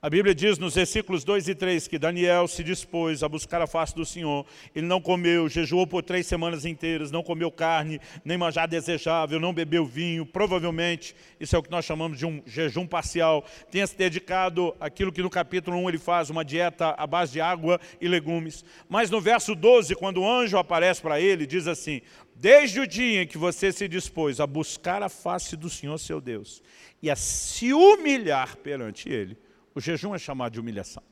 a 0.00 0.08
Bíblia 0.08 0.32
diz 0.32 0.58
nos 0.58 0.76
versículos 0.76 1.24
2 1.24 1.48
e 1.48 1.54
3 1.56 1.88
que 1.88 1.98
Daniel 1.98 2.46
se 2.46 2.62
dispôs 2.62 3.24
a 3.24 3.28
buscar 3.28 3.60
a 3.60 3.66
face 3.66 3.92
do 3.96 4.06
Senhor. 4.06 4.46
Ele 4.72 4.86
não 4.86 5.00
comeu, 5.00 5.48
jejuou 5.48 5.88
por 5.88 6.04
três 6.04 6.24
semanas 6.24 6.64
inteiras, 6.64 7.10
não 7.10 7.20
comeu 7.20 7.50
carne, 7.50 8.00
nem 8.24 8.38
manjar 8.38 8.68
desejável, 8.68 9.40
não 9.40 9.52
bebeu 9.52 9.84
vinho. 9.84 10.24
Provavelmente, 10.24 11.16
isso 11.40 11.56
é 11.56 11.58
o 11.58 11.62
que 11.64 11.70
nós 11.70 11.84
chamamos 11.84 12.16
de 12.16 12.24
um 12.24 12.40
jejum 12.46 12.86
parcial. 12.86 13.44
Tenha 13.72 13.88
se 13.88 13.96
dedicado 13.96 14.72
àquilo 14.78 15.10
que 15.10 15.20
no 15.20 15.28
capítulo 15.28 15.76
1 15.78 15.88
ele 15.88 15.98
faz, 15.98 16.30
uma 16.30 16.44
dieta 16.44 16.90
à 16.90 17.04
base 17.04 17.32
de 17.32 17.40
água 17.40 17.80
e 18.00 18.06
legumes. 18.06 18.64
Mas 18.88 19.10
no 19.10 19.20
verso 19.20 19.52
12, 19.52 19.96
quando 19.96 20.22
o 20.22 20.30
anjo 20.30 20.56
aparece 20.58 21.02
para 21.02 21.20
ele, 21.20 21.44
diz 21.44 21.66
assim, 21.66 22.02
Desde 22.36 22.78
o 22.78 22.86
dia 22.86 23.22
em 23.22 23.26
que 23.26 23.36
você 23.36 23.72
se 23.72 23.88
dispôs 23.88 24.38
a 24.38 24.46
buscar 24.46 25.02
a 25.02 25.08
face 25.08 25.56
do 25.56 25.68
Senhor 25.68 25.98
seu 25.98 26.20
Deus 26.20 26.62
e 27.02 27.10
a 27.10 27.16
se 27.16 27.72
humilhar 27.72 28.56
perante 28.58 29.08
Ele, 29.08 29.36
o 29.78 29.80
jejum 29.80 30.14
é 30.14 30.18
chamado 30.18 30.52
de 30.52 30.60
humilhação. 30.60 31.02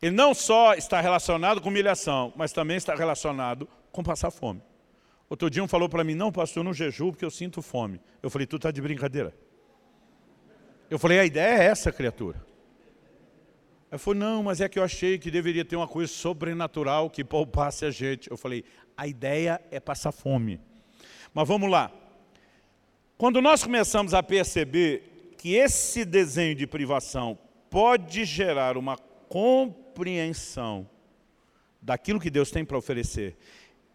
Ele 0.00 0.14
não 0.14 0.32
só 0.32 0.74
está 0.74 1.00
relacionado 1.00 1.60
com 1.60 1.68
humilhação, 1.68 2.32
mas 2.36 2.52
também 2.52 2.76
está 2.76 2.94
relacionado 2.94 3.68
com 3.90 4.04
passar 4.04 4.30
fome. 4.30 4.62
Outro 5.28 5.50
dia 5.50 5.62
um 5.62 5.66
falou 5.66 5.88
para 5.88 6.04
mim, 6.04 6.14
não 6.14 6.30
pastor, 6.30 6.60
eu 6.60 6.64
não 6.64 6.72
jejuo 6.72 7.10
porque 7.10 7.24
eu 7.24 7.30
sinto 7.30 7.60
fome. 7.60 8.00
Eu 8.22 8.30
falei, 8.30 8.46
tu 8.46 8.54
está 8.54 8.70
de 8.70 8.80
brincadeira. 8.80 9.34
Eu 10.88 10.98
falei, 10.98 11.18
a 11.18 11.24
ideia 11.24 11.62
é 11.62 11.66
essa, 11.66 11.90
criatura. 11.90 12.40
Ele 13.90 13.98
falou, 13.98 14.20
não, 14.20 14.42
mas 14.44 14.60
é 14.60 14.68
que 14.68 14.78
eu 14.78 14.84
achei 14.84 15.18
que 15.18 15.30
deveria 15.30 15.64
ter 15.64 15.74
uma 15.74 15.88
coisa 15.88 16.12
sobrenatural 16.12 17.10
que 17.10 17.24
poupasse 17.24 17.84
a 17.84 17.90
gente. 17.90 18.30
Eu 18.30 18.36
falei, 18.36 18.64
a 18.96 19.08
ideia 19.08 19.60
é 19.72 19.80
passar 19.80 20.12
fome. 20.12 20.60
Mas 21.34 21.48
vamos 21.48 21.68
lá. 21.68 21.90
Quando 23.16 23.42
nós 23.42 23.64
começamos 23.64 24.14
a 24.14 24.22
perceber 24.22 25.17
que 25.38 25.54
esse 25.54 26.04
desenho 26.04 26.54
de 26.56 26.66
privação 26.66 27.38
pode 27.70 28.24
gerar 28.24 28.76
uma 28.76 28.98
compreensão 28.98 30.90
daquilo 31.80 32.18
que 32.18 32.28
Deus 32.28 32.50
tem 32.50 32.64
para 32.64 32.76
oferecer. 32.76 33.36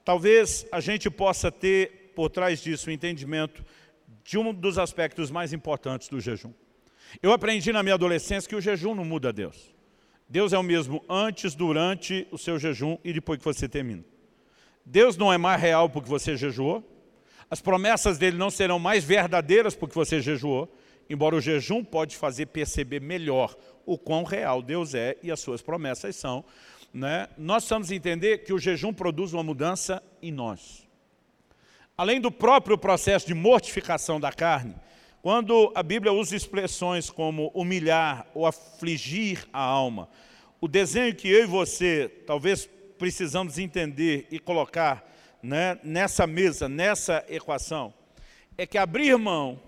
Talvez 0.05 0.65
a 0.71 0.79
gente 0.79 1.09
possa 1.09 1.51
ter 1.51 2.13
por 2.15 2.29
trás 2.29 2.61
disso 2.61 2.87
o 2.87 2.91
um 2.91 2.93
entendimento 2.93 3.63
de 4.23 4.37
um 4.37 4.53
dos 4.53 4.77
aspectos 4.77 5.29
mais 5.29 5.51
importantes 5.51 6.07
do 6.07 6.21
jejum. 6.21 6.53
Eu 7.21 7.33
aprendi 7.33 7.73
na 7.73 7.83
minha 7.83 7.95
adolescência 7.95 8.47
que 8.47 8.55
o 8.55 8.61
jejum 8.61 8.95
não 8.95 9.03
muda 9.03 9.33
Deus. 9.33 9.73
Deus 10.29 10.53
é 10.53 10.57
o 10.57 10.63
mesmo 10.63 11.03
antes, 11.09 11.53
durante 11.53 12.25
o 12.31 12.37
seu 12.37 12.57
jejum 12.57 12.97
e 13.03 13.11
depois 13.11 13.37
que 13.37 13.45
você 13.45 13.67
termina. 13.67 14.03
Deus 14.85 15.17
não 15.17 15.31
é 15.31 15.37
mais 15.37 15.61
real 15.61 15.89
porque 15.89 16.09
você 16.09 16.37
jejuou. 16.37 16.89
As 17.49 17.61
promessas 17.61 18.17
dele 18.17 18.37
não 18.37 18.49
serão 18.49 18.79
mais 18.79 19.03
verdadeiras 19.03 19.75
porque 19.75 19.93
você 19.93 20.21
jejuou 20.21 20.73
embora 21.10 21.36
o 21.36 21.41
jejum 21.41 21.84
pode 21.84 22.18
fazer 22.18 22.47
perceber 22.47 23.01
melhor 23.01 23.56
o 23.86 23.97
quão 23.97 24.24
real 24.24 24.62
Deus 24.62 24.93
é 24.93 25.18
e 25.22 25.32
as 25.32 25.39
suas 25.39 25.62
promessas 25.62 26.16
são, 26.16 26.43
né? 26.93 27.28
nós 27.38 27.64
precisamos 27.64 27.91
entender 27.91 28.39
que 28.39 28.54
o 28.54 28.60
jejum 28.60 28.93
produz 28.93 29.34
uma 29.34 29.43
mudança 29.43 30.01
em 30.22 30.32
nós. 30.32 30.88
Além 31.97 32.20
do 32.20 32.32
próprio 32.32 32.78
processo 32.78 33.28
de 33.28 33.34
mortificação 33.34 34.20
da 34.20 34.32
carne, 34.32 34.76
quando 35.22 35.72
a 35.76 35.82
Bíblia 35.82 36.12
usa 36.12 36.36
expressões 36.36 37.10
como 37.10 37.51
humilhar 37.54 38.28
ou 38.34 38.45
afligir 38.45 39.47
a 39.54 39.62
alma, 39.62 40.10
o 40.60 40.68
desenho 40.68 41.16
que 41.16 41.30
eu 41.30 41.43
e 41.43 41.47
você 41.47 42.10
talvez 42.26 42.70
precisamos 42.97 43.58
entender 43.58 44.28
e 44.32 44.39
colocar 44.39 45.10
né, 45.41 45.78
nessa 45.84 46.26
mesa, 46.26 46.70
nessa 46.70 47.24
equação, 47.28 47.93
é 48.58 48.66
que 48.66 48.78
abrir 48.78 49.18
mão 49.18 49.60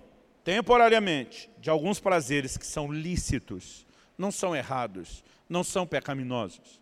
temporariamente, 0.46 1.50
de 1.60 1.72
alguns 1.72 2.00
prazeres 2.00 2.56
que 2.56 2.68
são 2.68 2.89
lícitos, 2.91 3.86
não 4.16 4.32
são 4.32 4.56
errados, 4.56 5.24
não 5.50 5.64
são 5.64 5.88
pecaminosos. 5.88 6.80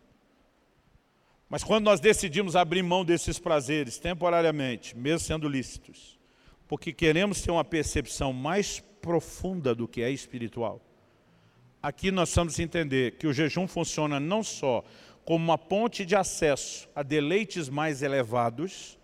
Mas 1.49 1.63
quando 1.63 1.85
nós 1.85 2.01
decidimos 2.01 2.57
abrir 2.57 2.83
mão 2.83 3.05
desses 3.05 3.39
prazeres 3.39 3.97
temporariamente, 3.97 4.97
mesmo 4.97 5.19
sendo 5.19 5.47
lícitos, 5.47 6.19
porque 6.67 6.91
queremos 6.91 7.41
ter 7.41 7.51
uma 7.51 7.63
percepção 7.63 8.33
mais 8.33 8.81
profunda 9.01 9.73
do 9.73 9.87
que 9.87 10.01
é 10.01 10.11
espiritual, 10.11 10.81
aqui 11.81 12.11
nós 12.11 12.29
precisamos 12.29 12.59
entender 12.59 13.13
que 13.13 13.27
o 13.27 13.33
jejum 13.33 13.65
funciona 13.65 14.19
não 14.19 14.43
só 14.43 14.83
como 15.23 15.45
uma 15.45 15.57
ponte 15.57 16.05
de 16.05 16.17
acesso 16.17 16.89
a 16.93 17.01
deleites 17.01 17.69
mais 17.69 18.01
elevados, 18.01 18.99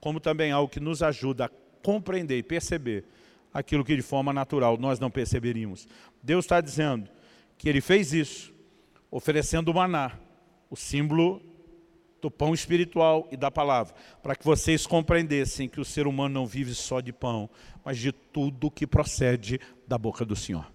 como 0.00 0.18
também 0.18 0.50
algo 0.50 0.72
que 0.72 0.80
nos 0.80 1.02
ajuda 1.02 1.44
a 1.44 1.50
compreender 1.82 2.38
e 2.38 2.42
perceber 2.42 3.04
aquilo 3.52 3.84
que 3.84 3.96
de 3.96 4.02
forma 4.02 4.32
natural 4.32 4.76
nós 4.78 4.98
não 4.98 5.10
perceberíamos. 5.10 5.86
Deus 6.22 6.44
está 6.44 6.60
dizendo 6.60 7.08
que 7.56 7.68
Ele 7.68 7.80
fez 7.80 8.12
isso, 8.12 8.52
oferecendo 9.10 9.70
o 9.70 9.74
maná, 9.74 10.12
o 10.70 10.76
símbolo 10.76 11.42
do 12.20 12.30
pão 12.30 12.52
espiritual 12.52 13.28
e 13.30 13.36
da 13.36 13.50
palavra, 13.50 13.94
para 14.22 14.34
que 14.34 14.44
vocês 14.44 14.86
compreendessem 14.86 15.68
que 15.68 15.80
o 15.80 15.84
ser 15.84 16.06
humano 16.06 16.34
não 16.34 16.46
vive 16.46 16.74
só 16.74 17.00
de 17.00 17.12
pão, 17.12 17.48
mas 17.84 17.98
de 17.98 18.12
tudo 18.12 18.70
que 18.70 18.86
procede 18.86 19.60
da 19.86 19.96
boca 19.96 20.24
do 20.24 20.34
Senhor. 20.34 20.70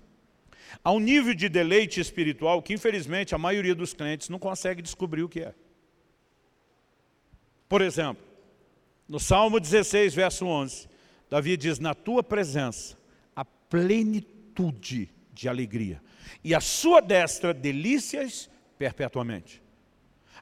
Há 0.84 0.92
um 0.92 1.00
nível 1.00 1.34
de 1.34 1.50
deleite 1.50 2.00
espiritual 2.00 2.62
que, 2.62 2.74
infelizmente, 2.74 3.36
a 3.36 3.38
maioria 3.38 3.76
dos 3.76 3.94
clientes 3.94 4.30
não 4.30 4.40
consegue 4.40 4.82
descobrir 4.82 5.24
o 5.24 5.30
que 5.30 5.42
é. 5.42 5.54
Por 7.68 7.82
exemplo, 7.82 8.24
no 9.08 9.20
Salmo 9.20 9.60
16, 9.60 10.14
verso 10.14 10.46
11, 10.46 10.88
Davi 11.34 11.58
diz, 11.58 11.80
na 11.80 11.96
tua 11.96 12.22
presença, 12.22 12.96
a 13.36 13.44
plenitude 13.44 15.10
de 15.34 15.50
alegria. 15.50 16.00
E 16.44 16.54
a 16.54 16.60
sua 16.60 17.02
destra, 17.02 17.52
delícias 17.52 18.48
perpetuamente. 18.78 19.60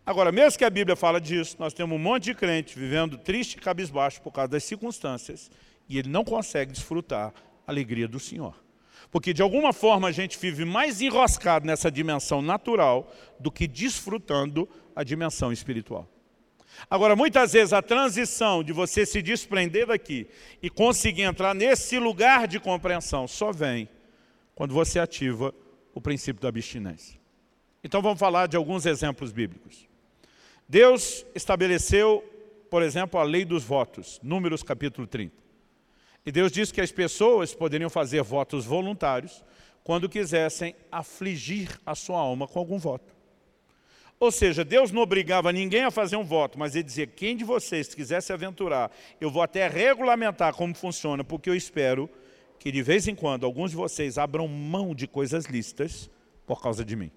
Agora, 0.06 0.34
mesmo 0.34 0.60
que 0.60 0.66
a 0.66 0.70
Bíblia 0.70 0.98
fala 0.98 1.22
disso, 1.22 1.56
nós 1.58 1.74
temos 1.74 1.96
um 1.96 1.98
monte 1.98 2.26
de 2.26 2.34
crente 2.34 2.78
vivendo 2.78 3.18
triste 3.18 3.54
e 3.54 3.62
cabisbaixo 3.62 4.22
por 4.22 4.34
causa 4.34 4.50
das 4.50 4.66
circunstâncias, 4.66 5.50
e 5.88 5.98
ele 5.98 6.10
não 6.10 6.26
consegue 6.26 6.74
desfrutar 6.74 7.34
a 7.66 7.72
alegria 7.72 8.06
do 8.06 8.20
Senhor. 8.20 8.62
Porque 9.10 9.32
de 9.32 9.42
alguma 9.42 9.72
forma 9.72 10.10
a 10.10 10.12
gente 10.12 10.38
vive 10.38 10.66
mais 10.66 11.00
enroscado 11.00 11.66
nessa 11.66 11.89
dimensão 11.89 12.42
natural 12.42 13.10
do 13.39 13.50
que 13.50 13.66
desfrutando 13.66 14.68
a 14.94 15.06
dimensão 15.06 15.54
espiritual. 15.54 16.06
Agora, 16.90 17.16
muitas 17.16 17.54
vezes 17.54 17.74
a 17.74 17.82
transição 17.82 18.64
de 18.64 18.74
você 18.74 19.06
se 19.06 19.22
desprender 19.22 19.88
daqui 19.88 20.28
e 20.62 20.70
conseguir 20.70 21.24
entrar 21.24 21.54
nesse 21.54 22.00
lugar 22.00 22.48
de 22.48 22.60
compreensão 22.60 23.28
só 23.28 23.52
vem 23.52 23.88
quando 24.56 24.74
você 24.74 25.00
ativa 25.00 25.54
o 25.94 26.02
princípio 26.02 26.42
da 26.42 26.50
abstinência. 26.50 27.20
Então 27.84 28.02
vamos 28.02 28.20
falar 28.20 28.48
de 28.48 28.56
alguns 28.56 28.86
exemplos 28.86 29.32
bíblicos. 29.32 29.88
Deus 30.68 31.26
estabeleceu, 31.36 32.24
por 32.70 32.84
exemplo, 32.84 33.20
a 33.20 33.24
lei 33.24 33.44
dos 33.44 33.64
votos, 33.64 34.20
Números 34.24 34.64
capítulo 34.64 35.08
30. 35.08 35.36
E 36.26 36.32
Deus 36.32 36.52
disse 36.52 36.74
que 36.74 36.82
as 36.82 36.92
pessoas 36.92 37.54
poderiam 37.54 37.90
fazer 37.90 38.22
votos 38.22 38.66
voluntários 38.66 39.44
quando 39.84 40.08
quisessem 40.08 40.76
afligir 40.92 41.80
a 41.86 41.96
sua 41.96 42.20
alma 42.20 42.48
com 42.48 42.60
algum 42.60 42.78
voto. 42.78 43.20
Ou 44.22 44.32
seja, 44.32 44.63
Deus 44.63 44.91
não 44.91 45.01
obrigava 45.01 45.51
ninguém 45.51 45.84
a 45.84 45.89
fazer 45.89 46.15
um 46.15 46.24
voto, 46.24 46.59
mas 46.59 46.76
ele 46.76 46.84
dizia, 46.84 47.07
quem 47.07 47.36
de 47.36 47.43
vocês 47.43 47.95
quiser 47.95 48.22
se 48.22 48.32
aventurar, 48.32 48.91
eu 49.19 49.32
vou 49.32 49.41
até 49.41 49.67
regulamentar 49.67 50.53
como 50.53 50.76
funciona, 50.76 51.24
porque 51.24 51.49
eu 51.49 51.55
espero 51.55 52.07
que 52.59 52.72
de 52.72 52.84
vez 52.84 53.07
em 53.07 53.15
quando 53.15 53.47
alguns 53.47 53.72
de 53.72 53.78
vocês 53.78 54.19
abram 54.19 54.47
mão 54.47 54.93
de 54.93 55.07
coisas 55.07 55.45
listas 55.45 56.07
por 56.45 56.61
causa 56.61 56.86
de 56.86 56.95
mim. 56.95 57.09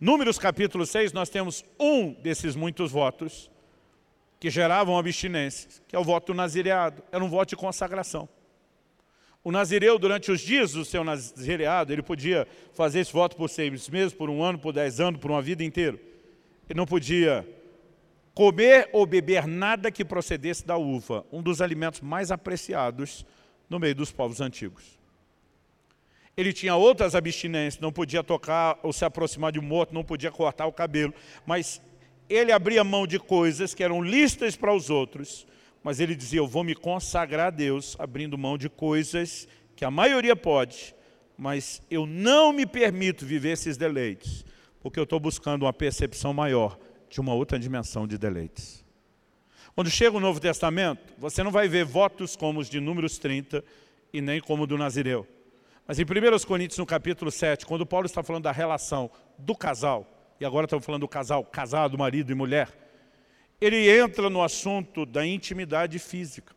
Números 0.00 0.40
capítulo 0.40 0.84
6, 0.84 1.12
nós 1.12 1.28
temos 1.28 1.64
um 1.78 2.12
desses 2.14 2.56
muitos 2.56 2.90
votos 2.90 3.48
que 4.40 4.50
geravam 4.50 4.98
abstinência, 4.98 5.70
que 5.86 5.94
é 5.94 5.98
o 6.00 6.02
voto 6.02 6.32
do 6.32 6.34
nazireado, 6.34 7.00
era 7.12 7.24
um 7.24 7.28
voto 7.28 7.50
de 7.50 7.56
consagração. 7.56 8.28
O 9.44 9.50
nazireu, 9.50 9.98
durante 9.98 10.30
os 10.30 10.40
dias 10.40 10.72
do 10.72 10.84
seu 10.84 11.02
nazireado, 11.02 11.92
ele 11.92 12.02
podia 12.02 12.46
fazer 12.72 13.00
esse 13.00 13.12
voto 13.12 13.36
por 13.36 13.48
seis 13.50 13.88
meses, 13.88 14.14
por 14.14 14.30
um 14.30 14.42
ano, 14.42 14.58
por 14.58 14.72
dez 14.72 15.00
anos, 15.00 15.20
por 15.20 15.30
uma 15.30 15.42
vida 15.42 15.64
inteira. 15.64 15.98
Ele 16.68 16.76
não 16.76 16.86
podia 16.86 17.46
comer 18.34 18.88
ou 18.92 19.04
beber 19.04 19.46
nada 19.46 19.90
que 19.90 20.04
procedesse 20.04 20.64
da 20.64 20.76
uva, 20.76 21.26
um 21.32 21.42
dos 21.42 21.60
alimentos 21.60 22.00
mais 22.00 22.30
apreciados 22.30 23.26
no 23.68 23.78
meio 23.80 23.94
dos 23.94 24.12
povos 24.12 24.40
antigos. 24.40 24.98
Ele 26.36 26.52
tinha 26.52 26.76
outras 26.76 27.14
abstinências, 27.14 27.80
não 27.80 27.92
podia 27.92 28.22
tocar 28.22 28.78
ou 28.82 28.92
se 28.92 29.04
aproximar 29.04 29.52
de 29.52 29.58
um 29.58 29.62
morto, 29.62 29.92
não 29.92 30.04
podia 30.04 30.30
cortar 30.30 30.66
o 30.66 30.72
cabelo, 30.72 31.12
mas 31.44 31.82
ele 32.28 32.52
abria 32.52 32.82
mão 32.82 33.06
de 33.06 33.18
coisas 33.18 33.74
que 33.74 33.84
eram 33.84 34.02
listas 34.02 34.56
para 34.56 34.72
os 34.72 34.88
outros, 34.88 35.46
mas 35.82 36.00
ele 36.00 36.14
dizia, 36.14 36.38
eu 36.38 36.46
vou 36.46 36.62
me 36.62 36.74
consagrar 36.74 37.48
a 37.48 37.50
Deus, 37.50 37.96
abrindo 37.98 38.38
mão 38.38 38.56
de 38.56 38.68
coisas 38.68 39.48
que 39.74 39.84
a 39.84 39.90
maioria 39.90 40.36
pode, 40.36 40.94
mas 41.36 41.82
eu 41.90 42.06
não 42.06 42.52
me 42.52 42.64
permito 42.64 43.26
viver 43.26 43.50
esses 43.50 43.76
deleites, 43.76 44.44
porque 44.80 44.98
eu 44.98 45.04
estou 45.04 45.18
buscando 45.18 45.64
uma 45.64 45.72
percepção 45.72 46.32
maior 46.32 46.78
de 47.10 47.20
uma 47.20 47.34
outra 47.34 47.58
dimensão 47.58 48.06
de 48.06 48.16
deleites. 48.16 48.84
Quando 49.74 49.90
chega 49.90 50.16
o 50.16 50.20
Novo 50.20 50.38
Testamento, 50.38 51.14
você 51.18 51.42
não 51.42 51.50
vai 51.50 51.66
ver 51.66 51.84
votos 51.84 52.36
como 52.36 52.60
os 52.60 52.68
de 52.68 52.78
Números 52.78 53.18
30 53.18 53.64
e 54.12 54.20
nem 54.20 54.40
como 54.40 54.64
o 54.64 54.66
do 54.66 54.76
Nazireu. 54.76 55.26
Mas 55.86 55.98
em 55.98 56.04
1 56.04 56.46
Coríntios, 56.46 56.78
no 56.78 56.86
capítulo 56.86 57.30
7, 57.30 57.66
quando 57.66 57.86
Paulo 57.86 58.06
está 58.06 58.22
falando 58.22 58.44
da 58.44 58.52
relação 58.52 59.10
do 59.38 59.56
casal, 59.56 60.06
e 60.38 60.44
agora 60.44 60.66
estamos 60.66 60.84
falando 60.84 61.00
do 61.00 61.08
casal, 61.08 61.44
casado, 61.44 61.98
marido 61.98 62.30
e 62.30 62.34
mulher, 62.34 62.68
ele 63.64 63.88
entra 63.88 64.28
no 64.28 64.42
assunto 64.42 65.06
da 65.06 65.24
intimidade 65.24 65.98
física. 66.00 66.52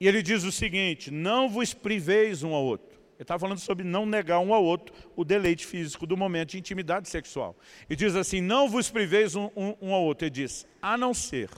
E 0.00 0.08
ele 0.08 0.22
diz 0.22 0.42
o 0.42 0.50
seguinte, 0.50 1.10
não 1.10 1.50
vos 1.50 1.74
priveis 1.74 2.42
um 2.42 2.54
ao 2.54 2.64
outro. 2.64 2.96
Ele 3.16 3.22
está 3.22 3.38
falando 3.38 3.58
sobre 3.58 3.84
não 3.84 4.06
negar 4.06 4.38
um 4.40 4.54
ao 4.54 4.64
outro 4.64 4.94
o 5.14 5.22
deleite 5.22 5.66
físico 5.66 6.06
do 6.06 6.16
momento 6.16 6.50
de 6.50 6.58
intimidade 6.58 7.10
sexual. 7.10 7.54
E 7.90 7.94
diz 7.94 8.14
assim, 8.14 8.40
não 8.40 8.68
vos 8.70 8.90
priveis 8.90 9.36
um, 9.36 9.50
um, 9.54 9.74
um 9.82 9.94
ao 9.94 10.02
outro. 10.02 10.24
Ele 10.24 10.30
diz, 10.30 10.66
a 10.80 10.96
não 10.96 11.12
ser, 11.12 11.50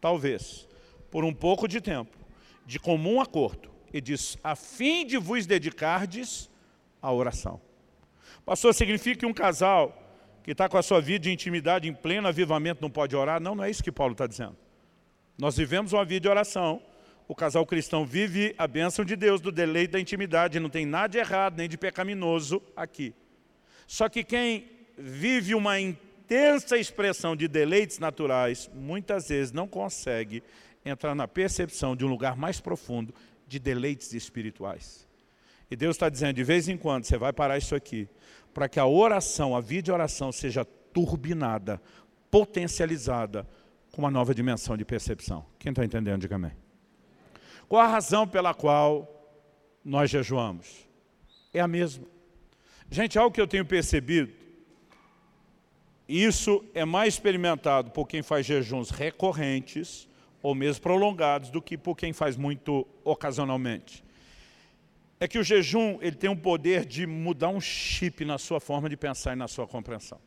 talvez, 0.00 0.66
por 1.10 1.22
um 1.22 1.32
pouco 1.32 1.68
de 1.68 1.80
tempo, 1.80 2.16
de 2.64 2.78
comum 2.78 3.20
acordo. 3.20 3.70
Ele 3.92 4.00
diz, 4.00 4.38
a 4.42 4.56
fim 4.56 5.04
de 5.04 5.18
vos 5.18 5.44
dedicardes 5.44 6.50
à 7.02 7.12
oração. 7.12 7.60
Pastor, 8.46 8.72
significa 8.72 9.20
que 9.20 9.26
um 9.26 9.34
casal 9.34 10.01
que 10.42 10.52
está 10.52 10.68
com 10.68 10.76
a 10.76 10.82
sua 10.82 11.00
vida 11.00 11.24
de 11.24 11.30
intimidade 11.30 11.88
em 11.88 11.94
pleno 11.94 12.28
avivamento 12.28 12.82
não 12.82 12.90
pode 12.90 13.14
orar? 13.14 13.40
Não, 13.40 13.54
não 13.54 13.64
é 13.64 13.70
isso 13.70 13.82
que 13.82 13.92
Paulo 13.92 14.12
está 14.12 14.26
dizendo. 14.26 14.56
Nós 15.38 15.56
vivemos 15.56 15.92
uma 15.92 16.04
vida 16.04 16.20
de 16.20 16.28
oração, 16.28 16.82
o 17.26 17.34
casal 17.34 17.64
cristão 17.64 18.04
vive 18.04 18.54
a 18.58 18.66
bênção 18.66 19.04
de 19.04 19.16
Deus, 19.16 19.40
do 19.40 19.50
deleite 19.50 19.92
da 19.92 20.00
intimidade, 20.00 20.60
não 20.60 20.68
tem 20.68 20.84
nada 20.84 21.08
de 21.08 21.18
errado, 21.18 21.56
nem 21.56 21.68
de 21.68 21.78
pecaminoso 21.78 22.62
aqui. 22.76 23.14
Só 23.86 24.08
que 24.08 24.24
quem 24.24 24.68
vive 24.98 25.54
uma 25.54 25.80
intensa 25.80 26.76
expressão 26.76 27.34
de 27.34 27.48
deleites 27.48 27.98
naturais, 27.98 28.70
muitas 28.74 29.28
vezes 29.28 29.52
não 29.52 29.66
consegue 29.66 30.42
entrar 30.84 31.14
na 31.14 31.28
percepção 31.28 31.94
de 31.94 32.04
um 32.04 32.08
lugar 32.08 32.36
mais 32.36 32.60
profundo 32.60 33.14
de 33.46 33.58
deleites 33.58 34.12
espirituais. 34.12 35.08
E 35.70 35.76
Deus 35.76 35.96
está 35.96 36.08
dizendo, 36.08 36.34
de 36.34 36.44
vez 36.44 36.68
em 36.68 36.76
quando, 36.76 37.04
você 37.04 37.16
vai 37.16 37.32
parar 37.32 37.56
isso 37.56 37.74
aqui, 37.74 38.08
para 38.52 38.68
que 38.68 38.78
a 38.78 38.86
oração, 38.86 39.56
a 39.56 39.60
vida 39.60 39.82
de 39.82 39.92
oração 39.92 40.30
seja 40.30 40.64
turbinada, 40.64 41.80
potencializada, 42.30 43.48
com 43.92 44.02
uma 44.02 44.10
nova 44.10 44.34
dimensão 44.34 44.76
de 44.76 44.84
percepção. 44.84 45.44
Quem 45.58 45.70
está 45.70 45.84
entendendo, 45.84 46.22
diga 46.22 46.36
amém. 46.36 46.52
Qual 47.68 47.80
a 47.80 47.86
razão 47.86 48.26
pela 48.26 48.54
qual 48.54 49.08
nós 49.84 50.10
jejuamos? 50.10 50.88
É 51.52 51.60
a 51.60 51.68
mesma. 51.68 52.06
Gente, 52.90 53.18
algo 53.18 53.34
que 53.34 53.40
eu 53.40 53.46
tenho 53.46 53.64
percebido, 53.64 54.32
isso 56.08 56.64
é 56.74 56.84
mais 56.84 57.14
experimentado 57.14 57.90
por 57.90 58.06
quem 58.06 58.22
faz 58.22 58.44
jejuns 58.44 58.90
recorrentes 58.90 60.08
ou 60.42 60.54
mesmo 60.54 60.82
prolongados 60.82 61.50
do 61.50 61.62
que 61.62 61.78
por 61.78 61.96
quem 61.96 62.12
faz 62.12 62.36
muito 62.36 62.86
ocasionalmente. 63.04 64.02
É 65.22 65.28
que 65.28 65.38
o 65.38 65.44
jejum 65.44 66.00
ele 66.00 66.16
tem 66.16 66.28
um 66.28 66.36
poder 66.36 66.84
de 66.84 67.06
mudar 67.06 67.46
um 67.46 67.60
chip 67.60 68.24
na 68.24 68.38
sua 68.38 68.58
forma 68.58 68.88
de 68.88 68.96
pensar 68.96 69.34
e 69.34 69.36
na 69.36 69.46
sua 69.46 69.68
compreensão. 69.68 70.18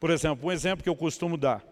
Por 0.00 0.10
exemplo, 0.10 0.48
um 0.48 0.50
exemplo 0.50 0.82
que 0.82 0.88
eu 0.88 0.96
costumo 0.96 1.36
dar. 1.36 1.64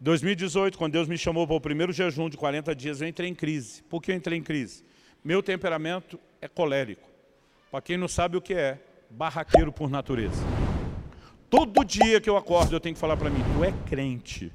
2018, 0.00 0.78
quando 0.78 0.94
Deus 0.94 1.06
me 1.06 1.18
chamou 1.18 1.46
para 1.46 1.54
o 1.54 1.60
primeiro 1.60 1.92
jejum 1.92 2.30
de 2.30 2.38
40 2.38 2.74
dias, 2.74 3.02
eu 3.02 3.06
entrei 3.06 3.28
em 3.28 3.34
crise. 3.34 3.82
Por 3.82 4.00
que 4.00 4.12
eu 4.12 4.16
entrei 4.16 4.38
em 4.38 4.42
crise? 4.42 4.82
Meu 5.22 5.42
temperamento 5.42 6.18
é 6.40 6.48
colérico. 6.48 7.06
Para 7.70 7.82
quem 7.82 7.98
não 7.98 8.08
sabe 8.08 8.38
o 8.38 8.40
que 8.40 8.54
é, 8.54 8.80
barraqueiro 9.10 9.70
por 9.70 9.90
natureza. 9.90 10.42
Todo 11.50 11.84
dia 11.84 12.18
que 12.18 12.30
eu 12.30 12.38
acordo, 12.38 12.74
eu 12.74 12.80
tenho 12.80 12.94
que 12.94 13.00
falar 13.00 13.18
para 13.18 13.28
mim, 13.28 13.42
tu 13.54 13.62
é 13.62 13.74
crente. 13.86 14.50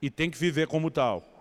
E 0.00 0.08
tem 0.08 0.30
que 0.30 0.38
viver 0.38 0.68
como 0.68 0.90
tal. 0.90 1.35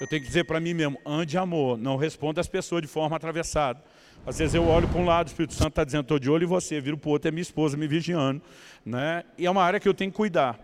Eu 0.00 0.06
tenho 0.06 0.22
que 0.22 0.28
dizer 0.28 0.44
para 0.44 0.58
mim 0.58 0.72
mesmo, 0.72 0.98
ande 1.04 1.36
amor, 1.36 1.76
não 1.76 1.96
responda 1.96 2.40
as 2.40 2.48
pessoas 2.48 2.80
de 2.80 2.88
forma 2.88 3.14
atravessada. 3.14 3.82
Às 4.26 4.38
vezes 4.38 4.54
eu 4.54 4.66
olho 4.66 4.88
para 4.88 4.98
um 4.98 5.04
lado, 5.04 5.26
o 5.26 5.30
Espírito 5.30 5.54
Santo 5.54 5.68
está 5.70 5.84
dizendo, 5.84 6.02
estou 6.02 6.18
de 6.18 6.30
olho 6.30 6.44
em 6.44 6.46
você, 6.46 6.80
viro 6.80 6.96
para 6.96 7.08
o 7.08 7.12
outro, 7.12 7.28
é 7.28 7.30
minha 7.30 7.42
esposa 7.42 7.76
me 7.76 7.86
vigiando. 7.86 8.40
Né? 8.84 9.24
E 9.36 9.46
é 9.46 9.50
uma 9.50 9.62
área 9.62 9.78
que 9.78 9.86
eu 9.86 9.92
tenho 9.92 10.10
que 10.10 10.16
cuidar. 10.16 10.58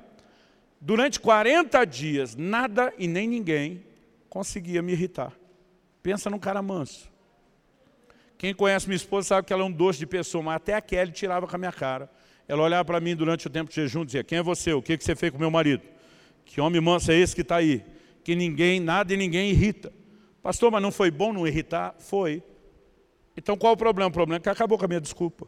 Durante 0.81 1.21
40 1.21 1.85
dias, 1.85 2.35
nada 2.35 2.93
e 2.99 3.07
nem 3.07 3.29
ninguém 3.29 3.83
conseguia 4.29 4.81
me 4.81 4.93
irritar. 4.93 5.33
Pensa 6.03 6.31
num 6.31 6.39
cara 6.39 6.63
manso. 6.63 7.11
Quem 8.39 8.55
conhece 8.55 8.87
minha 8.87 8.97
esposa 8.97 9.29
sabe 9.29 9.47
que 9.47 9.53
ela 9.53 9.63
é 9.63 9.67
um 9.67 9.73
doce 9.73 9.99
de 9.99 10.07
pessoa, 10.07 10.43
mas 10.43 10.57
até 10.57 10.75
a 10.75 10.81
Kelly 10.81 11.13
tirava 11.13 11.47
com 11.47 11.57
a 11.57 11.59
minha 11.59 11.73
cara. 11.73 12.11
Ela 12.47 12.63
olhava 12.63 12.85
para 12.85 13.01
mim 13.01 13.17
durante 13.17 13.47
o 13.47 13.51
tempo 13.51 13.71
de 13.71 13.77
jejum 13.77 14.03
e 14.03 14.07
dizia, 14.07 14.25
quem 14.25 14.39
é 14.39 14.43
você? 14.43 14.73
O 14.73 14.83
que, 14.83 14.97
você 14.97 15.17
fez 15.17 15.33
com 15.33 15.39
meu 15.39 15.51
marido? 15.51 15.83
Que 16.45 16.61
homem 16.61 16.81
manso 16.81 17.11
é 17.11 17.17
esse 17.17 17.35
que 17.35 17.41
está 17.41 17.57
aí? 17.57 17.83
Que 18.27 18.35
ninguém, 18.35 18.81
nada 18.81 19.15
e 19.15 19.17
ninguém 19.17 19.51
irrita. 19.51 19.93
Pastor, 20.43 20.73
mas 20.73 20.83
não 20.83 20.91
foi 20.91 21.13
bom 21.13 21.33
não 21.33 21.47
irritar? 21.47 21.95
Foi. 22.01 22.43
Então 23.37 23.57
qual 23.57 23.75
o 23.75 23.77
problema? 23.77 24.09
O 24.09 24.13
problema 24.13 24.39
é 24.39 24.41
que 24.41 24.49
acabou 24.49 24.77
com 24.77 24.85
a 24.85 24.89
minha 24.89 25.01
desculpa. 25.01 25.47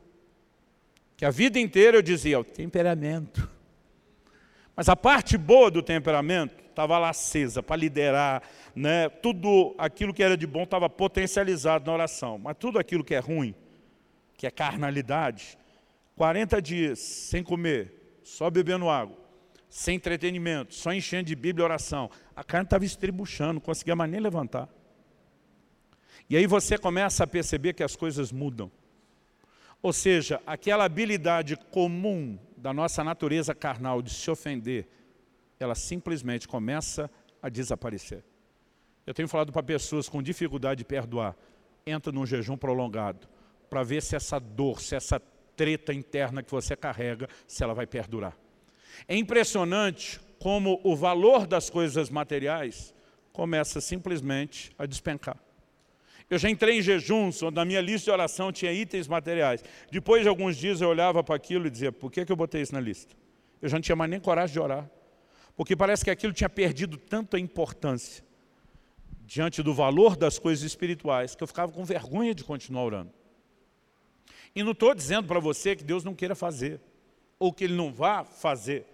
Que 1.17 1.25
a 1.25 1.31
vida 1.33 1.59
inteira 1.59 1.97
eu 1.97 2.03
dizia, 2.03 2.39
o 2.39 2.45
temperamento. 2.45 3.51
Mas 4.77 4.89
a 4.89 4.95
parte 4.95 5.37
boa 5.37 5.73
do 5.73 5.83
temperamento 5.83 6.55
estava 6.71 6.97
lá 6.99 7.09
acesa 7.09 7.65
para 7.65 7.75
liderar, 7.75 8.45
né? 8.77 9.09
tudo 9.09 9.75
aquilo 9.77 10.15
que 10.15 10.23
era 10.23 10.37
de 10.37 10.47
bom 10.47 10.63
estava 10.63 10.89
potencializado 10.89 11.85
na 11.85 11.93
oração. 11.93 12.39
Mas 12.39 12.57
tudo 12.61 12.79
aquilo 12.79 13.03
que 13.03 13.17
é 13.17 13.19
ruim, 13.19 13.57
que 14.37 14.47
é 14.47 14.53
carnalidade, 14.53 15.59
40 16.15 16.63
dias 16.63 17.01
sem 17.01 17.43
comer, 17.43 18.21
só 18.23 18.49
bebendo 18.49 18.89
água, 18.89 19.28
sem 19.69 19.97
entretenimento, 19.97 20.75
só 20.75 20.93
enchendo 20.93 21.25
de 21.25 21.37
Bíblia 21.37 21.63
e 21.63 21.65
oração, 21.65 22.11
a 22.35 22.43
carne 22.43 22.65
estava 22.65 22.85
estribuchando, 22.85 23.55
não 23.55 23.61
conseguia 23.61 23.95
mais 23.95 24.11
nem 24.11 24.21
levantar. 24.21 24.69
E 26.31 26.37
aí 26.37 26.47
você 26.47 26.77
começa 26.77 27.25
a 27.25 27.27
perceber 27.27 27.73
que 27.73 27.83
as 27.83 27.97
coisas 27.97 28.33
mudam. 28.33 28.71
Ou 29.83 29.93
seja, 29.93 30.41
aquela 30.47 30.85
habilidade 30.85 31.57
comum 31.71 32.39
da 32.57 32.73
nossa 32.73 33.05
natureza 33.05 33.55
carnal 33.55 34.03
de 34.03 34.11
se 34.11 34.31
ofender, 34.31 34.89
ela 35.61 35.75
simplesmente 35.75 36.49
começa 36.49 37.11
a 37.41 37.49
desaparecer. 37.49 38.25
Eu 39.07 39.15
tenho 39.15 39.29
falado 39.29 39.53
para 39.53 39.63
pessoas 39.63 40.09
com 40.09 40.23
dificuldade 40.23 40.79
de 40.79 40.85
perdoar, 40.85 41.37
entra 41.87 42.13
num 42.13 42.27
jejum 42.27 42.57
prolongado, 42.57 43.29
para 43.71 43.83
ver 43.83 44.03
se 44.03 44.17
essa 44.17 44.39
dor, 44.39 44.81
se 44.81 44.95
essa 44.95 45.21
treta 45.57 45.95
interna 45.95 46.43
que 46.43 46.51
você 46.51 46.77
carrega, 46.77 47.29
se 47.47 47.63
ela 47.63 47.75
vai 47.75 47.87
perdurar. 47.87 48.37
É 49.07 49.17
impressionante 49.17 50.21
como 50.39 50.81
o 50.83 50.97
valor 50.97 51.47
das 51.47 51.69
coisas 51.69 52.11
materiais 52.11 52.95
começa 53.33 53.81
simplesmente 53.81 54.73
a 54.79 54.87
despencar. 54.87 55.37
Eu 56.31 56.39
já 56.39 56.51
entrei 56.51 56.79
em 56.79 56.83
jejuns, 56.83 57.43
onde 57.43 57.57
na 57.57 57.65
minha 57.65 57.81
lista 57.81 58.07
de 58.07 58.11
oração 58.11 58.53
tinha 58.53 58.73
itens 58.73 59.09
materiais. 59.09 59.65
Depois 59.91 60.23
de 60.23 60.29
alguns 60.29 60.57
dias 60.57 60.81
eu 60.81 60.89
olhava 60.89 61.25
para 61.25 61.35
aquilo 61.35 61.67
e 61.67 61.71
dizia, 61.71 61.91
por 61.91 62.13
que, 62.13 62.25
que 62.25 62.31
eu 62.31 62.37
botei 62.37 62.61
isso 62.61 62.75
na 62.75 62.81
lista? 62.81 63.17
Eu 63.63 63.69
já 63.69 63.77
não 63.77 63.83
tinha 63.83 63.97
mais 63.97 64.11
nem 64.11 64.21
coragem 64.21 64.53
de 64.53 64.61
orar. 64.61 64.91
Porque 65.57 65.75
parece 65.75 66.05
que 66.05 66.11
aquilo 66.11 66.33
tinha 66.33 66.49
perdido 66.49 66.97
tanta 66.97 67.39
importância 67.39 68.23
diante 69.25 69.63
do 69.63 69.75
valor 69.75 70.17
das 70.17 70.39
coisas 70.39 70.65
espirituais, 70.65 71.35
que 71.35 71.43
eu 71.43 71.47
ficava 71.47 71.73
com 71.73 71.85
vergonha 71.85 72.35
de 72.35 72.45
continuar 72.45 72.85
orando. 72.85 73.13
E 74.55 74.63
não 74.63 74.73
estou 74.73 74.95
dizendo 74.95 75.27
para 75.27 75.41
você 75.41 75.75
que 75.75 75.85
Deus 75.85 76.05
não 76.05 76.15
queira 76.15 76.35
fazer, 76.35 76.81
ou 77.39 77.53
que 77.53 77.65
Ele 77.65 77.75
não 77.75 77.93
vá 77.93 78.25
fazer, 78.25 78.87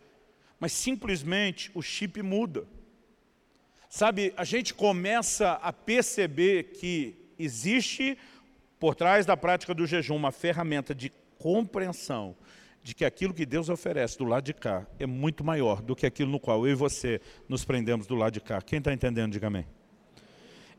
mas 0.61 0.73
simplesmente 0.73 1.71
o 1.75 1.83
chip 1.83 2.23
muda. 2.23 2.67
Sabe, 3.89 4.35
a 4.37 4.45
gente 4.45 4.75
começa 4.75 5.53
a 5.53 5.73
perceber 5.73 6.73
que 6.73 7.15
existe 7.39 8.19
por 8.79 8.95
trás 8.95 9.25
da 9.25 9.37
prática 9.37 9.73
do 9.73 9.87
jejum 9.87 10.17
uma 10.17 10.33
ferramenta 10.33 10.95
de 10.95 11.13
compreensão 11.39 12.37
de 12.83 12.95
que 12.95 13.05
aquilo 13.05 13.33
que 13.33 13.47
Deus 13.47 13.71
oferece 13.71 14.19
do 14.19 14.25
lado 14.25 14.45
de 14.45 14.53
cá 14.53 14.87
é 14.99 15.07
muito 15.07 15.43
maior 15.43 15.81
do 15.81 15.97
que 15.97 16.05
aquilo 16.05 16.31
no 16.31 16.39
qual 16.39 16.67
eu 16.67 16.73
e 16.73 16.75
você 16.75 17.21
nos 17.49 17.65
prendemos 17.65 18.07
do 18.07 18.15
lado 18.15 18.35
de 18.35 18.41
cá. 18.41 18.61
Quem 18.61 18.79
está 18.79 18.93
entendendo, 18.93 19.33
diga 19.33 19.47
amém. 19.47 19.67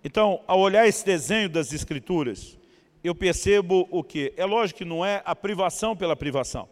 Então, 0.04 0.44
ao 0.46 0.60
olhar 0.60 0.88
esse 0.88 1.04
desenho 1.04 1.50
das 1.50 1.74
Escrituras, 1.74 2.60
eu 3.04 3.16
percebo 3.16 3.88
o 3.90 4.04
que? 4.04 4.34
É 4.38 4.46
lógico 4.46 4.78
que 4.80 4.86
não 4.86 5.04
é 5.04 5.24
a 5.26 5.36
privação 5.36 5.96
pela 5.96 6.16
privação. 6.16 6.70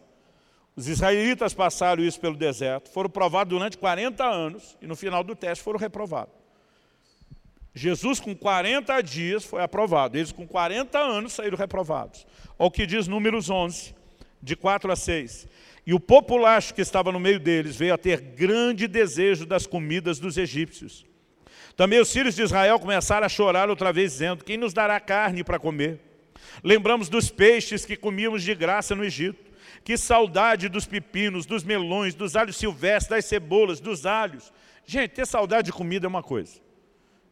Os 0.76 0.88
israelitas 0.88 1.54
passaram 1.54 2.02
isso 2.02 2.20
pelo 2.20 2.36
deserto, 2.36 2.90
foram 2.90 3.08
provados 3.08 3.50
durante 3.50 3.78
40 3.78 4.24
anos 4.24 4.76
e 4.82 4.86
no 4.86 4.96
final 4.96 5.22
do 5.22 5.36
teste 5.36 5.62
foram 5.62 5.78
reprovados. 5.78 6.34
Jesus 7.74 8.20
com 8.20 8.34
40 8.34 9.00
dias 9.00 9.44
foi 9.44 9.62
aprovado, 9.62 10.16
eles 10.16 10.32
com 10.32 10.46
40 10.46 10.98
anos 10.98 11.32
saíram 11.32 11.56
reprovados. 11.56 12.26
Olha 12.58 12.68
o 12.68 12.70
que 12.70 12.86
diz 12.86 13.08
Números 13.08 13.50
11, 13.50 13.94
de 14.42 14.54
4 14.54 14.92
a 14.92 14.96
6. 14.96 15.48
E 15.86 15.92
o 15.92 16.00
populacho 16.00 16.72
que 16.72 16.80
estava 16.80 17.12
no 17.12 17.20
meio 17.20 17.38
deles 17.38 17.76
veio 17.76 17.94
a 17.94 17.98
ter 17.98 18.20
grande 18.20 18.86
desejo 18.88 19.44
das 19.44 19.66
comidas 19.66 20.18
dos 20.18 20.38
egípcios. 20.38 21.04
Também 21.76 22.00
os 22.00 22.12
filhos 22.12 22.36
de 22.36 22.42
Israel 22.42 22.78
começaram 22.78 23.26
a 23.26 23.28
chorar 23.28 23.68
outra 23.68 23.92
vez, 23.92 24.12
dizendo, 24.12 24.44
quem 24.44 24.56
nos 24.56 24.72
dará 24.72 24.98
carne 25.00 25.42
para 25.42 25.58
comer? 25.58 26.00
Lembramos 26.62 27.08
dos 27.08 27.28
peixes 27.28 27.84
que 27.84 27.96
comíamos 27.96 28.42
de 28.42 28.54
graça 28.54 28.94
no 28.94 29.04
Egito. 29.04 29.52
Que 29.84 29.96
saudade 29.98 30.68
dos 30.68 30.86
pepinos, 30.86 31.46
dos 31.46 31.62
melões, 31.62 32.14
dos 32.14 32.34
alhos 32.34 32.56
silvestres, 32.56 33.10
das 33.10 33.24
cebolas, 33.26 33.80
dos 33.80 34.06
alhos 34.06 34.52
Gente, 34.86 35.12
ter 35.12 35.26
saudade 35.26 35.66
de 35.66 35.72
comida 35.72 36.06
é 36.06 36.08
uma 36.08 36.22
coisa. 36.22 36.60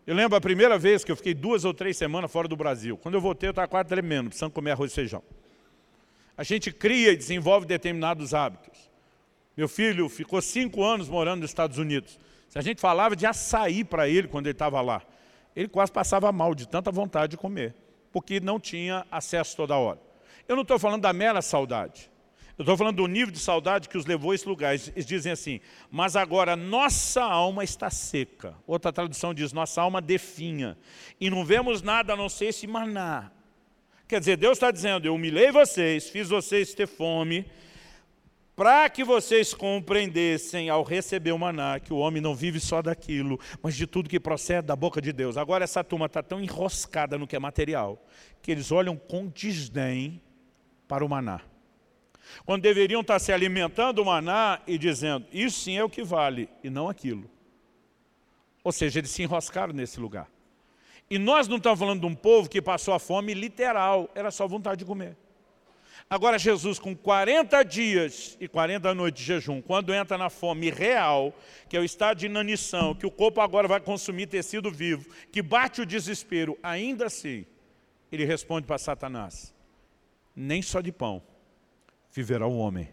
Eu 0.07 0.15
lembro 0.15 0.37
a 0.37 0.41
primeira 0.41 0.79
vez 0.79 1.05
que 1.05 1.13
eu 1.13 1.17
fiquei 1.17 1.35
duas 1.35 1.65
ou 1.65 1.75
três 1.75 1.97
semanas 1.97 2.33
fora 2.33 2.49
do 2.49 2.57
Brasil. 2.57 2.97
Quando 2.97 3.15
eu 3.15 3.21
voltei, 3.21 3.49
eu 3.49 3.53
estava 3.53 3.69
quase 3.69 3.89
tremendo, 3.89 4.29
precisando 4.29 4.53
comer 4.53 4.73
arroz 4.73 4.91
e 4.91 4.95
feijão. 4.95 5.23
A 6.37 6.43
gente 6.43 6.73
cria 6.73 7.13
e 7.13 7.17
desenvolve 7.17 7.67
determinados 7.67 8.33
hábitos. 8.33 8.91
Meu 9.57 9.69
filho 9.69 10.09
ficou 10.09 10.41
cinco 10.41 10.83
anos 10.83 11.09
morando 11.09 11.43
nos 11.43 11.51
Estados 11.51 11.77
Unidos. 11.77 12.19
Se 12.49 12.59
a 12.59 12.63
gente 12.63 12.81
falava 12.81 13.15
de 13.15 13.27
açaí 13.27 13.85
para 13.85 14.09
ele 14.09 14.29
quando 14.29 14.47
ele 14.47 14.53
estava 14.53 14.81
lá, 14.81 15.03
ele 15.55 15.69
quase 15.69 15.93
passava 15.93 16.33
mal 16.33 16.55
de 16.55 16.67
tanta 16.67 16.91
vontade 16.91 17.33
de 17.33 17.37
comer, 17.37 17.75
porque 18.11 18.41
não 18.41 18.59
tinha 18.59 19.07
acesso 19.11 19.55
toda 19.57 19.77
hora. 19.77 20.01
Eu 20.49 20.57
não 20.57 20.63
estou 20.63 20.79
falando 20.79 21.03
da 21.03 21.13
mera 21.13 21.43
saudade. 21.43 22.11
Eu 22.59 22.65
estou 22.65 22.77
falando 22.77 22.97
do 22.97 23.07
nível 23.07 23.33
de 23.33 23.39
saudade 23.39 23.89
que 23.89 23.97
os 23.97 24.05
levou 24.05 24.33
a 24.33 24.35
esse 24.35 24.47
lugar. 24.47 24.75
Eles 24.75 25.07
dizem 25.07 25.33
assim, 25.33 25.61
mas 25.91 26.17
agora 26.17 26.55
nossa 26.55 27.23
alma 27.23 27.65
está 27.65 27.89
seca. 27.89 28.55
Outra 28.67 28.93
tradução 28.93 29.33
diz, 29.33 29.53
nossa 29.53 29.81
alma 29.81 30.03
definha. 30.03 30.77
E 31.19 31.31
não 31.31 31.45
vemos 31.45 31.81
nada 31.81 32.13
a 32.13 32.17
não 32.17 32.29
ser 32.29 32.47
esse 32.47 32.67
maná. 32.67 33.31
Quer 34.07 34.21
dizer, 34.21 34.37
Deus 34.37 34.59
está 34.59 34.71
dizendo, 34.71 35.07
eu 35.07 35.15
humilhei 35.15 35.51
vocês, 35.51 36.11
fiz 36.11 36.29
vocês 36.29 36.75
ter 36.75 36.87
fome, 36.87 37.47
para 38.55 38.91
que 38.91 39.03
vocês 39.03 39.55
compreendessem 39.55 40.69
ao 40.69 40.83
receber 40.83 41.33
o 41.33 41.39
maná, 41.39 41.81
que 41.81 41.95
o 41.95 41.97
homem 41.97 42.21
não 42.21 42.35
vive 42.35 42.61
só 42.61 42.83
daquilo, 42.83 43.41
mas 43.63 43.75
de 43.75 43.87
tudo 43.87 44.11
que 44.11 44.21
procede 44.21 44.67
da 44.67 44.77
boca 44.77 45.01
de 45.01 45.11
Deus. 45.15 45.39
Agora 45.39 45.65
essa 45.65 45.83
turma 45.83 46.05
está 46.05 46.23
tão 46.23 46.43
enroscada 46.43 47.17
no 47.17 47.27
que 47.27 47.35
é 47.35 47.39
material, 47.39 48.07
que 48.43 48.53
eles 48.53 48.71
olham 48.71 48.95
com 48.95 49.27
desdém 49.27 50.21
para 50.87 51.03
o 51.03 51.09
maná 51.09 51.41
quando 52.45 52.63
deveriam 52.63 53.01
estar 53.01 53.19
se 53.19 53.33
alimentando 53.33 53.97
do 53.97 54.05
maná 54.05 54.61
e 54.67 54.79
dizendo, 54.79 55.27
isso 55.33 55.61
sim 55.61 55.77
é 55.77 55.85
o 55.85 55.91
que 55.91 56.03
vale, 56.03 56.49
e 56.63 56.71
não 56.71 56.89
aquilo. 56.89 57.31
Ou 58.65 58.73
seja, 58.73 59.01
eles 59.01 59.11
se 59.11 59.23
enroscaram 59.23 59.73
nesse 59.73 59.99
lugar. 59.99 60.29
E 61.11 61.19
nós 61.19 61.49
não 61.49 61.57
estamos 61.57 61.79
falando 61.79 62.01
de 62.01 62.07
um 62.07 62.15
povo 62.15 62.49
que 62.49 62.63
passou 62.63 62.95
a 62.95 62.99
fome 62.99 63.35
literal, 63.35 64.09
era 64.15 64.31
só 64.31 64.47
vontade 64.47 64.79
de 64.79 64.85
comer. 64.85 65.17
Agora 66.09 66.39
Jesus, 66.39 66.79
com 66.79 66.95
40 66.95 67.63
dias 67.63 68.37
e 68.41 68.47
40 68.47 68.95
noites 68.95 69.21
de 69.21 69.27
jejum, 69.27 69.63
quando 69.63 69.95
entra 69.95 70.19
na 70.19 70.29
fome 70.29 70.71
real, 70.71 71.35
que 71.69 71.77
é 71.77 71.81
o 71.81 71.85
estado 71.85 72.19
de 72.19 72.27
inanição, 72.27 72.95
que 72.95 73.07
o 73.07 73.11
corpo 73.11 73.41
agora 73.41 73.67
vai 73.67 73.81
consumir 73.81 74.27
tecido 74.27 74.71
vivo, 74.71 75.09
que 75.31 75.41
bate 75.41 75.81
o 75.81 75.87
desespero, 75.87 76.59
ainda 76.63 77.07
assim, 77.07 77.47
ele 78.11 78.25
responde 78.25 78.67
para 78.67 78.77
Satanás, 78.77 79.55
nem 80.37 80.61
só 80.61 80.81
de 80.81 80.93
pão, 80.93 81.23
viverá 82.13 82.47
o 82.47 82.57
homem, 82.59 82.89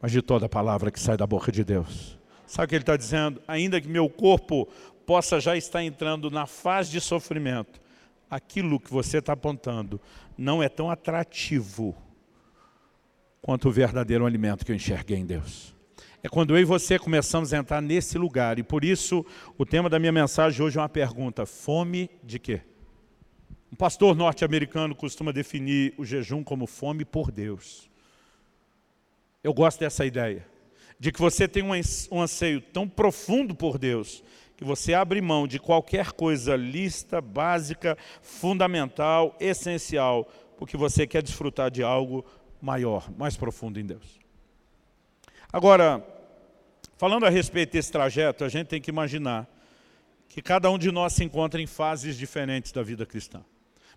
mas 0.00 0.12
de 0.12 0.20
toda 0.20 0.48
palavra 0.48 0.90
que 0.90 1.00
sai 1.00 1.16
da 1.16 1.26
boca 1.26 1.50
de 1.50 1.64
Deus. 1.64 2.18
Sabe 2.46 2.66
o 2.66 2.68
que 2.68 2.74
ele 2.74 2.82
está 2.82 2.96
dizendo? 2.96 3.40
Ainda 3.48 3.80
que 3.80 3.88
meu 3.88 4.08
corpo 4.10 4.68
possa 5.06 5.40
já 5.40 5.56
estar 5.56 5.82
entrando 5.82 6.30
na 6.30 6.46
fase 6.46 6.90
de 6.90 7.00
sofrimento, 7.00 7.80
aquilo 8.30 8.78
que 8.78 8.90
você 8.90 9.18
está 9.18 9.32
apontando 9.32 10.00
não 10.36 10.62
é 10.62 10.68
tão 10.68 10.90
atrativo 10.90 11.96
quanto 13.40 13.68
o 13.68 13.72
verdadeiro 13.72 14.24
alimento 14.24 14.64
que 14.64 14.72
eu 14.72 14.76
enxerguei 14.76 15.18
em 15.18 15.26
Deus. 15.26 15.74
É 16.22 16.28
quando 16.28 16.56
eu 16.56 16.60
e 16.60 16.64
você 16.64 16.98
começamos 16.98 17.52
a 17.52 17.58
entrar 17.58 17.80
nesse 17.80 18.16
lugar. 18.16 18.58
E 18.58 18.62
por 18.62 18.84
isso, 18.84 19.26
o 19.58 19.66
tema 19.66 19.90
da 19.90 19.98
minha 19.98 20.12
mensagem 20.12 20.64
hoje 20.64 20.78
é 20.78 20.80
uma 20.80 20.88
pergunta. 20.88 21.44
Fome 21.44 22.08
de 22.22 22.38
quê? 22.38 22.60
Um 23.72 23.76
pastor 23.76 24.14
norte-americano 24.14 24.94
costuma 24.94 25.32
definir 25.32 25.94
o 25.98 26.04
jejum 26.04 26.44
como 26.44 26.66
fome 26.66 27.04
por 27.04 27.32
Deus. 27.32 27.90
Eu 29.42 29.52
gosto 29.52 29.80
dessa 29.80 30.04
ideia. 30.06 30.46
De 30.98 31.10
que 31.10 31.18
você 31.18 31.48
tem 31.48 31.62
um 31.64 32.20
anseio 32.20 32.60
tão 32.60 32.88
profundo 32.88 33.54
por 33.54 33.76
Deus, 33.76 34.22
que 34.56 34.62
você 34.62 34.94
abre 34.94 35.20
mão 35.20 35.48
de 35.48 35.58
qualquer 35.58 36.12
coisa 36.12 36.54
lista, 36.54 37.20
básica, 37.20 37.98
fundamental, 38.20 39.36
essencial, 39.40 40.30
porque 40.56 40.76
você 40.76 41.06
quer 41.06 41.22
desfrutar 41.22 41.70
de 41.72 41.82
algo 41.82 42.24
maior, 42.60 43.10
mais 43.18 43.36
profundo 43.36 43.80
em 43.80 43.84
Deus. 43.84 44.20
Agora, 45.52 46.06
falando 46.96 47.26
a 47.26 47.30
respeito 47.30 47.72
desse 47.72 47.90
trajeto, 47.90 48.44
a 48.44 48.48
gente 48.48 48.68
tem 48.68 48.80
que 48.80 48.90
imaginar 48.90 49.48
que 50.28 50.40
cada 50.40 50.70
um 50.70 50.78
de 50.78 50.92
nós 50.92 51.14
se 51.14 51.24
encontra 51.24 51.60
em 51.60 51.66
fases 51.66 52.16
diferentes 52.16 52.70
da 52.70 52.82
vida 52.82 53.04
cristã. 53.04 53.44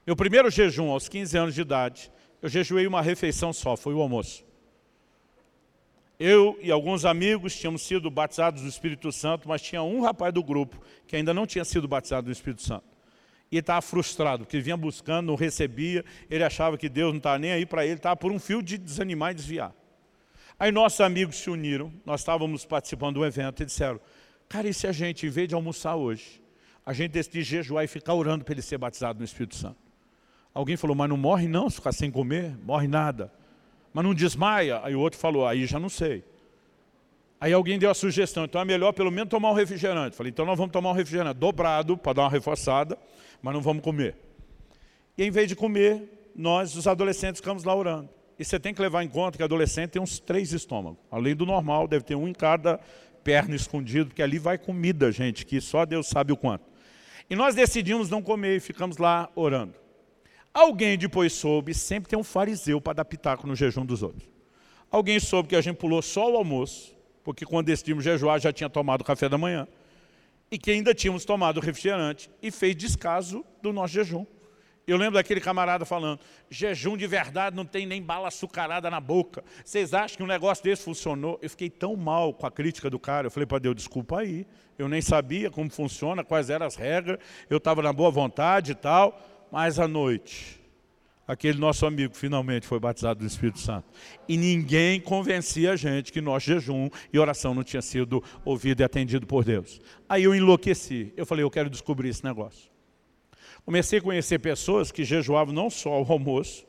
Meu 0.08 0.16
primeiro 0.16 0.50
jejum, 0.50 0.89
aos 0.89 1.08
15 1.08 1.38
anos 1.38 1.56
de 1.56 1.62
idade, 1.62 2.12
eu 2.41 2.50
jejuei 2.50 2.88
uma 2.88 3.02
refeição 3.02 3.54
só, 3.54 3.78
foi 3.78 3.93
o 3.93 4.02
almoço. 4.02 4.43
Eu 6.20 6.57
e 6.61 6.72
alguns 6.72 7.03
amigos 7.03 7.55
tínhamos 7.55 7.82
sido 7.82 8.09
batizados 8.09 8.61
do 8.61 8.68
Espírito 8.68 9.11
Santo, 9.11 9.49
mas 9.49 9.61
tinha 9.61 9.84
um 9.84 10.01
rapaz 10.01 10.34
do 10.34 10.41
grupo 10.41 10.82
que 11.05 11.16
ainda 11.16 11.34
não 11.34 11.45
tinha 11.45 11.66
sido 11.66 11.88
batizado 11.88 12.26
do 12.26 12.32
Espírito 12.32 12.61
Santo. 12.61 12.86
E 13.51 13.57
estava 13.57 13.82
frustrado, 13.82 14.45
porque 14.45 14.59
vinha 14.59 14.78
buscando, 14.78 15.28
não 15.28 15.36
recebia, 15.36 16.03
ele 16.30 16.43
achava 16.43 16.78
que 16.78 16.88
Deus 16.88 17.11
não 17.11 17.18
estava 17.18 17.38
nem 17.38 17.51
aí 17.51 17.66
para 17.66 17.86
ele, 17.86 17.95
estava 17.95 18.16
por 18.16 18.32
um 18.32 18.39
fio 18.39 18.61
de 18.61 18.78
desanimar 18.78 19.32
e 19.32 19.36
desviar. 19.36 19.74
Aí 20.57 20.72
nossos 20.72 21.01
amigos 21.01 21.36
se 21.36 21.49
uniram, 21.49 21.91
nós 22.05 22.22
estávamos 22.22 22.66
participando 22.66 23.16
do 23.16 23.26
evento 23.26 23.61
e 23.61 23.66
disseram, 23.66 23.99
cara, 24.47 24.70
e 24.70 24.74
se 24.74 24.88
a 24.88 24.91
gente, 24.93 25.28
em 25.28 25.30
vez 25.30 25.49
de 25.49 25.53
almoçar 25.53 25.95
hoje, 25.95 26.41
a 26.86 26.93
gente 26.93 27.11
decidir 27.11 27.43
jejuar 27.43 27.84
e 27.84 27.88
ficar 27.88 28.13
orando 28.13 28.45
para 28.45 28.53
ele 28.53 28.61
ser 28.61 28.78
batizado 28.78 29.20
no 29.20 29.26
Espírito 29.26 29.55
Santo? 29.55 29.78
Alguém 30.53 30.78
falou, 30.78 30.95
mas 30.95 31.09
não 31.09 31.18
morre 31.18 31.47
não 31.47 31.70
se 31.70 31.76
ficar 31.76 31.91
sem 31.91 32.09
comer, 32.09 32.55
morre 32.63 32.88
nada 32.88 33.32
mas 33.96 34.04
não 34.04 34.14
desmaia. 34.14 34.82
Aí 34.84 34.93
o 34.93 35.00
outro 35.00 35.18
falou, 35.18 35.48
aí 35.48 35.66
já 35.66 35.80
não 35.80 35.88
sei. 35.88 36.22
Aí 37.39 37.54
alguém 37.54 37.80
deu 37.80 37.89
a 37.89 37.93
sugestão, 37.93 38.43
então 38.43 38.60
é 38.60 38.66
melhor 38.66 38.91
pelo 38.91 39.10
menos 39.10 39.30
tomar 39.30 39.52
um 39.52 39.54
refrigerante. 39.54 40.18
Falei, 40.18 40.32
então 40.32 40.46
nós 40.46 40.58
vamos 40.58 40.74
tomar 40.74 40.89
um 40.89 40.93
refrigerante 40.93 41.39
dobrado 41.39 41.96
para 41.96 42.12
dar 42.12 42.24
uma 42.24 42.30
reforçada, 42.30 42.98
mas 43.41 43.54
não 43.54 43.62
vamos 43.62 43.82
comer. 43.82 44.18
E 45.18 45.24
em 45.24 45.32
vez 45.32 45.48
de 45.48 45.56
comer, 45.56 46.30
nós, 46.36 46.76
os 46.76 46.88
adolescentes, 46.88 47.39
ficamos 47.39 47.64
lá 47.64 47.74
orando. 47.74 48.10
E 48.38 48.43
você 48.43 48.60
tem 48.60 48.74
que 48.74 48.82
levar 48.82 49.02
em 49.02 49.08
conta 49.08 49.38
que 49.38 49.43
adolescente 49.43 49.91
tem 49.91 50.02
uns 50.02 50.20
três 50.20 50.52
estômagos. 50.52 51.00
Além 51.10 51.34
do 51.34 51.46
normal, 51.46 51.88
deve 51.88 52.04
ter 52.04 52.16
um 52.16 52.28
em 52.28 52.34
cada 52.34 52.82
perna 53.24 53.56
escondido, 53.56 54.08
porque 54.08 54.22
ali 54.22 54.38
vai 54.38 54.58
comida, 54.58 55.10
gente, 55.10 55.46
que 55.46 55.62
só 55.62 55.86
Deus 55.86 56.08
sabe 56.08 56.34
o 56.34 56.38
quanto. 56.38 56.66
E 57.30 57.36
nós 57.36 57.56
decidimos 57.56 58.10
não 58.10 58.22
comer 58.22 58.58
e 58.58 58.60
ficamos 58.60 58.98
lá 58.98 59.30
orando. 59.36 59.85
Alguém 60.56 60.97
depois 60.97 61.34
soube, 61.34 61.74
sempre 61.74 62.10
tem 62.10 62.18
um 62.18 62.24
fariseu 62.24 62.80
para 62.80 62.93
dar 62.93 63.03
pitaco 63.03 63.45
no 63.45 63.58
jejum 63.58 63.86
dos 63.86 64.01
outros. 64.01 64.26
Alguém 64.89 65.20
soube 65.20 65.49
que 65.49 65.56
a 65.58 65.60
gente 65.60 65.76
pulou 65.76 66.01
só 66.01 66.32
o 66.32 66.38
almoço, 66.38 66.95
porque 67.26 67.45
quando 67.45 67.66
decidimos 67.66 68.06
jejuar 68.06 68.39
já 68.39 68.53
tinha 68.53 68.70
tomado 68.70 69.01
o 69.01 69.03
café 69.03 69.28
da 69.28 69.38
manhã, 69.38 69.68
e 70.49 70.58
que 70.58 70.72
ainda 70.72 70.95
tínhamos 70.95 71.26
tomado 71.26 71.58
o 71.58 71.60
refrigerante, 71.60 72.30
e 72.41 72.51
fez 72.51 72.74
descaso 72.74 73.43
do 73.62 73.74
nosso 73.74 73.95
jejum. 73.95 74.26
Eu 74.88 74.95
lembro 74.95 75.16
daquele 75.16 75.41
camarada 75.41 75.84
falando, 75.84 76.22
jejum 76.49 76.95
de 76.95 77.06
verdade 77.06 77.53
não 77.53 77.66
tem 77.66 77.86
nem 77.86 78.01
bala 78.01 78.30
açucarada 78.30 78.89
na 78.89 79.01
boca. 79.01 79.43
Vocês 79.66 79.93
acham 79.93 80.16
que 80.16 80.24
um 80.24 80.28
negócio 80.28 80.64
desse 80.64 80.84
funcionou? 80.84 81.38
Eu 81.41 81.49
fiquei 81.49 81.70
tão 81.70 81.97
mal 81.97 82.34
com 82.34 82.47
a 82.47 82.51
crítica 82.51 82.89
do 82.89 82.97
cara, 82.97 83.28
eu 83.28 83.32
falei 83.32 83.45
para 83.45 83.60
Deus, 83.60 83.76
desculpa 83.76 84.20
aí, 84.20 84.47
eu 84.78 84.88
nem 84.88 85.01
sabia 85.01 85.51
como 85.51 85.70
funciona, 85.70 86.24
quais 86.24 86.49
eram 86.49 86.66
as 86.66 86.78
regras, 86.78 87.20
eu 87.49 87.58
estava 87.58 87.82
na 87.82 87.91
boa 87.91 88.10
vontade 88.10 88.72
e 88.72 88.76
tal, 88.76 89.20
mas 89.56 89.80
à 89.80 89.88
noite, 89.88 90.60
aquele 91.26 91.58
nosso 91.58 91.86
amigo 91.86 92.14
finalmente 92.14 92.68
foi 92.68 92.78
batizado 92.78 93.22
do 93.22 93.26
Espírito 93.26 93.60
Santo. 93.60 93.88
E 94.28 94.36
ninguém 94.36 94.99
convencia 94.99 95.72
a 95.72 95.76
gente 95.78 96.12
que 96.12 96.20
nosso 96.20 96.47
jejum 96.47 96.89
e 97.14 97.18
oração 97.18 97.56
não 97.56 97.64
tinha 97.64 97.82
sido 97.82 98.22
ouvido 98.43 98.82
e 98.82 98.84
atendido 98.84 99.26
por 99.26 99.45
Deus. 99.45 99.80
Aí 100.10 100.26
eu 100.26 100.36
enlouqueci. 100.36 101.14
Eu 101.16 101.26
falei, 101.26 101.45
eu 101.45 101.49
quero 101.49 101.70
descobrir 101.70 102.10
esse 102.10 102.22
negócio. 102.22 102.70
Comecei 103.64 103.99
a 103.99 104.01
conhecer 104.01 104.39
pessoas 104.39 104.91
que 104.91 105.06
jejuavam 105.06 105.53
não 105.53 105.70
só 105.70 106.03
o 106.03 106.12
almoço, 106.12 106.66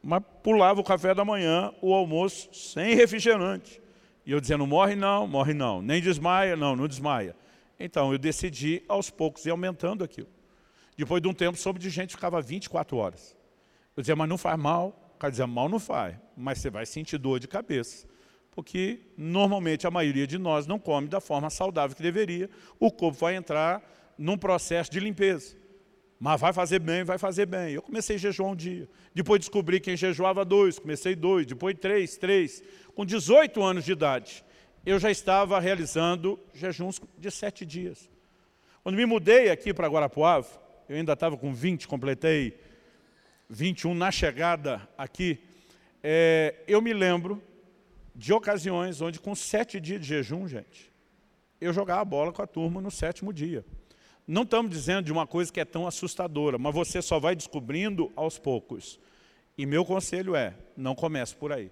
mas 0.00 0.22
pulavam 0.40 0.80
o 0.80 0.86
café 0.86 1.12
da 1.16 1.24
manhã, 1.24 1.72
o 1.82 1.92
almoço, 1.92 2.50
sem 2.52 2.94
refrigerante. 2.94 3.82
E 4.24 4.30
eu 4.30 4.40
dizendo, 4.40 4.64
morre 4.64 4.94
não, 4.94 5.26
morre 5.26 5.54
não. 5.54 5.82
Nem 5.82 6.00
desmaia, 6.00 6.54
não, 6.54 6.76
não 6.76 6.86
desmaia. 6.86 7.34
Então 7.80 8.12
eu 8.12 8.18
decidi 8.18 8.84
aos 8.86 9.10
poucos 9.10 9.44
ir 9.44 9.50
aumentando 9.50 10.04
aquilo. 10.04 10.37
Depois 10.98 11.22
de 11.22 11.28
um 11.28 11.32
tempo, 11.32 11.56
soube 11.56 11.78
de 11.78 11.88
gente 11.90 12.08
que 12.08 12.14
ficava 12.16 12.42
24 12.42 12.96
horas. 12.96 13.36
Eu 13.96 14.02
dizia, 14.02 14.16
mas 14.16 14.28
não 14.28 14.36
faz 14.36 14.58
mal. 14.58 15.12
O 15.14 15.18
cara 15.18 15.30
dizia, 15.30 15.46
mal 15.46 15.68
não 15.68 15.78
faz, 15.78 16.16
mas 16.36 16.58
você 16.58 16.70
vai 16.70 16.84
sentir 16.84 17.18
dor 17.18 17.38
de 17.38 17.46
cabeça. 17.46 18.08
Porque, 18.50 18.98
normalmente, 19.16 19.86
a 19.86 19.90
maioria 19.92 20.26
de 20.26 20.36
nós 20.38 20.66
não 20.66 20.76
come 20.76 21.06
da 21.06 21.20
forma 21.20 21.50
saudável 21.50 21.96
que 21.96 22.02
deveria. 22.02 22.50
O 22.80 22.90
corpo 22.90 23.16
vai 23.16 23.36
entrar 23.36 23.80
num 24.18 24.36
processo 24.36 24.90
de 24.90 24.98
limpeza. 24.98 25.56
Mas 26.18 26.40
vai 26.40 26.52
fazer 26.52 26.80
bem, 26.80 27.04
vai 27.04 27.16
fazer 27.16 27.46
bem. 27.46 27.74
Eu 27.74 27.82
comecei 27.82 28.16
a 28.16 28.18
jejuar 28.18 28.50
um 28.50 28.56
dia. 28.56 28.88
Depois 29.14 29.38
descobri 29.38 29.78
quem 29.78 29.96
jejuava 29.96 30.44
dois, 30.44 30.80
comecei 30.80 31.14
dois, 31.14 31.46
depois 31.46 31.76
três, 31.78 32.16
três. 32.16 32.60
Com 32.96 33.06
18 33.06 33.62
anos 33.62 33.84
de 33.84 33.92
idade, 33.92 34.44
eu 34.84 34.98
já 34.98 35.12
estava 35.12 35.60
realizando 35.60 36.40
jejuns 36.52 37.00
de 37.16 37.30
sete 37.30 37.64
dias. 37.64 38.10
Quando 38.82 38.96
me 38.96 39.06
mudei 39.06 39.48
aqui 39.48 39.72
para 39.72 39.86
Guarapuava, 39.86 40.67
eu 40.88 40.96
ainda 40.96 41.12
estava 41.12 41.36
com 41.36 41.52
20, 41.52 41.86
completei 41.86 42.58
21 43.48 43.94
na 43.94 44.10
chegada 44.10 44.88
aqui, 44.96 45.40
é, 46.02 46.54
eu 46.66 46.80
me 46.80 46.92
lembro 46.92 47.42
de 48.14 48.32
ocasiões 48.32 49.00
onde 49.00 49.20
com 49.20 49.34
sete 49.34 49.78
dias 49.80 50.00
de 50.00 50.06
jejum, 50.06 50.46
gente, 50.48 50.92
eu 51.60 51.72
jogar 51.72 52.00
a 52.00 52.04
bola 52.04 52.32
com 52.32 52.42
a 52.42 52.46
turma 52.46 52.80
no 52.80 52.90
sétimo 52.90 53.32
dia. 53.32 53.64
Não 54.26 54.42
estamos 54.42 54.70
dizendo 54.70 55.04
de 55.04 55.12
uma 55.12 55.26
coisa 55.26 55.52
que 55.52 55.60
é 55.60 55.64
tão 55.64 55.86
assustadora, 55.86 56.58
mas 56.58 56.74
você 56.74 57.00
só 57.00 57.18
vai 57.18 57.34
descobrindo 57.34 58.12
aos 58.14 58.38
poucos. 58.38 59.00
E 59.56 59.64
meu 59.64 59.84
conselho 59.84 60.36
é, 60.36 60.54
não 60.76 60.94
comece 60.94 61.34
por 61.34 61.52
aí. 61.52 61.70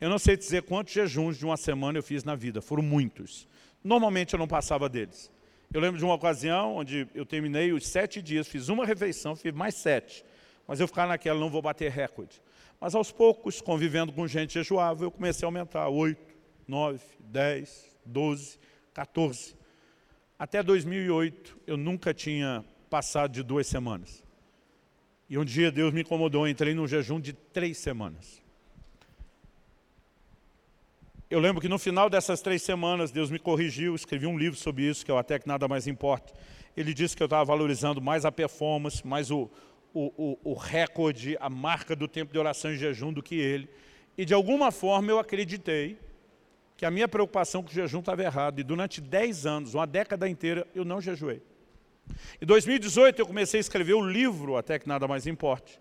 Eu 0.00 0.08
não 0.08 0.18
sei 0.18 0.36
dizer 0.36 0.62
quantos 0.62 0.92
jejuns 0.92 1.38
de 1.38 1.44
uma 1.44 1.56
semana 1.56 1.98
eu 1.98 2.02
fiz 2.02 2.22
na 2.22 2.34
vida, 2.34 2.60
foram 2.60 2.82
muitos. 2.82 3.48
Normalmente 3.82 4.34
eu 4.34 4.38
não 4.38 4.46
passava 4.46 4.88
deles. 4.88 5.30
Eu 5.72 5.80
lembro 5.80 5.98
de 5.98 6.04
uma 6.04 6.14
ocasião 6.14 6.76
onde 6.76 7.06
eu 7.14 7.24
terminei 7.24 7.72
os 7.72 7.86
sete 7.86 8.20
dias, 8.20 8.48
fiz 8.48 8.68
uma 8.68 8.84
refeição, 8.84 9.36
fiz 9.36 9.52
mais 9.52 9.76
sete. 9.76 10.24
Mas 10.66 10.80
eu 10.80 10.88
ficava 10.88 11.08
naquela, 11.08 11.38
não 11.38 11.48
vou 11.48 11.62
bater 11.62 11.90
recorde. 11.90 12.42
Mas 12.80 12.94
aos 12.94 13.12
poucos, 13.12 13.60
convivendo 13.60 14.12
com 14.12 14.26
gente 14.26 14.54
jejuável, 14.54 15.06
eu 15.06 15.10
comecei 15.10 15.46
a 15.46 15.48
aumentar. 15.48 15.88
Oito, 15.88 16.34
nove, 16.66 17.00
dez, 17.20 17.96
doze, 18.04 18.58
14. 18.92 19.54
Até 20.36 20.62
2008, 20.62 21.58
eu 21.66 21.76
nunca 21.76 22.12
tinha 22.12 22.64
passado 22.88 23.32
de 23.32 23.42
duas 23.42 23.66
semanas. 23.66 24.24
E 25.28 25.38
um 25.38 25.44
dia 25.44 25.70
Deus 25.70 25.92
me 25.92 26.00
incomodou, 26.00 26.48
entrei 26.48 26.74
num 26.74 26.88
jejum 26.88 27.20
de 27.20 27.32
três 27.32 27.78
semanas. 27.78 28.42
Eu 31.30 31.38
lembro 31.38 31.62
que 31.62 31.68
no 31.68 31.78
final 31.78 32.10
dessas 32.10 32.40
três 32.40 32.60
semanas, 32.60 33.12
Deus 33.12 33.30
me 33.30 33.38
corrigiu, 33.38 33.94
escrevi 33.94 34.26
um 34.26 34.36
livro 34.36 34.58
sobre 34.58 34.82
isso, 34.82 35.06
que 35.06 35.12
o 35.12 35.16
Até 35.16 35.38
Que 35.38 35.46
Nada 35.46 35.68
Mais 35.68 35.86
Importa. 35.86 36.32
Ele 36.76 36.92
disse 36.92 37.16
que 37.16 37.22
eu 37.22 37.26
estava 37.26 37.44
valorizando 37.44 38.02
mais 38.02 38.24
a 38.24 38.32
performance, 38.32 39.06
mais 39.06 39.30
o, 39.30 39.48
o, 39.94 40.12
o, 40.42 40.50
o 40.50 40.54
recorde, 40.54 41.36
a 41.40 41.48
marca 41.48 41.94
do 41.94 42.08
tempo 42.08 42.32
de 42.32 42.38
oração 42.40 42.72
e 42.72 42.76
jejum 42.76 43.12
do 43.12 43.22
que 43.22 43.36
ele. 43.36 43.70
E 44.18 44.24
de 44.24 44.34
alguma 44.34 44.72
forma 44.72 45.12
eu 45.12 45.20
acreditei 45.20 45.96
que 46.76 46.84
a 46.84 46.90
minha 46.90 47.06
preocupação 47.06 47.62
com 47.62 47.70
o 47.70 47.72
jejum 47.72 48.00
estava 48.00 48.24
errada. 48.24 48.60
E 48.60 48.64
durante 48.64 49.00
10 49.00 49.46
anos, 49.46 49.74
uma 49.74 49.86
década 49.86 50.28
inteira, 50.28 50.66
eu 50.74 50.84
não 50.84 51.00
jejuei. 51.00 51.40
Em 52.42 52.44
2018 52.44 53.20
eu 53.20 53.26
comecei 53.26 53.60
a 53.60 53.62
escrever 53.62 53.94
o 53.94 54.04
livro 54.04 54.56
Até 54.56 54.80
Que 54.80 54.88
Nada 54.88 55.06
Mais 55.06 55.28
Importe. 55.28 55.80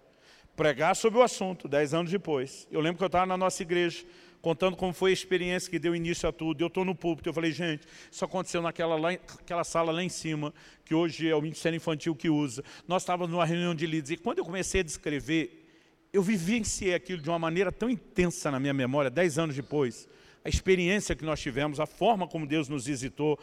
Pregar 0.55 0.95
sobre 0.95 1.17
o 1.17 1.23
assunto, 1.23 1.67
10 1.67 1.95
anos 1.95 2.11
depois. 2.11 2.67
Eu 2.71 2.81
lembro 2.81 2.99
que 2.99 3.03
eu 3.03 3.07
estava 3.07 3.25
na 3.25 3.37
nossa 3.37 3.63
igreja, 3.63 4.05
contando 4.41 4.75
como 4.75 4.93
foi 4.93 5.11
a 5.11 5.13
experiência 5.13 5.69
que 5.69 5.79
deu 5.79 5.95
início 5.95 6.27
a 6.27 6.31
tudo. 6.31 6.61
Eu 6.61 6.67
estou 6.67 6.85
no 6.85 6.95
púlpito, 6.95 7.29
eu 7.29 7.33
falei, 7.33 7.51
gente, 7.51 7.87
isso 8.11 8.23
aconteceu 8.23 8.61
naquela 8.61 8.95
lá, 8.95 9.11
aquela 9.11 9.63
sala 9.63 9.91
lá 9.91 10.03
em 10.03 10.09
cima, 10.09 10.53
que 10.85 10.93
hoje 10.93 11.27
é 11.29 11.35
o 11.35 11.41
Ministério 11.41 11.77
Infantil 11.77 12.15
que 12.15 12.29
usa. 12.29 12.63
Nós 12.87 13.03
estávamos 13.03 13.31
numa 13.31 13.45
reunião 13.45 13.75
de 13.75 13.85
líderes, 13.85 14.11
e 14.11 14.17
quando 14.17 14.39
eu 14.39 14.45
comecei 14.45 14.81
a 14.81 14.83
descrever, 14.83 15.67
eu 16.11 16.23
vivenciei 16.23 16.93
aquilo 16.93 17.21
de 17.21 17.29
uma 17.29 17.39
maneira 17.39 17.71
tão 17.71 17.89
intensa 17.89 18.49
na 18.49 18.59
minha 18.59 18.73
memória, 18.73 19.09
10 19.09 19.39
anos 19.39 19.55
depois, 19.55 20.07
a 20.43 20.49
experiência 20.49 21.15
que 21.15 21.25
nós 21.25 21.39
tivemos, 21.39 21.79
a 21.79 21.85
forma 21.85 22.27
como 22.27 22.47
Deus 22.47 22.69
nos 22.69 22.85
visitou, 22.85 23.37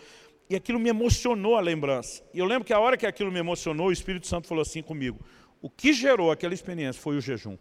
e 0.49 0.57
aquilo 0.57 0.79
me 0.79 0.89
emocionou 0.89 1.57
a 1.57 1.61
lembrança. 1.61 2.23
E 2.33 2.39
eu 2.39 2.47
lembro 2.47 2.65
que 2.65 2.73
a 2.73 2.79
hora 2.79 2.97
que 2.97 3.07
aquilo 3.07 3.31
me 3.31 3.39
emocionou, 3.39 3.89
o 3.89 3.93
Espírito 3.93 4.27
Santo 4.27 4.49
falou 4.49 4.63
assim 4.63 4.83
comigo, 4.83 5.21
o 5.61 5.69
que 5.69 5.93
gerou 5.93 6.31
aquela 6.31 6.55
experiência 6.55 7.01
foi 7.01 7.17
o 7.17 7.21
jejum. 7.21 7.59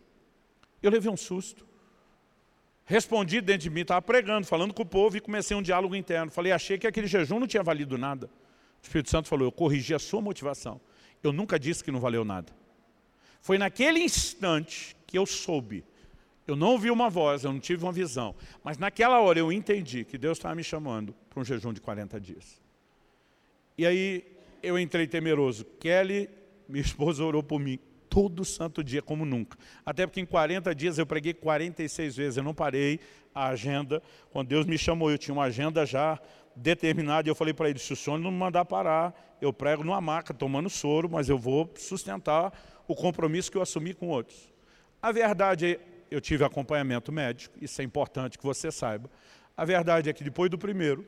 Eu 0.82 0.92
levei 0.92 1.12
um 1.12 1.18
susto. 1.18 1.66
Respondi 2.86 3.42
dentro 3.42 3.64
de 3.64 3.70
mim, 3.70 3.82
estava 3.82 4.02
pregando, 4.02 4.46
falando 4.46 4.74
com 4.74 4.84
o 4.84 4.86
povo 4.86 5.18
e 5.18 5.22
comecei 5.22 5.58
um 5.58 5.62
diálogo 5.62 5.96
interno. 5.96 6.32
Falei, 6.32 6.52
achei 6.52 6.78
que 6.78 6.86
aquele 6.86 7.08
jejum 7.08 7.40
não 7.40 7.48
tinha 7.48 7.64
valido 7.64 7.98
nada. 7.98 8.28
O 8.28 8.86
Espírito 8.86 9.10
Santo 9.10 9.28
falou, 9.28 9.48
eu 9.48 9.52
corrigi 9.52 9.94
a 9.94 10.00
sua 10.00 10.22
motivação. 10.22 10.80
Eu 11.24 11.34
nunca 11.34 11.60
disse 11.60 11.84
que 11.84 11.92
não 11.92 12.00
valeu 12.00 12.24
nada. 12.24 12.54
Foi 13.42 13.58
naquele 13.58 14.00
instante 14.00 14.96
que 15.08 15.18
eu 15.18 15.26
soube 15.26 15.84
eu 16.48 16.56
não 16.56 16.72
ouvi 16.72 16.92
uma 16.92 17.10
voz, 17.10 17.44
eu 17.44 17.52
não 17.52 17.60
tive 17.60 17.84
uma 17.84 17.92
visão. 17.92 18.36
Mas 18.64 18.78
naquela 18.78 19.20
hora 19.20 19.40
eu 19.40 19.52
entendi 19.52 20.06
que 20.06 20.18
Deus 20.18 20.38
estava 20.38 20.54
me 20.54 20.64
chamando 20.64 21.16
para 21.30 21.42
um 21.42 21.44
jejum 21.44 21.74
de 21.74 21.82
40 21.82 22.20
dias. 22.20 22.62
E 23.78 23.86
aí 23.86 24.24
eu 24.62 24.78
entrei 24.78 25.08
temeroso. 25.08 25.66
Kelly, 25.80 26.30
minha 26.70 26.82
esposa, 26.86 27.24
orou 27.24 27.42
por 27.42 27.60
mim 27.60 27.80
todo 28.16 28.45
santo 28.45 28.82
dia, 28.82 29.01
como 29.01 29.26
nunca. 29.26 29.57
Até 29.86 30.07
porque 30.07 30.22
em 30.22 30.26
40 30.26 30.74
dias 30.74 30.97
eu 30.97 31.05
preguei 31.05 31.34
46 31.34 32.16
vezes, 32.16 32.38
eu 32.38 32.43
não 32.45 32.53
parei 32.53 32.97
a 33.34 33.47
agenda. 33.47 34.01
Quando 34.32 34.47
Deus 34.47 34.66
me 34.66 34.78
chamou, 34.78 35.11
eu 35.11 35.18
tinha 35.18 35.34
uma 35.34 35.43
agenda 35.43 35.86
já 35.86 36.18
determinada, 36.55 37.28
e 37.28 37.30
eu 37.30 37.36
falei 37.36 37.53
para 37.53 37.70
ele, 37.70 37.78
se 37.78 37.91
o 37.91 37.95
senhor 37.95 38.18
não 38.18 38.32
me 38.32 38.38
mandar 38.38 38.63
parar, 38.63 39.13
eu 39.41 39.51
prego 39.51 39.84
numa 39.84 39.99
maca, 39.99 40.34
tomando 40.34 40.70
soro, 40.70 41.09
mas 41.09 41.28
eu 41.28 41.38
vou 41.38 41.70
sustentar 41.76 42.53
o 42.88 42.95
compromisso 42.95 43.51
que 43.51 43.57
eu 43.57 43.61
assumi 43.61 43.93
com 43.93 44.07
outros. 44.07 44.49
A 45.01 45.11
verdade 45.11 45.74
é 45.74 45.80
eu 46.09 46.22
tive 46.22 46.45
acompanhamento 46.45 47.11
médico, 47.11 47.57
isso 47.61 47.82
é 47.82 47.84
importante 47.84 48.38
que 48.38 48.45
você 48.45 48.72
saiba. 48.72 49.09
A 49.57 49.66
verdade 49.66 50.09
é 50.09 50.13
que 50.13 50.24
depois 50.24 50.49
do 50.49 50.57
primeiro, 50.57 51.05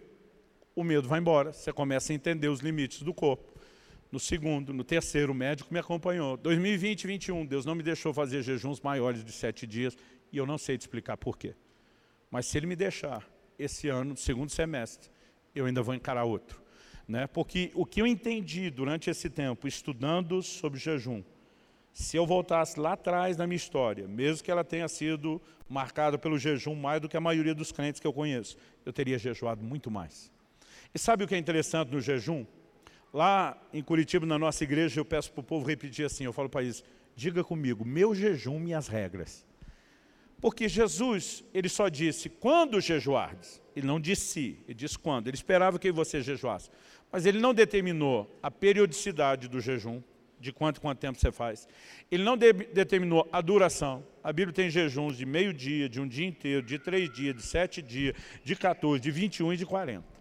o 0.75 0.83
medo 0.83 1.07
vai 1.07 1.21
embora, 1.21 1.53
você 1.53 1.71
começa 1.71 2.11
a 2.11 2.15
entender 2.15 2.49
os 2.49 2.59
limites 2.59 3.01
do 3.01 3.13
corpo. 3.13 3.56
No 4.11 4.19
segundo, 4.19 4.73
no 4.73 4.83
terceiro, 4.83 5.33
o 5.33 5.35
médico 5.35 5.73
me 5.73 5.79
acompanhou. 5.79 6.37
2020 6.37 7.03
e 7.03 7.07
2021, 7.07 7.45
Deus 7.45 7.65
não 7.65 7.75
me 7.75 7.83
deixou 7.83 8.13
fazer 8.13 8.41
jejuns 8.41 8.79
maiores 8.79 9.23
de 9.23 9.31
sete 9.31 9.67
dias, 9.67 9.97
e 10.31 10.37
eu 10.37 10.45
não 10.45 10.57
sei 10.57 10.77
te 10.77 10.81
explicar 10.81 11.17
por 11.17 11.37
quê. 11.37 11.55
Mas 12.31 12.45
se 12.45 12.57
Ele 12.57 12.67
me 12.67 12.75
deixar, 12.75 13.27
esse 13.57 13.89
ano, 13.89 14.15
segundo 14.15 14.49
semestre, 14.49 15.09
eu 15.53 15.65
ainda 15.65 15.81
vou 15.81 15.93
encarar 15.93 16.23
outro. 16.23 16.61
Né? 17.07 17.27
Porque 17.27 17.71
o 17.73 17.85
que 17.85 18.01
eu 18.01 18.07
entendi 18.07 18.69
durante 18.69 19.09
esse 19.09 19.29
tempo, 19.29 19.67
estudando 19.67 20.41
sobre 20.43 20.79
jejum, 20.79 21.23
se 21.93 22.15
eu 22.15 22.27
voltasse 22.27 22.79
lá 22.79 22.93
atrás 22.93 23.37
na 23.37 23.47
minha 23.47 23.55
história, 23.55 24.07
mesmo 24.07 24.43
que 24.43 24.51
ela 24.51 24.63
tenha 24.63 24.87
sido 24.87 25.41
marcada 25.67 26.17
pelo 26.17 26.37
jejum 26.37 26.75
mais 26.75 27.01
do 27.01 27.09
que 27.09 27.17
a 27.17 27.21
maioria 27.21 27.55
dos 27.55 27.71
crentes 27.71 27.99
que 27.99 28.05
eu 28.05 28.13
conheço, 28.13 28.55
eu 28.85 28.93
teria 28.93 29.17
jejuado 29.17 29.63
muito 29.63 29.89
mais. 29.89 30.31
E 30.93 30.99
sabe 30.99 31.23
o 31.23 31.27
que 31.27 31.33
é 31.33 31.37
interessante 31.37 31.91
no 31.91 31.99
jejum? 31.99 32.45
Lá 33.13 33.57
em 33.73 33.81
Curitiba, 33.81 34.25
na 34.25 34.37
nossa 34.37 34.63
igreja, 34.63 34.99
eu 34.99 35.05
peço 35.05 35.31
para 35.31 35.41
o 35.41 35.43
povo 35.43 35.65
repetir 35.67 36.05
assim, 36.05 36.25
eu 36.25 36.33
falo 36.33 36.49
para 36.49 36.63
eles, 36.63 36.83
diga 37.15 37.43
comigo, 37.43 37.85
meu 37.85 38.13
jejum, 38.13 38.59
minhas 38.59 38.87
regras. 38.87 39.45
Porque 40.39 40.67
Jesus, 40.69 41.43
ele 41.53 41.67
só 41.67 41.89
disse, 41.89 42.29
quando 42.29 42.79
jejuardes? 42.79 43.61
Ele 43.75 43.87
não 43.87 43.99
disse 43.99 44.25
se, 44.33 44.59
ele 44.65 44.75
disse 44.75 44.97
quando. 44.97 45.27
Ele 45.27 45.35
esperava 45.35 45.79
que 45.79 45.91
você 45.91 46.21
jejuasse. 46.21 46.69
Mas 47.11 47.25
ele 47.25 47.39
não 47.39 47.53
determinou 47.53 48.29
a 48.41 48.51
periodicidade 48.51 49.47
do 49.47 49.59
jejum, 49.59 50.01
de 50.39 50.51
quanto 50.51 50.79
quanto 50.79 50.99
tempo 50.99 51.19
você 51.19 51.31
faz. 51.31 51.67
Ele 52.11 52.23
não 52.23 52.37
de, 52.37 52.53
determinou 52.53 53.27
a 53.31 53.41
duração. 53.41 54.05
A 54.23 54.31
Bíblia 54.31 54.53
tem 54.53 54.69
jejuns 54.69 55.17
de 55.17 55.25
meio 55.25 55.51
dia, 55.53 55.89
de 55.89 55.99
um 55.99 56.07
dia 56.07 56.27
inteiro, 56.27 56.61
de 56.61 56.77
três 56.77 57.11
dias, 57.11 57.35
de 57.35 57.41
sete 57.41 57.81
dias, 57.81 58.15
de 58.43 58.55
14, 58.55 59.01
de 59.01 59.09
21 59.09 59.53
e 59.53 59.57
de 59.57 59.65
40. 59.65 60.16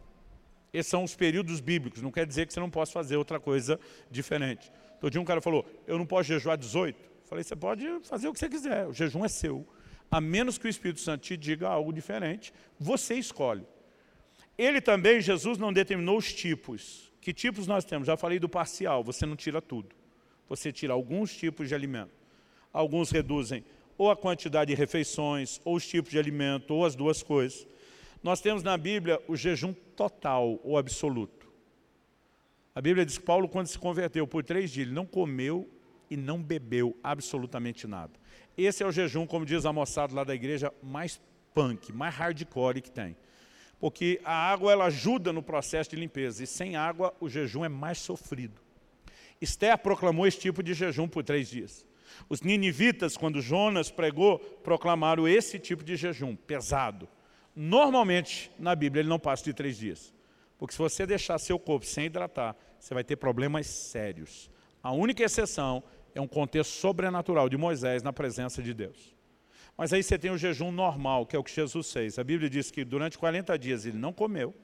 Esses 0.76 0.90
são 0.90 1.04
os 1.04 1.14
períodos 1.14 1.60
bíblicos, 1.60 2.02
não 2.02 2.10
quer 2.10 2.26
dizer 2.26 2.46
que 2.46 2.52
você 2.52 2.60
não 2.60 2.70
possa 2.70 2.92
fazer 2.92 3.16
outra 3.16 3.38
coisa 3.40 3.78
diferente. 4.10 4.70
Todo 5.00 5.10
dia 5.10 5.20
um 5.20 5.24
cara 5.24 5.40
falou, 5.40 5.64
eu 5.86 5.96
não 5.98 6.06
posso 6.06 6.28
jejuar 6.28 6.56
18. 6.56 6.98
falei, 7.24 7.44
você 7.44 7.56
pode 7.56 7.84
fazer 8.04 8.28
o 8.28 8.32
que 8.32 8.38
você 8.38 8.48
quiser, 8.48 8.86
o 8.86 8.92
jejum 8.92 9.24
é 9.24 9.28
seu. 9.28 9.66
A 10.10 10.20
menos 10.20 10.58
que 10.58 10.66
o 10.66 10.68
Espírito 10.68 11.00
Santo 11.00 11.22
te 11.22 11.36
diga 11.36 11.68
algo 11.68 11.92
diferente, 11.92 12.52
você 12.78 13.14
escolhe. 13.14 13.66
Ele 14.56 14.80
também, 14.80 15.20
Jesus, 15.20 15.58
não 15.58 15.72
determinou 15.72 16.16
os 16.16 16.32
tipos. 16.32 17.12
Que 17.20 17.32
tipos 17.32 17.66
nós 17.66 17.84
temos? 17.84 18.06
Já 18.06 18.16
falei 18.16 18.38
do 18.38 18.48
parcial, 18.48 19.02
você 19.02 19.26
não 19.26 19.36
tira 19.36 19.60
tudo 19.60 19.94
você 20.48 20.72
tira 20.72 20.92
alguns 20.92 21.34
tipos 21.34 21.68
de 21.68 21.74
alimento. 21.74 22.12
Alguns 22.72 23.10
reduzem 23.10 23.64
ou 23.98 24.10
a 24.10 24.16
quantidade 24.16 24.74
de 24.74 24.78
refeições, 24.78 25.58
ou 25.64 25.76
os 25.76 25.86
tipos 25.86 26.10
de 26.10 26.18
alimento, 26.18 26.74
ou 26.74 26.84
as 26.84 26.94
duas 26.94 27.22
coisas. 27.22 27.66
Nós 28.22 28.40
temos 28.40 28.62
na 28.62 28.76
Bíblia 28.76 29.20
o 29.28 29.36
jejum 29.36 29.72
total 29.72 30.60
ou 30.62 30.76
absoluto. 30.76 31.46
A 32.74 32.80
Bíblia 32.80 33.06
diz 33.06 33.18
que 33.18 33.24
Paulo, 33.24 33.48
quando 33.48 33.68
se 33.68 33.78
converteu 33.78 34.26
por 34.26 34.44
três 34.44 34.70
dias, 34.70 34.86
ele 34.86 34.94
não 34.94 35.06
comeu 35.06 35.68
e 36.10 36.16
não 36.16 36.42
bebeu 36.42 36.96
absolutamente 37.02 37.86
nada. 37.86 38.12
Esse 38.56 38.82
é 38.82 38.86
o 38.86 38.92
jejum, 38.92 39.26
como 39.26 39.46
diz 39.46 39.64
a 39.64 39.72
moçada 39.72 40.14
lá 40.14 40.24
da 40.24 40.34
igreja, 40.34 40.72
mais 40.82 41.20
punk, 41.54 41.92
mais 41.92 42.14
hardcore 42.14 42.82
que 42.82 42.90
tem. 42.90 43.16
Porque 43.78 44.20
a 44.24 44.34
água 44.34 44.72
ela 44.72 44.86
ajuda 44.86 45.32
no 45.32 45.42
processo 45.42 45.90
de 45.90 45.96
limpeza, 45.96 46.42
e 46.42 46.46
sem 46.46 46.76
água 46.76 47.14
o 47.20 47.28
jejum 47.28 47.64
é 47.64 47.68
mais 47.68 47.98
sofrido. 47.98 48.60
Esther 49.40 49.76
proclamou 49.78 50.26
esse 50.26 50.38
tipo 50.38 50.62
de 50.62 50.72
jejum 50.72 51.08
por 51.08 51.22
três 51.22 51.48
dias. 51.48 51.84
Os 52.28 52.40
ninivitas, 52.40 53.16
quando 53.16 53.42
Jonas 53.42 53.90
pregou, 53.90 54.38
proclamaram 54.38 55.28
esse 55.28 55.58
tipo 55.58 55.84
de 55.84 55.96
jejum, 55.96 56.34
pesado. 56.34 57.08
Normalmente, 57.56 58.50
na 58.58 58.74
Bíblia, 58.74 59.00
ele 59.00 59.08
não 59.08 59.18
passa 59.18 59.42
de 59.42 59.54
três 59.54 59.78
dias. 59.78 60.14
Porque 60.58 60.72
se 60.72 60.78
você 60.78 61.06
deixar 61.06 61.38
seu 61.38 61.58
corpo 61.58 61.86
sem 61.86 62.06
hidratar, 62.06 62.54
você 62.78 62.92
vai 62.92 63.02
ter 63.02 63.16
problemas 63.16 63.66
sérios. 63.66 64.50
A 64.82 64.92
única 64.92 65.24
exceção 65.24 65.82
é 66.14 66.20
um 66.20 66.28
contexto 66.28 66.70
sobrenatural 66.70 67.48
de 67.48 67.56
Moisés 67.56 68.02
na 68.02 68.12
presença 68.12 68.62
de 68.62 68.72
Deus. 68.74 69.16
Mas 69.76 69.92
aí 69.92 70.02
você 70.02 70.18
tem 70.18 70.30
o 70.30 70.38
jejum 70.38 70.70
normal, 70.70 71.26
que 71.26 71.34
é 71.34 71.38
o 71.38 71.44
que 71.44 71.50
Jesus 71.50 71.92
fez. 71.92 72.18
A 72.18 72.24
Bíblia 72.24 72.48
diz 72.48 72.70
que 72.70 72.84
durante 72.84 73.18
40 73.18 73.58
dias 73.58 73.86
ele 73.86 73.98
não 73.98 74.12
comeu, 74.12 74.54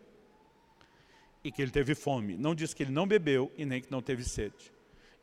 e 1.45 1.51
que 1.51 1.61
ele 1.61 1.71
teve 1.71 1.95
fome. 1.95 2.37
Não 2.37 2.55
diz 2.55 2.73
que 2.73 2.83
ele 2.83 2.93
não 2.93 3.07
bebeu 3.07 3.51
e 3.57 3.65
nem 3.65 3.81
que 3.81 3.91
não 3.91 4.01
teve 4.01 4.25
sede. 4.25 4.73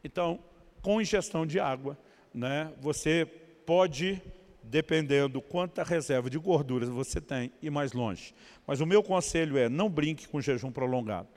Então, 0.03 0.39
com 0.81 1.01
ingestão 1.01 1.45
de 1.45 1.59
água, 1.59 1.97
né, 2.33 2.73
você 2.79 3.25
pode 3.65 4.21
dependendo 4.69 5.41
quanta 5.41 5.83
reserva 5.83 6.29
de 6.29 6.37
gorduras 6.37 6.89
você 6.89 7.19
tem 7.19 7.51
e 7.61 7.69
mais 7.69 7.91
longe. 7.91 8.33
Mas 8.67 8.79
o 8.79 8.85
meu 8.85 9.01
conselho 9.01 9.57
é, 9.57 9.67
não 9.67 9.89
brinque 9.89 10.27
com 10.27 10.39
jejum 10.39 10.71
prolongado. 10.71 11.27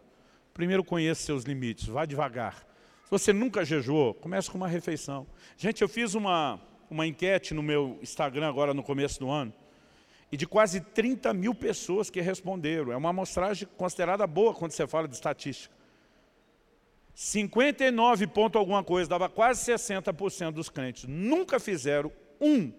Primeiro 0.52 0.84
conheça 0.84 1.22
seus 1.22 1.44
limites, 1.44 1.86
vá 1.86 2.04
devagar. 2.04 2.66
Se 3.04 3.10
você 3.10 3.32
nunca 3.32 3.64
jejuou, 3.64 4.12
comece 4.14 4.50
com 4.50 4.58
uma 4.58 4.68
refeição. 4.68 5.26
Gente, 5.56 5.80
eu 5.80 5.88
fiz 5.88 6.14
uma, 6.14 6.60
uma 6.90 7.06
enquete 7.06 7.54
no 7.54 7.62
meu 7.62 7.98
Instagram 8.02 8.48
agora 8.48 8.74
no 8.74 8.82
começo 8.82 9.18
do 9.18 9.30
ano, 9.30 9.52
e 10.30 10.36
de 10.36 10.46
quase 10.46 10.80
30 10.80 11.32
mil 11.32 11.54
pessoas 11.54 12.10
que 12.10 12.20
responderam. 12.20 12.92
É 12.92 12.96
uma 12.96 13.10
amostragem 13.10 13.66
considerada 13.76 14.26
boa 14.26 14.54
quando 14.54 14.72
você 14.72 14.86
fala 14.86 15.08
de 15.08 15.14
estatística. 15.14 15.74
59 17.14 18.26
ponto 18.26 18.58
alguma 18.58 18.82
coisa, 18.82 19.08
dava 19.08 19.28
quase 19.28 19.72
60% 19.72 20.52
dos 20.52 20.68
crentes. 20.68 21.04
Nunca 21.06 21.60
fizeram 21.60 22.10
um 22.40 22.72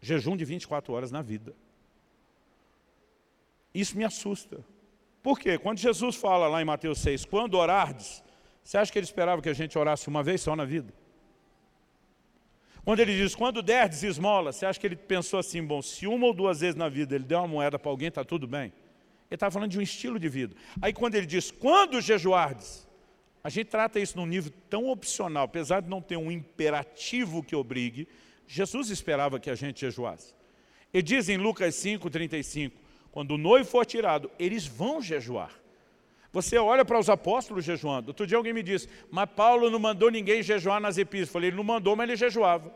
jejum 0.00 0.36
de 0.36 0.44
24 0.44 0.92
horas 0.92 1.10
na 1.10 1.22
vida. 1.22 1.54
Isso 3.74 3.96
me 3.96 4.04
assusta. 4.04 4.64
Por 5.22 5.38
quê? 5.38 5.58
Quando 5.58 5.78
Jesus 5.78 6.16
fala 6.16 6.48
lá 6.48 6.60
em 6.62 6.64
Mateus 6.64 6.98
6, 7.00 7.24
quando 7.26 7.54
orardes, 7.54 8.22
você 8.64 8.78
acha 8.78 8.90
que 8.90 8.98
ele 8.98 9.04
esperava 9.04 9.42
que 9.42 9.48
a 9.48 9.54
gente 9.54 9.78
orasse 9.78 10.08
uma 10.08 10.22
vez 10.22 10.40
só 10.40 10.56
na 10.56 10.64
vida? 10.64 10.92
Quando 12.84 13.00
ele 13.00 13.16
diz, 13.16 13.34
quando 13.34 13.62
derdes 13.62 14.02
esmola, 14.02 14.52
você 14.52 14.64
acha 14.64 14.80
que 14.80 14.86
ele 14.86 14.96
pensou 14.96 15.38
assim, 15.38 15.62
bom, 15.62 15.82
se 15.82 16.06
uma 16.06 16.26
ou 16.26 16.32
duas 16.32 16.60
vezes 16.60 16.74
na 16.74 16.88
vida 16.88 17.14
ele 17.14 17.24
deu 17.24 17.38
uma 17.38 17.48
moeda 17.48 17.78
para 17.78 17.90
alguém, 17.90 18.08
está 18.08 18.24
tudo 18.24 18.46
bem? 18.46 18.72
Ele 19.30 19.36
estava 19.36 19.52
falando 19.52 19.70
de 19.70 19.78
um 19.78 19.82
estilo 19.82 20.18
de 20.18 20.28
vida. 20.28 20.56
Aí 20.80 20.92
quando 20.92 21.14
ele 21.14 21.26
diz, 21.26 21.50
quando 21.50 22.00
jejuardes, 22.00 22.88
a 23.44 23.48
gente 23.48 23.68
trata 23.68 24.00
isso 24.00 24.16
num 24.16 24.26
nível 24.26 24.52
tão 24.68 24.88
opcional, 24.88 25.44
apesar 25.44 25.80
de 25.80 25.88
não 25.88 26.00
ter 26.00 26.16
um 26.16 26.30
imperativo 26.30 27.42
que 27.42 27.54
obrigue, 27.54 28.08
Jesus 28.52 28.90
esperava 28.90 29.38
que 29.38 29.48
a 29.48 29.54
gente 29.54 29.80
jejuasse. 29.80 30.34
Ele 30.92 31.04
diz 31.04 31.28
em 31.28 31.36
Lucas 31.36 31.72
5, 31.76 32.10
35, 32.10 32.76
quando 33.12 33.36
o 33.36 33.38
noivo 33.38 33.68
for 33.68 33.86
tirado, 33.86 34.28
eles 34.40 34.66
vão 34.66 35.00
jejuar. 35.00 35.52
Você 36.32 36.58
olha 36.58 36.84
para 36.84 36.98
os 36.98 37.08
apóstolos 37.08 37.64
jejuando. 37.64 38.08
Outro 38.08 38.26
dia 38.26 38.36
alguém 38.36 38.52
me 38.52 38.64
disse, 38.64 38.88
mas 39.08 39.30
Paulo 39.30 39.70
não 39.70 39.78
mandou 39.78 40.10
ninguém 40.10 40.42
jejuar 40.42 40.80
nas 40.80 40.98
epístolas. 40.98 41.28
Eu 41.28 41.32
falei, 41.32 41.48
ele 41.50 41.56
não 41.56 41.62
mandou, 41.62 41.94
mas 41.94 42.08
ele 42.08 42.16
jejuava. 42.16 42.74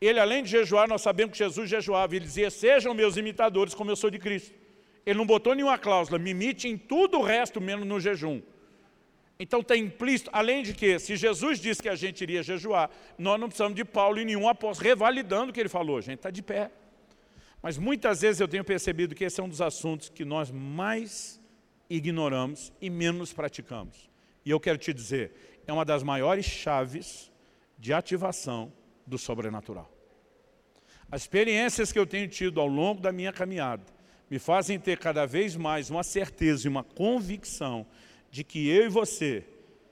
Ele, 0.00 0.18
além 0.18 0.42
de 0.42 0.48
jejuar, 0.48 0.88
nós 0.88 1.02
sabemos 1.02 1.32
que 1.32 1.44
Jesus 1.44 1.68
jejuava. 1.68 2.16
Ele 2.16 2.24
dizia, 2.24 2.50
sejam 2.50 2.94
meus 2.94 3.18
imitadores 3.18 3.74
como 3.74 3.90
eu 3.90 3.96
sou 3.96 4.08
de 4.08 4.18
Cristo. 4.18 4.54
Ele 5.04 5.18
não 5.18 5.26
botou 5.26 5.54
nenhuma 5.54 5.76
cláusula, 5.76 6.18
me 6.18 6.30
imite 6.30 6.68
em 6.68 6.78
tudo 6.78 7.18
o 7.18 7.22
resto, 7.22 7.60
menos 7.60 7.86
no 7.86 8.00
jejum. 8.00 8.40
Então 9.38 9.60
está 9.60 9.76
implícito, 9.76 10.30
além 10.32 10.62
de 10.62 10.72
que, 10.72 10.98
se 10.98 11.16
Jesus 11.16 11.58
disse 11.58 11.82
que 11.82 11.88
a 11.88 11.96
gente 11.96 12.20
iria 12.20 12.42
jejuar, 12.42 12.88
nós 13.18 13.38
não 13.40 13.48
precisamos 13.48 13.74
de 13.74 13.84
Paulo 13.84 14.20
e 14.20 14.24
nenhum 14.24 14.48
apóstolo 14.48 14.88
revalidando 14.88 15.50
o 15.50 15.52
que 15.52 15.60
ele 15.60 15.68
falou, 15.68 15.98
a 15.98 16.00
gente 16.00 16.16
está 16.16 16.30
de 16.30 16.42
pé. 16.42 16.70
Mas 17.60 17.76
muitas 17.76 18.20
vezes 18.20 18.40
eu 18.40 18.46
tenho 18.46 18.62
percebido 18.62 19.14
que 19.14 19.24
esse 19.24 19.40
é 19.40 19.42
um 19.42 19.48
dos 19.48 19.60
assuntos 19.60 20.08
que 20.08 20.24
nós 20.24 20.50
mais 20.50 21.40
ignoramos 21.90 22.72
e 22.80 22.88
menos 22.88 23.32
praticamos. 23.32 24.08
E 24.44 24.50
eu 24.50 24.60
quero 24.60 24.78
te 24.78 24.92
dizer, 24.92 25.60
é 25.66 25.72
uma 25.72 25.84
das 25.84 26.02
maiores 26.02 26.44
chaves 26.44 27.32
de 27.78 27.92
ativação 27.92 28.72
do 29.06 29.18
sobrenatural. 29.18 29.90
As 31.10 31.22
experiências 31.22 31.90
que 31.90 31.98
eu 31.98 32.06
tenho 32.06 32.28
tido 32.28 32.60
ao 32.60 32.66
longo 32.66 33.00
da 33.00 33.12
minha 33.12 33.32
caminhada 33.32 33.84
me 34.30 34.38
fazem 34.38 34.78
ter 34.78 34.98
cada 34.98 35.26
vez 35.26 35.56
mais 35.56 35.90
uma 35.90 36.02
certeza 36.02 36.66
e 36.66 36.68
uma 36.68 36.84
convicção 36.84 37.86
de 38.34 38.42
que 38.42 38.68
eu 38.68 38.86
e 38.86 38.88
você, 38.88 39.44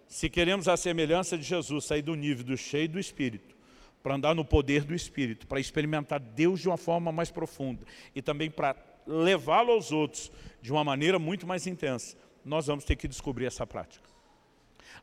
se 0.09 0.29
queremos 0.29 0.67
a 0.67 0.77
semelhança 0.77 1.39
de 1.39 1.45
Jesus, 1.45 1.85
sair 1.85 2.03
do 2.03 2.17
nível 2.17 2.45
do 2.45 2.57
cheio 2.57 2.89
do 2.89 2.99
Espírito, 2.99 3.55
para 4.03 4.17
andar 4.17 4.35
no 4.35 4.45
poder 4.45 4.83
do 4.83 4.93
Espírito, 4.93 5.47
para 5.47 5.61
experimentar 5.61 6.19
Deus 6.19 6.59
de 6.59 6.67
uma 6.67 6.77
forma 6.77 7.13
mais 7.13 7.31
profunda 7.31 7.87
e 8.17 8.21
também 8.21 8.51
para 8.51 8.75
levá-lo 9.07 9.71
aos 9.71 9.93
outros 9.93 10.33
de 10.61 10.73
uma 10.73 10.83
maneira 10.83 11.21
muito 11.21 11.47
mais 11.47 11.69
intensa, 11.69 12.17
nós 12.45 12.67
vamos 12.67 12.83
ter 12.83 12.97
que 12.97 13.07
descobrir 13.07 13.47
essa 13.47 13.65
prática. 13.65 14.11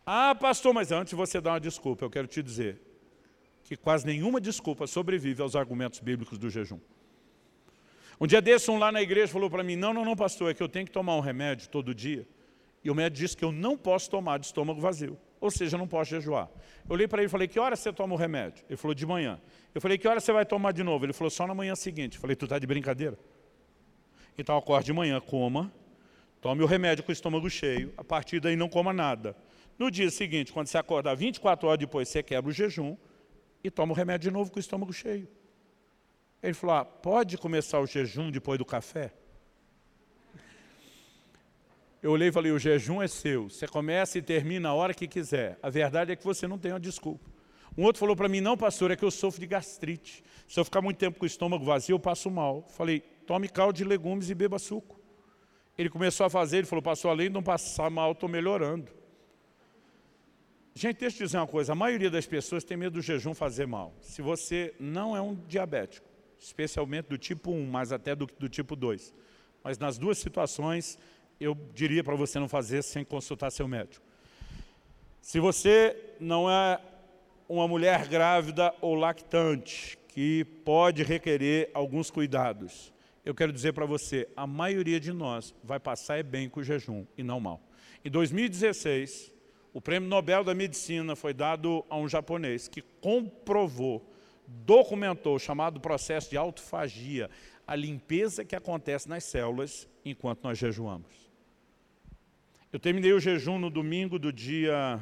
Ah, 0.06 0.36
pastor, 0.36 0.74
mas 0.74 0.92
antes 0.92 1.12
de 1.12 1.16
você 1.16 1.40
dar 1.40 1.52
uma 1.52 1.62
desculpa, 1.62 2.04
eu 2.04 2.10
quero 2.10 2.28
te 2.28 2.44
dizer 2.44 2.82
que 3.64 3.78
quase 3.78 4.06
nenhuma 4.06 4.42
desculpa 4.42 4.86
sobrevive 4.86 5.42
aos 5.42 5.56
argumentos 5.56 6.02
bíblicos 6.02 6.38
do 6.38 6.50
jejum. 6.50 6.80
Um 8.20 8.28
dia 8.28 8.42
desse, 8.42 8.70
um 8.70 8.78
lá 8.78 8.92
na 8.92 9.02
igreja 9.02 9.32
falou 9.32 9.50
para 9.50 9.64
mim, 9.64 9.78
não, 9.78 9.94
não, 9.94 10.04
não, 10.04 10.18
pastor, 10.18 10.52
é 10.52 10.54
que 10.54 10.62
eu 10.62 10.68
tenho 10.68 10.86
que 10.86 10.92
tomar 10.92 11.16
um 11.16 11.22
remédio 11.22 11.70
todo 11.70 11.96
dia. 11.96 12.28
E 12.84 12.90
o 12.90 12.96
médico 12.96 13.18
disse 13.22 13.36
que 13.36 13.44
eu 13.44 13.52
não 13.52 13.78
posso 13.78 14.10
tomar 14.10 14.40
de 14.40 14.46
estômago 14.46 14.80
vazio. 14.80 15.18
Ou 15.42 15.50
seja, 15.50 15.78
não 15.78 15.88
posso 15.88 16.12
jejuar. 16.12 16.50
Eu 16.88 16.94
olhei 16.94 17.08
para 17.08 17.22
ele 17.22 17.28
e 17.28 17.30
falei, 17.30 17.48
que 17.48 17.60
hora 17.60 17.76
você 17.76 17.94
toma 17.94 18.14
o 18.14 18.18
remédio? 18.18 18.64
Ele 18.70 18.78
falou, 18.78 18.94
de 18.94 19.06
manhã. 19.06 19.40
Eu 19.74 19.80
falei, 19.80 19.98
que 19.98 20.08
hora 20.08 20.20
você 20.20 20.32
vai 20.32 20.46
tomar 20.46 20.74
de 20.74 20.84
novo? 20.84 21.06
Ele 21.06 21.14
falou, 21.14 21.30
só 21.30 21.48
na 21.48 21.54
manhã 21.54 21.76
seguinte. 21.76 22.16
Eu 22.16 22.22
falei, 22.22 22.36
tu 22.36 22.46
está 22.46 22.60
de 22.60 22.68
brincadeira? 22.68 23.18
Então 24.38 24.58
acorde 24.58 24.86
de 24.86 24.94
manhã, 24.94 25.20
coma, 25.20 25.72
tome 26.42 26.64
o 26.64 26.66
remédio 26.66 27.04
com 27.04 27.12
o 27.12 27.14
estômago 27.14 27.50
cheio, 27.50 27.94
a 27.98 28.04
partir 28.04 28.40
daí 28.40 28.56
não 28.56 28.70
coma 28.70 28.94
nada. 28.94 29.36
No 29.78 29.92
dia 29.92 30.10
seguinte, 30.10 30.52
quando 30.52 30.68
você 30.68 30.78
acordar 30.78 31.16
24 31.16 31.68
horas 31.68 31.80
depois, 31.80 32.08
você 32.08 32.24
quebra 32.24 32.50
o 32.50 32.54
jejum 32.54 32.98
e 33.64 33.70
toma 33.70 33.92
o 33.92 33.96
remédio 33.96 34.30
de 34.30 34.34
novo 34.34 34.52
com 34.52 34.58
o 34.58 34.60
estômago 34.60 34.94
cheio. 34.94 35.28
Ele 36.42 36.54
falou, 36.54 36.78
ah, 36.78 36.86
pode 36.86 37.38
começar 37.38 37.80
o 37.80 37.86
jejum 37.86 38.32
depois 38.32 38.58
do 38.58 38.66
café? 38.66 39.14
Eu 42.02 42.12
olhei 42.12 42.30
e 42.30 42.32
falei, 42.32 42.52
o 42.52 42.60
jejum 42.60 43.02
é 43.02 43.08
seu. 43.08 43.50
Você 43.50 43.68
começa 43.68 44.18
e 44.18 44.22
termina 44.22 44.70
a 44.70 44.74
hora 44.74 44.94
que 44.94 45.08
quiser. 45.08 45.60
A 45.62 45.70
verdade 45.70 46.12
é 46.14 46.16
que 46.16 46.24
você 46.24 46.48
não 46.48 46.58
tem 46.58 46.72
uma 46.72 46.80
desculpa. 46.80 47.30
Um 47.78 47.84
outro 47.84 48.00
falou 48.00 48.16
para 48.16 48.30
mim, 48.30 48.42
não 48.42 48.58
pastor, 48.58 48.92
é 48.92 48.96
que 48.96 49.04
eu 49.04 49.12
sofro 49.12 49.40
de 49.40 49.48
gastrite. 49.48 50.24
Se 50.48 50.60
eu 50.60 50.66
ficar 50.66 50.82
muito 50.82 50.98
tempo 50.98 51.20
com 51.20 51.26
o 51.26 51.28
estômago 51.28 51.64
vazio, 51.64 51.96
eu 51.96 52.00
passo 52.00 52.32
mal. 52.32 52.66
Falei, 52.70 53.02
tome 53.26 53.50
caldo 53.50 53.76
de 53.76 53.84
legumes 53.84 54.30
e 54.30 54.36
beba 54.36 54.58
suco. 54.58 55.00
Ele 55.78 55.90
começou 55.90 56.26
a 56.26 56.30
fazer, 56.30 56.58
ele 56.58 56.68
falou, 56.68 56.82
pastor, 56.82 57.12
além 57.12 57.28
de 57.28 57.34
não 57.34 57.44
passar 57.44 57.90
mal, 57.90 58.14
estou 58.14 58.28
melhorando. 58.28 58.92
Gente, 60.74 61.00
deixa 61.00 61.22
eu 61.22 61.28
dizer 61.28 61.38
uma 61.38 61.48
coisa, 61.48 61.74
a 61.74 61.76
maioria 61.76 62.10
das 62.10 62.26
pessoas 62.26 62.64
tem 62.64 62.78
medo 62.78 62.94
do 62.94 63.02
jejum 63.02 63.34
fazer 63.34 63.68
mal. 63.68 63.94
Se 64.02 64.22
você 64.22 64.74
não 64.80 65.16
é 65.16 65.22
um 65.22 65.36
diabético, 65.36 66.08
especialmente 66.40 67.08
do 67.08 67.18
tipo 67.18 67.52
1, 67.52 67.66
mas 67.66 67.92
até 67.92 68.16
do, 68.16 68.26
do 68.26 68.48
tipo 68.48 68.76
2, 68.76 69.14
mas 69.64 69.78
nas 69.78 69.98
duas 69.98 70.18
situações, 70.18 70.98
eu 71.40 71.58
diria 71.74 72.04
para 72.04 72.16
você 72.16 72.40
não 72.40 72.50
fazer 72.50 72.82
sem 72.82 73.04
consultar 73.04 73.52
seu 73.52 73.68
médico. 73.68 74.06
Se 75.22 75.40
você 75.40 75.96
não 76.20 76.50
é 76.50 76.80
uma 77.48 77.68
mulher 77.68 78.08
grávida 78.08 78.74
ou 78.82 78.96
lactante, 78.96 79.98
que 80.08 80.44
pode 80.66 81.04
requerer 81.04 81.70
alguns 81.74 82.10
cuidados, 82.12 82.92
eu 83.24 83.36
quero 83.36 83.54
dizer 83.54 83.74
para 83.74 83.86
você, 83.86 84.28
a 84.36 84.48
maioria 84.48 85.00
de 85.00 85.14
nós 85.14 85.54
vai 85.64 85.80
passar 85.80 86.24
bem 86.24 86.50
com 86.50 86.60
o 86.60 86.64
jejum 86.64 87.06
e 87.18 87.24
não 87.24 87.40
mal. 87.40 87.62
Em 88.04 88.10
2016, 88.10 89.32
o 89.74 89.80
Prêmio 89.80 90.10
Nobel 90.10 90.44
da 90.44 90.56
Medicina 90.56 91.16
foi 91.16 91.34
dado 91.34 91.86
a 91.90 91.98
um 91.98 92.10
japonês 92.10 92.68
que 92.68 92.82
comprovou, 92.82 94.04
documentou 94.48 95.36
o 95.36 95.40
chamado 95.40 95.80
processo 95.80 96.30
de 96.30 96.38
autofagia, 96.38 97.30
a 97.68 97.76
limpeza 97.76 98.44
que 98.44 98.56
acontece 98.56 99.08
nas 99.08 99.24
células 99.26 99.88
enquanto 100.04 100.44
nós 100.44 100.58
jejuamos. 100.58 101.29
Eu 102.72 102.80
terminei 102.80 103.12
o 103.12 103.20
jejum 103.20 103.58
no 103.58 103.68
domingo 103.68 104.20
do 104.20 104.32
dia 104.32 105.02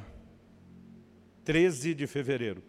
13 1.43 1.93
de 1.93 2.07
fevereiro. 2.07 2.63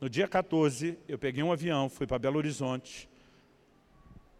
No 0.00 0.08
dia 0.08 0.26
14, 0.26 0.98
eu 1.06 1.18
peguei 1.18 1.42
um 1.42 1.52
avião, 1.52 1.90
fui 1.90 2.06
para 2.06 2.18
Belo 2.18 2.38
Horizonte, 2.38 3.06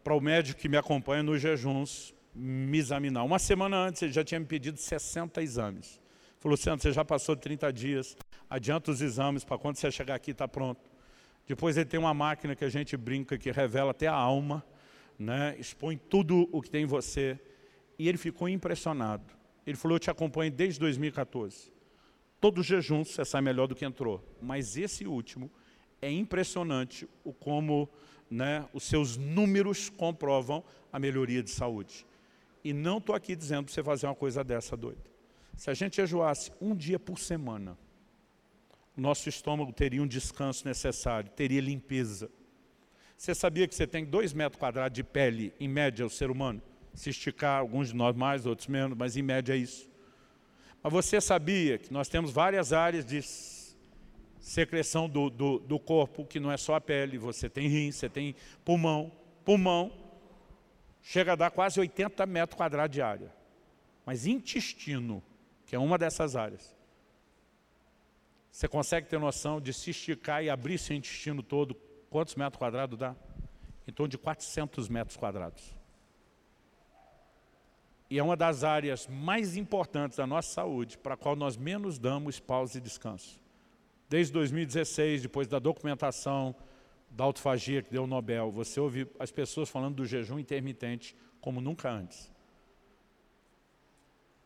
para 0.03 0.14
o 0.14 0.23
médico 0.23 0.59
que 0.59 0.71
me 0.71 0.79
acompanha 0.79 1.23
nos 1.23 1.43
jejuns, 1.43 2.14
me 2.35 2.79
examinar. 2.79 3.25
Uma 3.25 3.39
semana 3.39 3.77
antes, 3.77 4.01
ele 4.01 4.11
já 4.11 4.25
tinha 4.25 4.41
me 4.41 4.47
pedido 4.47 4.79
60 4.79 5.43
exames. 5.43 6.01
Falou, 6.39 6.55
Luciano, 6.55 6.81
você 6.81 6.91
já 6.91 7.05
passou 7.05 7.37
30 7.37 7.71
dias, 7.71 8.16
adianta 8.49 8.91
os 8.91 9.03
exames, 9.03 9.45
para 9.45 9.59
quando 9.59 9.77
você 9.77 9.91
chegar 9.91 10.14
aqui 10.14 10.31
está 10.31 10.49
pronto. 10.49 10.81
Depois 11.47 11.77
ele 11.77 11.85
tem 11.85 12.01
uma 12.01 12.14
máquina 12.14 12.57
que 12.57 12.64
a 12.64 12.71
gente 12.71 12.97
brinca, 12.97 13.37
que 13.37 13.51
revela 13.51 13.91
até 13.91 14.07
a 14.07 14.14
alma, 14.14 14.64
né? 15.19 15.55
expõe 15.59 15.99
tudo 15.99 16.49
o 16.53 16.62
que 16.62 16.71
tem 16.71 16.85
em 16.85 16.87
você. 16.87 17.39
E 17.99 18.09
ele 18.09 18.16
ficou 18.16 18.49
impressionado. 18.49 19.37
Ele 19.69 19.77
falou, 19.77 19.97
eu 19.97 20.01
te 20.01 20.11
acompanho 20.11 20.51
desde 20.51 20.81
2014. 20.81 21.71
Todo 22.41 22.62
jejum 22.62 23.05
você 23.05 23.23
sai 23.23 23.43
melhor 23.43 23.66
do 23.66 23.75
que 23.75 23.85
entrou. 23.85 24.25
Mas 24.41 24.79
esse 24.79 25.07
último 25.07 25.51
é 26.01 26.11
impressionante 26.11 27.07
o 27.23 27.35
como 27.35 27.87
né, 28.31 28.66
os 28.73 28.85
seus 28.85 29.19
números 29.19 29.91
comprovam 29.91 30.64
a 30.91 30.99
melhoria 30.99 31.43
de 31.43 31.51
saúde. 31.51 32.07
E 32.64 32.73
não 32.73 32.97
estou 32.97 33.14
aqui 33.14 33.37
dizendo 33.37 33.64
para 33.64 33.75
você 33.75 33.83
fazer 33.83 34.07
uma 34.07 34.14
coisa 34.14 34.43
dessa 34.43 34.75
doida. 34.75 35.05
Se 35.55 35.69
a 35.69 35.75
gente 35.75 35.97
jejuasse 35.97 36.51
um 36.62 36.75
dia 36.75 36.99
por 36.99 37.19
semana, 37.19 37.77
nosso 38.97 39.29
estômago 39.29 39.71
teria 39.71 40.03
um 40.03 40.07
descanso 40.07 40.66
necessário, 40.66 41.31
teria 41.31 41.61
limpeza. 41.61 42.31
Você 43.19 43.35
sabia 43.35 43.69
que 43.69 43.75
você 43.75 43.87
tem 43.87 44.07
dois 44.07 44.33
metros 44.33 44.59
quadrados 44.59 44.97
de 44.97 45.05
pele, 45.05 45.53
em 45.61 45.69
média, 45.69 46.07
o 46.07 46.11
ser 46.11 46.31
humano? 46.31 46.62
Se 46.95 47.11
esticar, 47.11 47.61
alguns 47.61 47.89
de 47.89 47.97
nós 47.97 48.14
mais, 48.16 48.47
outros 48.47 48.68
menos, 48.68 48.97
mas 48.97 49.16
em 49.16 49.22
média 49.22 49.55
é 49.55 49.57
isso. 49.57 49.89
Mas 50.82 50.93
você 50.93 51.20
sabia 51.20 51.78
que 51.78 51.93
nós 51.93 52.09
temos 52.09 52.30
várias 52.30 52.72
áreas 52.72 53.05
de 53.05 53.20
secreção 54.41 55.09
do, 55.09 55.28
do, 55.28 55.59
do 55.59 55.78
corpo, 55.78 56.24
que 56.24 56.41
não 56.41 56.51
é 56.51 56.57
só 56.57 56.74
a 56.74 56.80
pele, 56.80 57.18
você 57.18 57.49
tem 57.49 57.68
rim, 57.68 57.93
você 57.93 58.09
tem 58.09 58.34
pulmão. 58.64 59.12
Pulmão 59.45 59.93
chega 61.03 61.32
a 61.32 61.36
dar 61.36 61.51
quase 61.51 61.78
80 61.78 62.24
metros 62.26 62.57
quadrados 62.57 62.95
de 62.95 63.03
área. 63.03 63.32
Mas 64.07 64.26
intestino, 64.26 65.22
que 65.66 65.76
é 65.76 65.78
uma 65.78 65.99
dessas 65.99 66.34
áreas, 66.34 66.74
você 68.51 68.66
consegue 68.66 69.07
ter 69.07 69.18
noção 69.18 69.61
de 69.61 69.72
se 69.72 69.91
esticar 69.91 70.43
e 70.43 70.51
abrir 70.51 70.78
seu 70.78 70.97
intestino 70.97 71.43
todo, 71.43 71.74
quantos 72.11 72.34
metros 72.34 72.59
quadrados 72.59 72.99
dá? 72.99 73.14
Em 73.86 73.93
torno 73.93 74.09
de 74.09 74.18
400 74.18 74.89
metros 74.89 75.16
quadrados. 75.16 75.78
E 78.11 78.19
é 78.19 78.23
uma 78.23 78.37
das 78.37 78.65
áreas 78.65 79.07
mais 79.07 79.57
importantes 79.57 80.17
da 80.17 80.27
nossa 80.27 80.51
saúde, 80.51 80.97
para 80.97 81.15
a 81.15 81.17
qual 81.17 81.37
nós 81.37 81.57
menos 81.57 81.99
damos 81.99 82.41
pausa 82.41 82.79
e 82.79 82.81
descanso. 82.81 83.41
Desde 84.09 84.33
2016, 84.33 85.23
depois 85.23 85.47
da 85.47 85.59
documentação 85.59 86.55
da 87.11 87.25
autofagia 87.25 87.83
que 87.83 87.91
deu 87.91 88.05
o 88.05 88.07
Nobel, 88.07 88.51
você 88.51 88.81
ouve 88.81 89.07
as 89.19 89.31
pessoas 89.31 89.69
falando 89.69 89.97
do 89.97 90.07
jejum 90.07 90.39
intermitente 90.39 91.15
como 91.41 91.61
nunca 91.61 91.91
antes. 91.91 92.33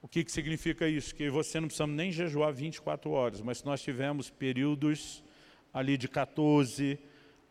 O 0.01 0.09
que, 0.09 0.25
que 0.25 0.33
significa 0.33 0.89
isso? 0.89 1.15
Que 1.15 1.31
você 1.31 1.61
não 1.61 1.69
precisa 1.69 1.87
nem 1.87 2.11
jejuar 2.11 2.53
24 2.53 3.09
horas, 3.13 3.41
mas 3.41 3.59
se 3.59 3.65
nós 3.65 3.81
tivermos 3.81 4.29
períodos 4.29 5.23
ali 5.73 5.97
de 5.97 6.09
14 6.09 6.99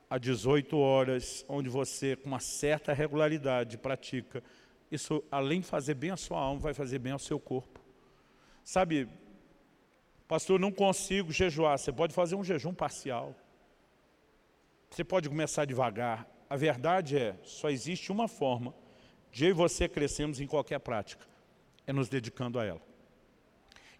a 0.09 0.17
18 0.17 0.77
horas, 0.77 1.45
onde 1.47 1.69
você, 1.69 2.17
com 2.17 2.27
uma 2.27 2.41
certa 2.41 2.91
regularidade, 2.91 3.77
pratica, 3.77 4.43
isso, 4.91 5.23
além 5.31 5.61
de 5.61 5.67
fazer 5.67 5.93
bem 5.93 6.11
a 6.11 6.17
sua 6.17 6.39
alma, 6.39 6.59
vai 6.59 6.73
fazer 6.73 6.99
bem 6.99 7.13
ao 7.13 7.19
seu 7.19 7.39
corpo. 7.39 7.79
Sabe, 8.63 9.07
pastor, 10.27 10.59
não 10.59 10.71
consigo 10.71 11.31
jejuar. 11.31 11.79
Você 11.79 11.91
pode 11.93 12.13
fazer 12.13 12.35
um 12.35 12.43
jejum 12.43 12.73
parcial. 12.73 13.33
Você 14.89 15.03
pode 15.03 15.29
começar 15.29 15.63
devagar. 15.63 16.29
A 16.49 16.57
verdade 16.57 17.17
é, 17.17 17.37
só 17.43 17.69
existe 17.69 18.11
uma 18.11 18.27
forma 18.27 18.75
de 19.31 19.45
eu 19.45 19.51
e 19.51 19.53
você 19.53 19.87
crescermos 19.87 20.41
em 20.41 20.47
qualquer 20.47 20.79
prática. 20.79 21.25
É 21.87 21.93
nos 21.93 22.09
dedicando 22.09 22.59
a 22.59 22.65
ela. 22.65 22.81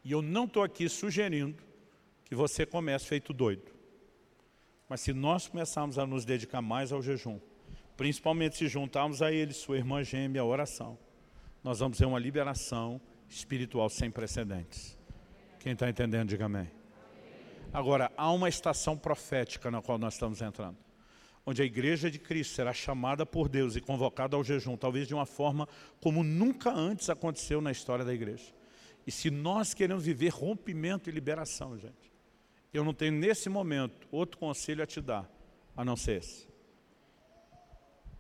E 0.03 0.11
eu 0.11 0.21
não 0.21 0.43
estou 0.43 0.61
aqui 0.61 0.89
sugerindo 0.89 1.63
que 2.25 2.35
você 2.35 2.65
comece 2.65 3.05
feito 3.05 3.31
doido. 3.33 3.71
Mas 4.89 4.99
se 4.99 5.13
nós 5.13 5.47
começarmos 5.47 5.97
a 5.97 6.05
nos 6.05 6.25
dedicar 6.25 6.61
mais 6.61 6.91
ao 6.91 7.01
jejum, 7.01 7.39
principalmente 7.95 8.57
se 8.57 8.67
juntarmos 8.67 9.21
a 9.21 9.31
ele, 9.31 9.53
sua 9.53 9.77
irmã 9.77 10.03
gêmea, 10.03 10.41
a 10.41 10.45
oração, 10.45 10.97
nós 11.63 11.79
vamos 11.79 11.97
ter 11.97 12.05
uma 12.05 12.19
liberação 12.19 12.99
espiritual 13.29 13.89
sem 13.89 14.09
precedentes. 14.09 14.97
Quem 15.59 15.73
está 15.73 15.89
entendendo, 15.89 16.29
diga 16.29 16.45
amém. 16.45 16.69
Agora, 17.71 18.11
há 18.17 18.31
uma 18.31 18.49
estação 18.49 18.97
profética 18.97 19.71
na 19.71 19.81
qual 19.81 19.97
nós 19.97 20.15
estamos 20.15 20.41
entrando, 20.41 20.77
onde 21.45 21.61
a 21.61 21.65
igreja 21.65 22.11
de 22.11 22.19
Cristo 22.19 22.55
será 22.55 22.73
chamada 22.73 23.25
por 23.25 23.47
Deus 23.47 23.75
e 23.75 23.81
convocada 23.81 24.35
ao 24.35 24.43
jejum, 24.43 24.75
talvez 24.75 25.07
de 25.07 25.13
uma 25.13 25.25
forma 25.25 25.67
como 26.01 26.23
nunca 26.23 26.71
antes 26.71 27.09
aconteceu 27.09 27.61
na 27.61 27.71
história 27.71 28.03
da 28.03 28.13
igreja. 28.13 28.53
E 29.05 29.11
se 29.11 29.29
nós 29.29 29.73
queremos 29.73 30.03
viver 30.03 30.29
rompimento 30.29 31.09
e 31.09 31.13
liberação, 31.13 31.77
gente, 31.77 32.11
eu 32.73 32.83
não 32.83 32.93
tenho 32.93 33.13
nesse 33.13 33.49
momento 33.49 34.07
outro 34.11 34.37
conselho 34.37 34.83
a 34.83 34.87
te 34.87 34.99
dar, 34.99 35.29
a 35.75 35.85
não 35.85 35.95
ser 35.95 36.19
esse. 36.19 36.47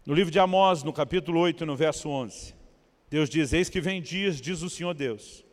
No 0.03 0.15
livro 0.15 0.31
de 0.31 0.39
Amós, 0.39 0.81
no 0.81 0.91
capítulo 0.91 1.39
8, 1.41 1.63
no 1.63 1.75
verso 1.75 2.09
11, 2.09 2.55
Deus 3.07 3.29
diz, 3.29 3.53
eis 3.53 3.69
que 3.69 3.79
vem 3.79 4.01
dias, 4.01 4.41
diz 4.41 4.63
o 4.63 4.69
Senhor 4.69 4.95
Deus, 4.95 5.45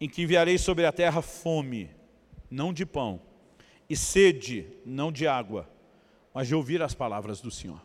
em 0.00 0.08
que 0.08 0.22
enviarei 0.22 0.58
sobre 0.58 0.84
a 0.84 0.90
terra 0.90 1.22
fome, 1.22 1.88
não 2.50 2.72
de 2.72 2.84
pão, 2.84 3.22
e 3.88 3.96
sede, 3.96 4.66
não 4.84 5.12
de 5.12 5.28
água, 5.28 5.70
mas 6.32 6.48
de 6.48 6.56
ouvir 6.56 6.82
as 6.82 6.92
palavras 6.92 7.40
do 7.40 7.52
Senhor. 7.52 7.80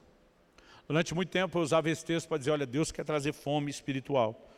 Durante 0.88 1.14
muito 1.14 1.30
tempo 1.30 1.60
eu 1.60 1.62
usava 1.62 1.92
esse 1.92 2.04
texto 2.04 2.28
para 2.28 2.40
dizer, 2.40 2.50
olha, 2.50 2.66
Deus 2.66 2.92
quer 2.92 3.06
trazer 3.06 3.32
fome 3.32 3.70
espiritual. 3.70 4.50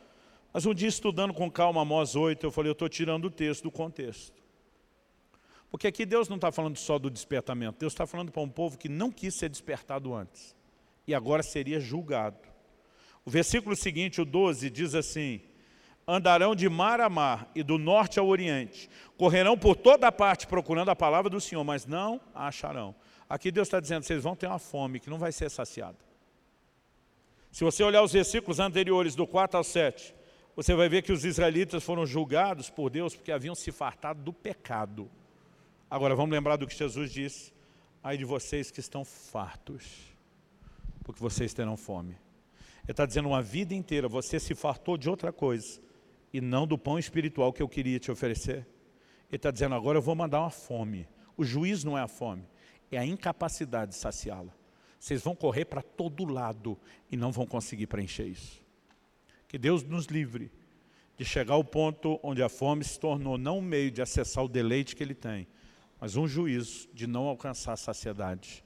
Mas 0.54 0.64
um 0.64 0.72
dia 0.72 0.88
estudando 0.88 1.34
com 1.34 1.50
calma 1.50 1.82
Amós 1.82 2.16
8, 2.16 2.46
eu 2.46 2.50
falei, 2.50 2.70
eu 2.70 2.72
estou 2.72 2.88
tirando 2.88 3.26
o 3.26 3.30
texto 3.30 3.64
do 3.64 3.70
contexto. 3.70 4.40
Porque 5.70 5.86
aqui 5.86 6.06
Deus 6.06 6.30
não 6.30 6.36
está 6.36 6.50
falando 6.50 6.78
só 6.78 6.98
do 6.98 7.10
despertamento, 7.10 7.80
Deus 7.80 7.92
está 7.92 8.06
falando 8.06 8.32
para 8.32 8.40
um 8.40 8.48
povo 8.48 8.78
que 8.78 8.88
não 8.88 9.12
quis 9.12 9.34
ser 9.34 9.50
despertado 9.50 10.14
antes. 10.14 10.56
E 11.06 11.14
agora 11.14 11.42
seria 11.42 11.80
julgado. 11.80 12.38
O 13.24 13.30
versículo 13.30 13.76
seguinte, 13.76 14.20
o 14.20 14.24
12, 14.24 14.68
diz 14.70 14.94
assim, 14.94 15.40
andarão 16.06 16.54
de 16.54 16.68
mar 16.68 17.00
a 17.00 17.08
mar 17.08 17.50
e 17.54 17.62
do 17.62 17.78
norte 17.78 18.18
ao 18.18 18.26
oriente, 18.26 18.90
correrão 19.16 19.56
por 19.56 19.76
toda 19.76 20.08
a 20.08 20.12
parte 20.12 20.46
procurando 20.46 20.90
a 20.90 20.96
palavra 20.96 21.30
do 21.30 21.40
Senhor, 21.40 21.62
mas 21.62 21.86
não 21.86 22.20
a 22.34 22.48
acharão. 22.48 22.94
Aqui 23.28 23.50
Deus 23.50 23.68
está 23.68 23.80
dizendo, 23.80 24.02
vocês 24.04 24.22
vão 24.22 24.36
ter 24.36 24.46
uma 24.46 24.58
fome 24.58 25.00
que 25.00 25.08
não 25.08 25.18
vai 25.18 25.32
ser 25.32 25.50
saciada. 25.50 25.98
Se 27.50 27.64
você 27.64 27.82
olhar 27.82 28.02
os 28.02 28.12
versículos 28.12 28.58
anteriores, 28.58 29.14
do 29.14 29.26
4 29.26 29.58
ao 29.58 29.64
7, 29.64 30.14
você 30.54 30.74
vai 30.74 30.88
ver 30.88 31.02
que 31.02 31.12
os 31.12 31.24
israelitas 31.24 31.82
foram 31.82 32.04
julgados 32.04 32.68
por 32.68 32.90
Deus 32.90 33.14
porque 33.14 33.32
haviam 33.32 33.54
se 33.54 33.70
fartado 33.70 34.22
do 34.22 34.32
pecado. 34.32 35.10
Agora 35.90 36.14
vamos 36.14 36.32
lembrar 36.32 36.56
do 36.56 36.66
que 36.66 36.74
Jesus 36.74 37.12
disse, 37.12 37.52
ai 38.02 38.16
de 38.16 38.24
vocês 38.24 38.70
que 38.70 38.80
estão 38.80 39.04
fartos, 39.04 40.11
porque 41.02 41.20
vocês 41.20 41.52
terão 41.52 41.76
fome. 41.76 42.16
Ele 42.84 42.92
está 42.92 43.06
dizendo 43.06 43.28
uma 43.28 43.42
vida 43.42 43.74
inteira, 43.74 44.08
você 44.08 44.40
se 44.40 44.54
fartou 44.54 44.96
de 44.96 45.08
outra 45.08 45.32
coisa, 45.32 45.80
e 46.32 46.40
não 46.40 46.66
do 46.66 46.78
pão 46.78 46.98
espiritual 46.98 47.52
que 47.52 47.62
eu 47.62 47.68
queria 47.68 47.98
te 47.98 48.10
oferecer. 48.10 48.66
Ele 49.28 49.36
está 49.36 49.50
dizendo, 49.50 49.74
agora 49.74 49.98
eu 49.98 50.02
vou 50.02 50.14
mandar 50.14 50.40
uma 50.40 50.50
fome. 50.50 51.06
O 51.36 51.44
juiz 51.44 51.84
não 51.84 51.96
é 51.96 52.02
a 52.02 52.08
fome, 52.08 52.44
é 52.90 52.98
a 52.98 53.06
incapacidade 53.06 53.92
de 53.92 53.96
saciá-la. 53.96 54.52
Vocês 54.98 55.22
vão 55.22 55.34
correr 55.34 55.64
para 55.64 55.82
todo 55.82 56.24
lado 56.24 56.78
e 57.10 57.16
não 57.16 57.32
vão 57.32 57.46
conseguir 57.46 57.86
preencher 57.86 58.26
isso. 58.26 58.62
Que 59.48 59.58
Deus 59.58 59.82
nos 59.82 60.06
livre 60.06 60.50
de 61.16 61.24
chegar 61.24 61.54
ao 61.54 61.64
ponto 61.64 62.18
onde 62.22 62.42
a 62.42 62.48
fome 62.48 62.84
se 62.84 62.98
tornou 62.98 63.36
não 63.36 63.58
um 63.58 63.62
meio 63.62 63.90
de 63.90 64.00
acessar 64.00 64.44
o 64.44 64.48
deleite 64.48 64.96
que 64.96 65.02
Ele 65.02 65.14
tem, 65.14 65.46
mas 66.00 66.16
um 66.16 66.26
juízo 66.26 66.88
de 66.92 67.06
não 67.06 67.24
alcançar 67.24 67.72
a 67.72 67.76
saciedade. 67.76 68.64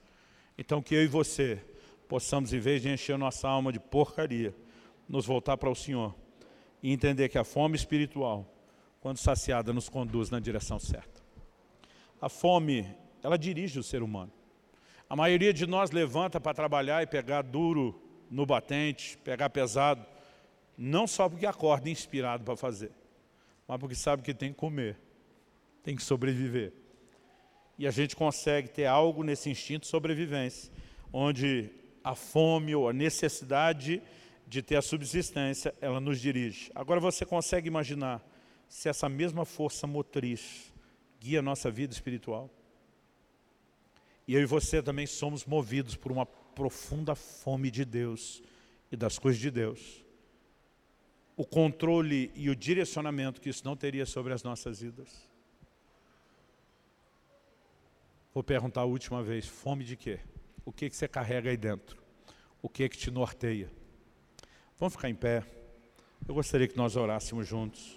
Então 0.57 0.83
que 0.83 0.95
eu 0.95 1.03
e 1.03 1.07
você 1.07 1.63
possamos, 2.09 2.53
em 2.53 2.59
vez 2.59 2.83
de 2.83 2.89
encher 2.89 3.19
nossa 3.19 3.49
alma 3.49 3.73
de 3.73 3.81
porcaria, 3.81 4.55
nos 5.09 5.27
voltar 5.27 5.57
para 5.57 5.71
o 5.71 5.75
Senhor 5.75 6.15
e 6.83 6.93
entender 6.93 7.29
que 7.29 7.39
a 7.39 7.45
fome 7.45 7.77
espiritual, 7.77 8.47
quando 9.01 9.19
saciada, 9.19 9.73
nos 9.73 9.89
conduz 9.89 10.31
na 10.31 10.41
direção 10.41 10.79
certa. 10.79 11.23
A 12.21 12.29
fome, 12.29 12.87
ela 13.23 13.37
dirige 13.37 13.79
o 13.79 13.83
ser 13.83 14.03
humano. 14.03 14.33
A 15.09 15.15
maioria 15.15 15.53
de 15.53 15.67
nós 15.67 15.91
levanta 15.91 16.41
para 16.41 16.55
trabalhar 16.55 17.03
e 17.03 17.07
pegar 17.07 17.43
duro 17.43 18.01
no 18.31 18.45
batente, 18.45 19.17
pegar 19.19 19.51
pesado, 19.51 20.05
não 20.77 21.07
só 21.07 21.29
porque 21.29 21.47
acorda 21.47 21.89
inspirado 21.89 22.45
para 22.45 22.57
fazer, 22.57 22.91
mas 23.67 23.79
porque 23.79 23.95
sabe 23.95 24.23
que 24.23 24.35
tem 24.35 24.53
que 24.53 24.59
comer, 24.59 24.99
tem 25.83 25.95
que 25.95 26.03
sobreviver. 26.03 26.73
E 27.79 27.87
a 27.87 27.91
gente 27.91 28.17
consegue 28.17 28.69
ter 28.69 28.87
algo 28.87 29.23
nesse 29.23 29.51
instinto 29.51 29.83
de 29.83 29.89
sobrevivência, 29.89 30.73
onde 31.13 31.71
a 32.07 32.15
fome 32.15 32.73
ou 32.73 32.89
a 32.89 32.93
necessidade 32.93 34.01
de 34.47 34.63
ter 34.63 34.77
a 34.77 34.83
subsistência, 34.83 35.75
ela 35.81 35.99
nos 35.99 36.21
dirige. 36.21 36.71
Agora 36.73 37.01
você 37.01 37.27
consegue 37.27 37.67
imaginar 37.67 38.25
se 38.69 38.89
essa 38.89 39.09
mesma 39.09 39.45
força 39.45 39.89
motriz 39.89 40.73
guia 41.19 41.41
a 41.41 41.43
nossa 41.43 41.69
vida 41.69 41.93
espiritual? 41.93 42.49
E 44.25 44.35
eu 44.35 44.41
e 44.41 44.47
você 44.47 44.81
também 44.81 45.05
somos 45.05 45.45
movidos 45.45 45.97
por 45.97 46.13
uma 46.13 46.25
profunda 46.25 47.17
fome 47.17 47.73
de 47.73 47.85
Deus 47.85 48.41
e 48.93 48.97
das 48.97 49.19
coisas 49.19 49.41
de 49.41 49.51
Deus. 49.51 50.05
O 51.37 51.45
controle 51.45 52.31
e 52.37 52.49
o 52.49 52.55
direcionamento 52.55 53.41
que 53.41 53.49
isso 53.49 53.65
não 53.65 53.77
teria 53.77 54.07
sobre 54.07 54.33
as 54.33 54.45
nossas 54.45 54.81
vidas. 54.81 55.29
Vou 58.33 58.45
perguntar 58.45 58.83
a 58.83 58.85
última 58.85 59.25
vez, 59.25 59.49
fome 59.49 59.83
de 59.83 59.97
quê? 59.97 60.21
O 60.67 60.73
que, 60.73 60.91
que 60.91 60.97
você 60.97 61.07
carrega 61.07 61.49
aí 61.49 61.57
dentro? 61.57 62.03
O 62.61 62.69
que 62.69 62.89
que 62.89 62.99
te 62.99 63.09
norteia? 63.09 63.71
Vamos 64.77 64.95
ficar 64.95 65.09
em 65.09 65.15
pé. 65.15 65.45
Eu 66.27 66.35
gostaria 66.35 66.67
que 66.67 66.77
nós 66.77 66.97
orássemos 66.97 67.47
juntos. 67.47 67.97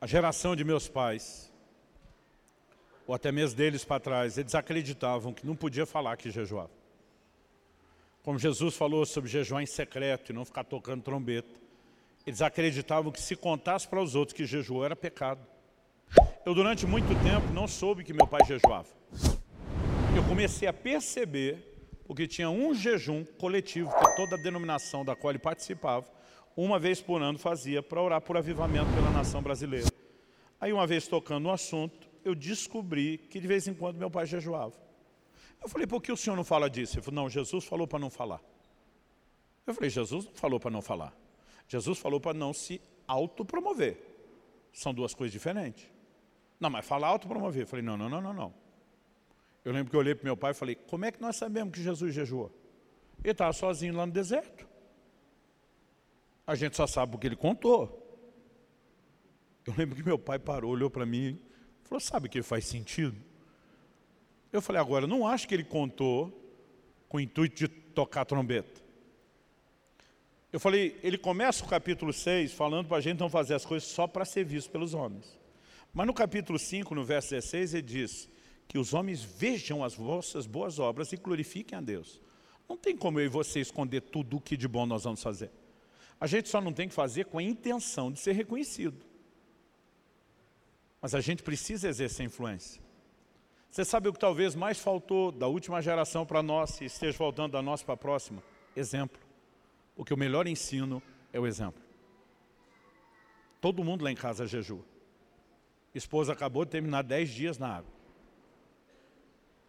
A 0.00 0.06
geração 0.08 0.56
de 0.56 0.64
meus 0.64 0.88
pais, 0.88 1.52
ou 3.08 3.14
até 3.14 3.32
mesmo 3.32 3.56
deles 3.56 3.86
para 3.86 3.98
trás, 3.98 4.36
eles 4.36 4.54
acreditavam 4.54 5.32
que 5.32 5.46
não 5.46 5.56
podia 5.56 5.86
falar 5.86 6.18
que 6.18 6.30
jejuava. 6.30 6.70
Como 8.22 8.38
Jesus 8.38 8.76
falou 8.76 9.06
sobre 9.06 9.30
jejuar 9.30 9.62
em 9.62 9.66
secreto 9.66 10.30
e 10.30 10.34
não 10.34 10.44
ficar 10.44 10.62
tocando 10.62 11.02
trombeta. 11.02 11.58
Eles 12.26 12.42
acreditavam 12.42 13.10
que 13.10 13.22
se 13.22 13.34
contasse 13.34 13.88
para 13.88 14.02
os 14.02 14.14
outros 14.14 14.36
que 14.36 14.44
jejuou 14.44 14.84
era 14.84 14.94
pecado. 14.94 15.40
Eu 16.44 16.54
durante 16.54 16.86
muito 16.86 17.08
tempo 17.22 17.50
não 17.54 17.66
soube 17.66 18.04
que 18.04 18.12
meu 18.12 18.26
pai 18.26 18.44
jejuava. 18.44 18.88
Eu 20.14 20.22
comecei 20.28 20.68
a 20.68 20.72
perceber, 20.72 21.80
porque 22.06 22.28
tinha 22.28 22.50
um 22.50 22.74
jejum 22.74 23.24
coletivo 23.24 23.88
que 23.88 24.16
toda 24.16 24.36
a 24.36 24.38
denominação 24.38 25.02
da 25.02 25.16
qual 25.16 25.30
ele 25.30 25.38
participava, 25.38 26.06
uma 26.54 26.78
vez 26.78 27.00
por 27.00 27.22
ano 27.22 27.38
fazia 27.38 27.82
para 27.82 28.02
orar 28.02 28.20
por 28.20 28.36
avivamento 28.36 28.92
pela 28.94 29.10
nação 29.10 29.40
brasileira. 29.40 29.88
Aí 30.60 30.74
uma 30.74 30.86
vez 30.86 31.08
tocando 31.08 31.44
no 31.44 31.50
assunto, 31.50 32.07
eu 32.24 32.34
descobri 32.34 33.18
que 33.18 33.40
de 33.40 33.46
vez 33.46 33.66
em 33.66 33.74
quando 33.74 33.96
meu 33.96 34.10
pai 34.10 34.26
jejuava. 34.26 34.74
Eu 35.62 35.68
falei, 35.68 35.86
por 35.86 36.00
que 36.00 36.12
o 36.12 36.16
senhor 36.16 36.36
não 36.36 36.44
fala 36.44 36.70
disso? 36.70 36.96
Ele 36.96 37.02
falou, 37.02 37.22
não, 37.22 37.30
Jesus 37.30 37.64
falou 37.64 37.86
para 37.86 37.98
não 37.98 38.10
falar. 38.10 38.40
Eu 39.66 39.74
falei, 39.74 39.90
Jesus 39.90 40.24
não 40.24 40.32
falou 40.32 40.60
para 40.60 40.70
não 40.70 40.80
falar. 40.80 41.14
Jesus 41.66 41.98
falou 41.98 42.20
para 42.20 42.32
não 42.32 42.52
se 42.52 42.80
autopromover. 43.06 43.98
São 44.72 44.94
duas 44.94 45.14
coisas 45.14 45.32
diferentes. 45.32 45.90
Não, 46.58 46.70
mas 46.70 46.86
falar 46.86 47.08
autopromover. 47.08 47.62
Eu 47.62 47.66
falei, 47.66 47.84
não, 47.84 47.96
não, 47.96 48.08
não, 48.08 48.20
não, 48.20 48.32
não. 48.32 48.54
Eu 49.64 49.72
lembro 49.72 49.90
que 49.90 49.96
eu 49.96 50.00
olhei 50.00 50.14
para 50.14 50.24
meu 50.24 50.36
pai 50.36 50.52
e 50.52 50.54
falei, 50.54 50.74
como 50.74 51.04
é 51.04 51.12
que 51.12 51.20
nós 51.20 51.36
sabemos 51.36 51.74
que 51.74 51.82
Jesus 51.82 52.14
jejuou? 52.14 52.50
Ele 53.22 53.32
estava 53.32 53.52
sozinho 53.52 53.94
lá 53.94 54.06
no 54.06 54.12
deserto. 54.12 54.66
A 56.46 56.54
gente 56.54 56.76
só 56.76 56.86
sabe 56.86 57.12
porque 57.12 57.26
ele 57.26 57.36
contou. 57.36 58.04
Eu 59.66 59.74
lembro 59.76 59.94
que 59.94 60.02
meu 60.02 60.18
pai 60.18 60.38
parou, 60.38 60.70
olhou 60.70 60.88
para 60.88 61.04
mim 61.04 61.38
falou, 61.88 62.00
sabe 62.00 62.28
que 62.28 62.42
faz 62.42 62.66
sentido? 62.66 63.16
Eu 64.52 64.62
falei, 64.62 64.80
agora, 64.80 65.06
não 65.06 65.26
acho 65.26 65.48
que 65.48 65.54
ele 65.54 65.64
contou 65.64 66.32
com 67.08 67.16
o 67.16 67.20
intuito 67.20 67.56
de 67.56 67.68
tocar 67.68 68.24
trombeta. 68.24 68.80
Eu 70.52 70.58
falei, 70.58 70.98
ele 71.02 71.18
começa 71.18 71.64
o 71.64 71.68
capítulo 71.68 72.12
6 72.12 72.52
falando 72.52 72.86
para 72.86 72.96
a 72.96 73.00
gente 73.00 73.18
não 73.18 73.28
fazer 73.28 73.54
as 73.54 73.66
coisas 73.66 73.88
só 73.88 74.06
para 74.06 74.24
ser 74.24 74.44
visto 74.44 74.70
pelos 74.70 74.94
homens. 74.94 75.38
Mas 75.92 76.06
no 76.06 76.14
capítulo 76.14 76.58
5, 76.58 76.94
no 76.94 77.04
verso 77.04 77.30
16, 77.30 77.74
ele 77.74 77.82
diz 77.82 78.28
que 78.66 78.78
os 78.78 78.94
homens 78.94 79.22
vejam 79.22 79.82
as 79.82 79.94
vossas 79.94 80.46
boas 80.46 80.78
obras 80.78 81.12
e 81.12 81.16
glorifiquem 81.16 81.76
a 81.76 81.80
Deus. 81.80 82.20
Não 82.68 82.76
tem 82.76 82.96
como 82.96 83.18
eu 83.18 83.26
e 83.26 83.28
você 83.28 83.60
esconder 83.60 84.02
tudo 84.02 84.36
o 84.36 84.40
que 84.40 84.56
de 84.56 84.68
bom 84.68 84.86
nós 84.86 85.04
vamos 85.04 85.22
fazer. 85.22 85.50
A 86.20 86.26
gente 86.26 86.48
só 86.48 86.60
não 86.60 86.72
tem 86.72 86.88
que 86.88 86.94
fazer 86.94 87.26
com 87.26 87.38
a 87.38 87.42
intenção 87.42 88.10
de 88.12 88.18
ser 88.18 88.32
reconhecido. 88.32 89.07
Mas 91.00 91.14
a 91.14 91.20
gente 91.20 91.42
precisa 91.42 91.88
exercer 91.88 92.26
influência. 92.26 92.82
Você 93.70 93.84
sabe 93.84 94.08
o 94.08 94.12
que 94.12 94.18
talvez 94.18 94.54
mais 94.54 94.78
faltou 94.80 95.30
da 95.30 95.46
última 95.46 95.80
geração 95.80 96.24
para 96.24 96.42
nós 96.42 96.80
e 96.80 96.86
esteja 96.86 97.16
faltando 97.16 97.52
da 97.52 97.62
nossa 97.62 97.84
para 97.84 97.94
a 97.94 97.98
próxima? 97.98 98.42
Exemplo. 98.74 99.20
Porque 99.94 100.12
o 100.12 100.16
melhor 100.16 100.46
ensino 100.46 101.02
é 101.32 101.38
o 101.38 101.46
exemplo. 101.46 101.82
Todo 103.60 103.84
mundo 103.84 104.02
lá 104.02 104.10
em 104.10 104.16
casa 104.16 104.46
jejua. 104.46 104.84
Esposa 105.94 106.32
acabou 106.32 106.64
de 106.64 106.70
terminar 106.70 107.02
10 107.02 107.30
dias 107.30 107.58
na 107.58 107.76
água. 107.76 107.92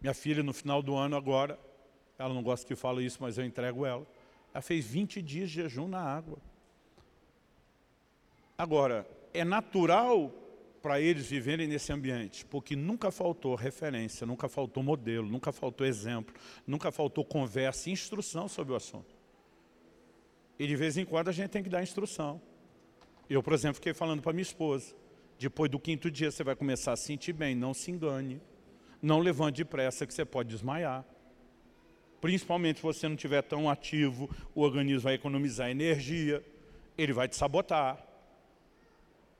Minha 0.00 0.14
filha, 0.14 0.42
no 0.42 0.52
final 0.52 0.82
do 0.82 0.96
ano 0.96 1.16
agora, 1.16 1.58
ela 2.18 2.32
não 2.32 2.42
gosta 2.42 2.66
que 2.66 2.72
eu 2.72 2.76
fale 2.76 3.04
isso, 3.04 3.18
mas 3.20 3.36
eu 3.36 3.44
entrego 3.44 3.84
ela. 3.84 4.06
Ela 4.52 4.62
fez 4.62 4.86
20 4.86 5.20
dias 5.20 5.50
de 5.50 5.56
jejum 5.56 5.88
na 5.88 6.00
água. 6.00 6.38
Agora, 8.56 9.06
é 9.32 9.44
natural 9.44 10.32
para 10.82 11.00
eles 11.00 11.26
viverem 11.26 11.66
nesse 11.66 11.92
ambiente, 11.92 12.44
porque 12.46 12.74
nunca 12.74 13.10
faltou 13.10 13.54
referência, 13.54 14.26
nunca 14.26 14.48
faltou 14.48 14.82
modelo, 14.82 15.28
nunca 15.28 15.52
faltou 15.52 15.86
exemplo, 15.86 16.34
nunca 16.66 16.90
faltou 16.90 17.24
conversa 17.24 17.90
e 17.90 17.92
instrução 17.92 18.48
sobre 18.48 18.72
o 18.72 18.76
assunto. 18.76 19.14
E 20.58 20.66
de 20.66 20.76
vez 20.76 20.96
em 20.96 21.04
quando 21.04 21.28
a 21.28 21.32
gente 21.32 21.50
tem 21.50 21.62
que 21.62 21.68
dar 21.68 21.82
instrução. 21.82 22.40
Eu, 23.28 23.42
por 23.42 23.52
exemplo, 23.52 23.76
fiquei 23.76 23.94
falando 23.94 24.22
para 24.22 24.32
minha 24.32 24.42
esposa, 24.42 24.94
depois 25.38 25.70
do 25.70 25.78
quinto 25.78 26.10
dia 26.10 26.30
você 26.30 26.42
vai 26.42 26.56
começar 26.56 26.92
a 26.92 26.96
sentir 26.96 27.32
bem, 27.32 27.54
não 27.54 27.72
se 27.72 27.90
engane, 27.90 28.40
não 29.00 29.20
levante 29.20 29.58
depressa 29.58 30.06
que 30.06 30.12
você 30.12 30.24
pode 30.24 30.48
desmaiar. 30.48 31.04
Principalmente 32.20 32.76
se 32.76 32.82
você 32.82 33.08
não 33.08 33.14
estiver 33.14 33.42
tão 33.42 33.70
ativo, 33.70 34.28
o 34.54 34.62
organismo 34.62 35.02
vai 35.02 35.14
economizar 35.14 35.70
energia, 35.70 36.44
ele 36.96 37.12
vai 37.12 37.28
te 37.28 37.36
sabotar. 37.36 38.09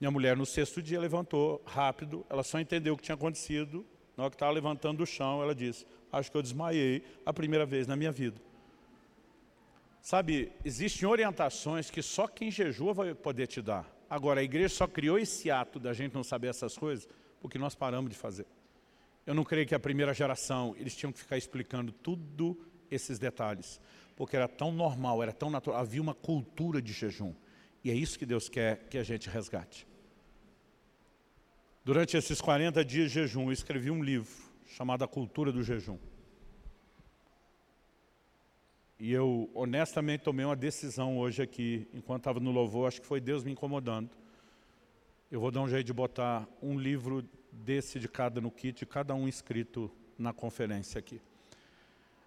Minha 0.00 0.10
mulher 0.10 0.34
no 0.34 0.46
sexto 0.46 0.80
dia 0.80 0.98
levantou 0.98 1.62
rápido, 1.66 2.24
ela 2.30 2.42
só 2.42 2.58
entendeu 2.58 2.94
o 2.94 2.96
que 2.96 3.02
tinha 3.02 3.14
acontecido. 3.14 3.84
Na 4.16 4.24
hora 4.24 4.30
que 4.30 4.36
estava 4.36 4.50
levantando 4.50 4.98
do 4.98 5.06
chão, 5.06 5.42
ela 5.42 5.54
disse, 5.54 5.86
acho 6.10 6.30
que 6.30 6.36
eu 6.36 6.42
desmaiei 6.42 7.02
a 7.24 7.32
primeira 7.32 7.66
vez 7.66 7.86
na 7.86 7.96
minha 7.96 8.10
vida. 8.10 8.40
Sabe, 10.00 10.52
existem 10.64 11.06
orientações 11.06 11.90
que 11.90 12.00
só 12.00 12.26
quem 12.26 12.50
jejua 12.50 12.94
vai 12.94 13.14
poder 13.14 13.46
te 13.46 13.60
dar. 13.60 13.86
Agora, 14.08 14.40
a 14.40 14.42
igreja 14.42 14.70
só 14.70 14.86
criou 14.86 15.18
esse 15.18 15.50
ato 15.50 15.78
da 15.78 15.92
gente 15.92 16.14
não 16.14 16.24
saber 16.24 16.48
essas 16.48 16.76
coisas 16.76 17.06
porque 17.38 17.58
nós 17.58 17.74
paramos 17.74 18.10
de 18.10 18.16
fazer. 18.16 18.46
Eu 19.26 19.34
não 19.34 19.44
creio 19.44 19.66
que 19.66 19.74
a 19.74 19.78
primeira 19.78 20.14
geração, 20.14 20.74
eles 20.78 20.96
tinham 20.96 21.12
que 21.12 21.18
ficar 21.18 21.36
explicando 21.36 21.92
tudo 21.92 22.58
esses 22.90 23.18
detalhes, 23.18 23.78
porque 24.16 24.34
era 24.34 24.48
tão 24.48 24.72
normal, 24.72 25.22
era 25.22 25.32
tão 25.32 25.50
natural, 25.50 25.78
havia 25.78 26.00
uma 26.00 26.14
cultura 26.14 26.80
de 26.80 26.92
jejum. 26.92 27.34
E 27.84 27.90
é 27.90 27.94
isso 27.94 28.18
que 28.18 28.26
Deus 28.26 28.48
quer 28.48 28.88
que 28.88 28.98
a 28.98 29.02
gente 29.02 29.28
resgate. 29.28 29.89
Durante 31.90 32.16
esses 32.16 32.40
40 32.40 32.84
dias 32.84 33.10
de 33.10 33.14
jejum, 33.14 33.46
eu 33.46 33.52
escrevi 33.52 33.90
um 33.90 34.00
livro 34.00 34.32
chamado 34.64 35.02
A 35.02 35.08
Cultura 35.08 35.50
do 35.50 35.60
Jejum. 35.60 35.98
E 38.96 39.10
eu 39.10 39.50
honestamente 39.52 40.20
tomei 40.20 40.46
uma 40.46 40.54
decisão 40.54 41.18
hoje 41.18 41.42
aqui, 41.42 41.88
enquanto 41.92 42.20
estava 42.20 42.38
no 42.38 42.52
louvor, 42.52 42.86
acho 42.86 43.00
que 43.00 43.06
foi 43.08 43.20
Deus 43.20 43.42
me 43.42 43.50
incomodando. 43.50 44.08
Eu 45.32 45.40
vou 45.40 45.50
dar 45.50 45.62
um 45.62 45.68
jeito 45.68 45.84
de 45.84 45.92
botar 45.92 46.46
um 46.62 46.78
livro 46.78 47.28
desse 47.50 47.98
de 47.98 48.08
cada 48.08 48.40
no 48.40 48.52
kit, 48.52 48.86
cada 48.86 49.12
um 49.12 49.26
escrito 49.26 49.90
na 50.16 50.32
conferência 50.32 50.96
aqui. 51.00 51.20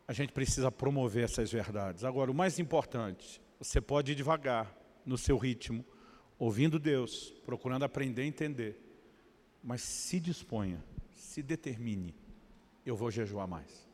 A 0.05 0.11
gente 0.11 0.33
precisa 0.33 0.69
promover 0.69 1.23
essas 1.23 1.49
verdades. 1.49 2.03
Agora, 2.03 2.29
o 2.29 2.35
mais 2.35 2.59
importante, 2.59 3.41
você 3.59 3.79
pode 3.79 4.11
ir 4.11 4.15
devagar, 4.15 4.77
no 5.05 5.17
seu 5.17 5.37
ritmo, 5.37 5.85
ouvindo 6.37 6.77
Deus, 6.77 7.33
procurando 7.45 7.83
aprender 7.85 8.25
e 8.25 8.27
entender. 8.27 8.92
Mas 9.63 9.81
se 9.81 10.19
disponha, 10.19 10.83
se 11.13 11.41
determine, 11.41 12.13
eu 12.85 12.95
vou 12.95 13.09
jejuar 13.09 13.47
mais. 13.47 13.87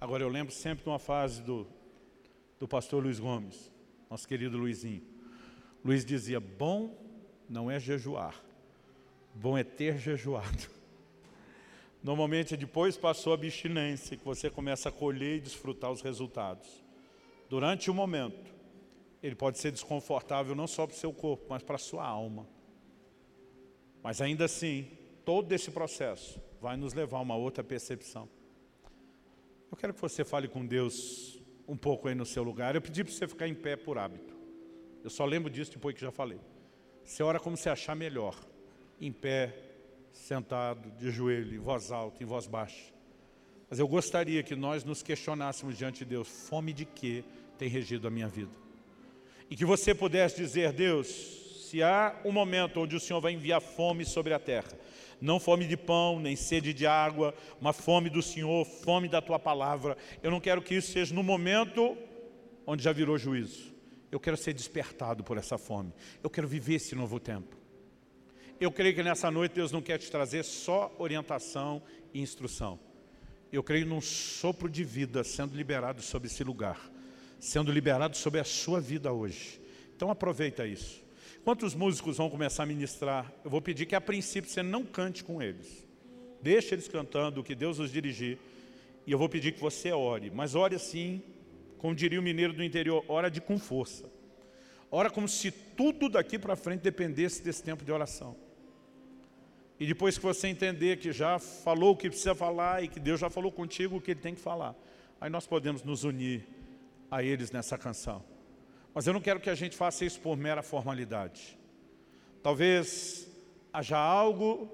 Agora 0.00 0.22
eu 0.22 0.28
lembro 0.28 0.52
sempre 0.52 0.84
de 0.84 0.90
uma 0.90 0.98
fase 0.98 1.42
do, 1.42 1.66
do 2.60 2.68
pastor 2.68 3.02
Luiz 3.02 3.18
Gomes, 3.18 3.72
nosso 4.10 4.28
querido 4.28 4.58
Luizinho. 4.58 5.02
Luiz 5.84 6.04
dizia, 6.04 6.38
bom 6.38 6.96
não 7.48 7.70
é 7.70 7.80
jejuar, 7.80 8.34
bom 9.34 9.56
é 9.56 9.64
ter 9.64 9.98
jejuado. 9.98 10.68
Normalmente 12.02 12.56
depois 12.56 12.96
passou 12.96 13.32
a 13.32 13.34
abstinência, 13.34 14.16
que 14.16 14.24
você 14.24 14.50
começa 14.50 14.90
a 14.90 14.92
colher 14.92 15.38
e 15.38 15.40
desfrutar 15.40 15.90
os 15.90 16.02
resultados. 16.02 16.68
Durante 17.48 17.90
o 17.90 17.94
momento, 17.94 18.52
ele 19.22 19.34
pode 19.34 19.58
ser 19.58 19.72
desconfortável 19.72 20.54
não 20.54 20.66
só 20.66 20.86
para 20.86 20.94
o 20.94 20.98
seu 20.98 21.12
corpo, 21.12 21.46
mas 21.48 21.62
para 21.62 21.76
a 21.76 21.78
sua 21.78 22.06
alma. 22.06 22.46
Mas 24.02 24.20
ainda 24.20 24.44
assim, 24.44 24.88
todo 25.24 25.52
esse 25.52 25.70
processo 25.70 26.40
vai 26.60 26.76
nos 26.76 26.94
levar 26.94 27.18
a 27.18 27.20
uma 27.20 27.36
outra 27.36 27.62
percepção. 27.62 28.28
Eu 29.70 29.76
quero 29.76 29.92
que 29.92 30.00
você 30.00 30.24
fale 30.24 30.48
com 30.48 30.64
Deus 30.64 31.38
um 31.66 31.76
pouco 31.76 32.08
aí 32.08 32.14
no 32.14 32.24
seu 32.24 32.42
lugar. 32.42 32.74
Eu 32.74 32.80
pedi 32.80 33.04
para 33.04 33.12
você 33.12 33.28
ficar 33.28 33.46
em 33.46 33.54
pé 33.54 33.76
por 33.76 33.98
hábito. 33.98 34.34
Eu 35.04 35.10
só 35.10 35.24
lembro 35.24 35.50
disso 35.50 35.72
depois 35.72 35.94
que 35.94 36.00
já 36.00 36.10
falei. 36.10 36.40
Você 37.04 37.22
ora 37.22 37.38
como 37.38 37.56
você 37.56 37.68
achar 37.68 37.94
melhor. 37.94 38.34
Em 39.00 39.12
pé, 39.12 39.54
sentado, 40.12 40.90
de 40.98 41.10
joelho, 41.10 41.54
em 41.54 41.58
voz 41.58 41.92
alta, 41.92 42.22
em 42.22 42.26
voz 42.26 42.46
baixa. 42.46 42.92
Mas 43.70 43.78
eu 43.78 43.86
gostaria 43.86 44.42
que 44.42 44.56
nós 44.56 44.82
nos 44.82 45.02
questionássemos 45.02 45.76
diante 45.76 45.98
de 45.98 46.06
Deus, 46.06 46.26
fome 46.26 46.72
de 46.72 46.84
que 46.84 47.24
tem 47.58 47.68
regido 47.68 48.08
a 48.08 48.10
minha 48.10 48.28
vida? 48.28 48.50
E 49.50 49.56
que 49.56 49.64
você 49.64 49.94
pudesse 49.94 50.36
dizer, 50.36 50.72
Deus, 50.72 51.47
se 51.68 51.82
há 51.82 52.18
um 52.24 52.32
momento 52.32 52.80
onde 52.80 52.96
o 52.96 53.00
Senhor 53.00 53.20
vai 53.20 53.32
enviar 53.32 53.60
fome 53.60 54.04
sobre 54.04 54.32
a 54.32 54.38
terra, 54.38 54.72
não 55.20 55.38
fome 55.38 55.66
de 55.66 55.76
pão, 55.76 56.18
nem 56.18 56.34
sede 56.34 56.72
de 56.72 56.86
água, 56.86 57.34
uma 57.60 57.74
fome 57.74 58.08
do 58.08 58.22
Senhor, 58.22 58.64
fome 58.64 59.06
da 59.06 59.20
Tua 59.20 59.38
palavra. 59.38 59.96
Eu 60.22 60.30
não 60.30 60.40
quero 60.40 60.62
que 60.62 60.74
isso 60.74 60.92
seja 60.92 61.14
no 61.14 61.22
momento 61.22 61.96
onde 62.66 62.82
já 62.82 62.92
virou 62.92 63.18
juízo. 63.18 63.74
Eu 64.10 64.18
quero 64.18 64.36
ser 64.36 64.54
despertado 64.54 65.22
por 65.22 65.36
essa 65.36 65.58
fome. 65.58 65.92
Eu 66.22 66.30
quero 66.30 66.48
viver 66.48 66.76
esse 66.76 66.94
novo 66.94 67.20
tempo. 67.20 67.56
Eu 68.58 68.72
creio 68.72 68.94
que 68.94 69.02
nessa 69.02 69.30
noite 69.30 69.52
Deus 69.56 69.70
não 69.70 69.82
quer 69.82 69.98
te 69.98 70.10
trazer 70.10 70.44
só 70.44 70.94
orientação 70.98 71.82
e 72.14 72.20
instrução. 72.20 72.80
Eu 73.52 73.62
creio 73.62 73.86
num 73.86 74.00
sopro 74.00 74.70
de 74.70 74.84
vida 74.84 75.22
sendo 75.22 75.54
liberado 75.54 76.00
sobre 76.00 76.28
esse 76.28 76.42
lugar, 76.42 76.90
sendo 77.38 77.70
liberado 77.70 78.16
sobre 78.16 78.40
a 78.40 78.44
sua 78.44 78.80
vida 78.80 79.12
hoje. 79.12 79.60
Então 79.94 80.10
aproveita 80.10 80.66
isso. 80.66 81.07
Quantos 81.44 81.74
músicos 81.74 82.18
vão 82.18 82.28
começar 82.28 82.64
a 82.64 82.66
ministrar? 82.66 83.32
Eu 83.44 83.50
vou 83.50 83.62
pedir 83.62 83.86
que 83.86 83.94
a 83.94 84.00
princípio 84.00 84.50
você 84.50 84.62
não 84.62 84.84
cante 84.84 85.24
com 85.24 85.42
eles. 85.42 85.86
Deixe 86.42 86.74
eles 86.74 86.88
cantando 86.88 87.42
que 87.42 87.54
Deus 87.54 87.78
os 87.78 87.90
dirigir. 87.90 88.38
E 89.06 89.12
eu 89.12 89.18
vou 89.18 89.28
pedir 89.28 89.52
que 89.52 89.60
você 89.60 89.90
ore. 89.92 90.30
Mas 90.30 90.54
ore 90.54 90.74
assim, 90.74 91.22
como 91.78 91.94
diria 91.94 92.20
o 92.20 92.22
mineiro 92.22 92.52
do 92.52 92.62
interior, 92.62 93.04
ora 93.08 93.30
de 93.30 93.40
com 93.40 93.58
força. 93.58 94.04
Ora 94.90 95.10
como 95.10 95.28
se 95.28 95.50
tudo 95.50 96.08
daqui 96.08 96.38
para 96.38 96.56
frente 96.56 96.82
dependesse 96.82 97.42
desse 97.42 97.62
tempo 97.62 97.84
de 97.84 97.92
oração. 97.92 98.36
E 99.80 99.86
depois 99.86 100.18
que 100.18 100.24
você 100.24 100.48
entender 100.48 100.98
que 100.98 101.12
já 101.12 101.38
falou 101.38 101.92
o 101.92 101.96
que 101.96 102.08
precisa 102.08 102.34
falar 102.34 102.82
e 102.82 102.88
que 102.88 102.98
Deus 102.98 103.20
já 103.20 103.30
falou 103.30 103.52
contigo 103.52 103.96
o 103.96 104.00
que 104.00 104.10
Ele 104.10 104.20
tem 104.20 104.34
que 104.34 104.40
falar, 104.40 104.74
aí 105.20 105.30
nós 105.30 105.46
podemos 105.46 105.82
nos 105.84 106.04
unir 106.04 106.46
a 107.10 107.22
eles 107.22 107.52
nessa 107.52 107.78
canção. 107.78 108.24
Mas 108.94 109.06
eu 109.06 109.12
não 109.12 109.20
quero 109.20 109.40
que 109.40 109.50
a 109.50 109.54
gente 109.54 109.76
faça 109.76 110.04
isso 110.04 110.20
por 110.20 110.36
mera 110.36 110.62
formalidade. 110.62 111.58
Talvez 112.42 113.28
haja 113.72 113.98
algo 113.98 114.68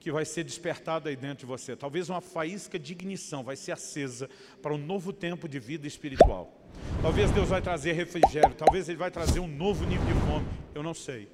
que 0.00 0.12
vai 0.12 0.24
ser 0.24 0.44
despertado 0.44 1.08
aí 1.08 1.16
dentro 1.16 1.38
de 1.38 1.46
você. 1.46 1.74
Talvez 1.74 2.10
uma 2.10 2.20
faísca 2.20 2.78
de 2.78 2.92
ignição 2.92 3.42
vai 3.42 3.56
ser 3.56 3.72
acesa 3.72 4.28
para 4.60 4.74
um 4.74 4.78
novo 4.78 5.12
tempo 5.12 5.48
de 5.48 5.58
vida 5.58 5.86
espiritual. 5.86 6.52
Talvez 7.00 7.30
Deus 7.30 7.48
vai 7.48 7.62
trazer 7.62 7.92
refrigério, 7.92 8.54
talvez 8.54 8.88
Ele 8.88 8.98
vai 8.98 9.10
trazer 9.10 9.40
um 9.40 9.48
novo 9.48 9.84
nível 9.86 10.06
de 10.06 10.20
fome, 10.26 10.46
eu 10.74 10.82
não 10.82 10.94
sei. 10.94 11.28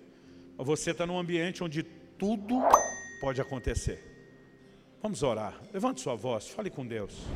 Mas 0.56 0.66
você 0.66 0.92
está 0.92 1.06
num 1.06 1.18
ambiente 1.18 1.64
onde 1.64 1.82
tudo 1.82 2.60
pode 3.20 3.40
acontecer. 3.40 4.06
Vamos 5.02 5.22
orar. 5.22 5.60
Levante 5.72 6.00
sua 6.00 6.14
voz, 6.14 6.48
fale 6.48 6.70
com 6.70 6.86
Deus. 6.86 7.26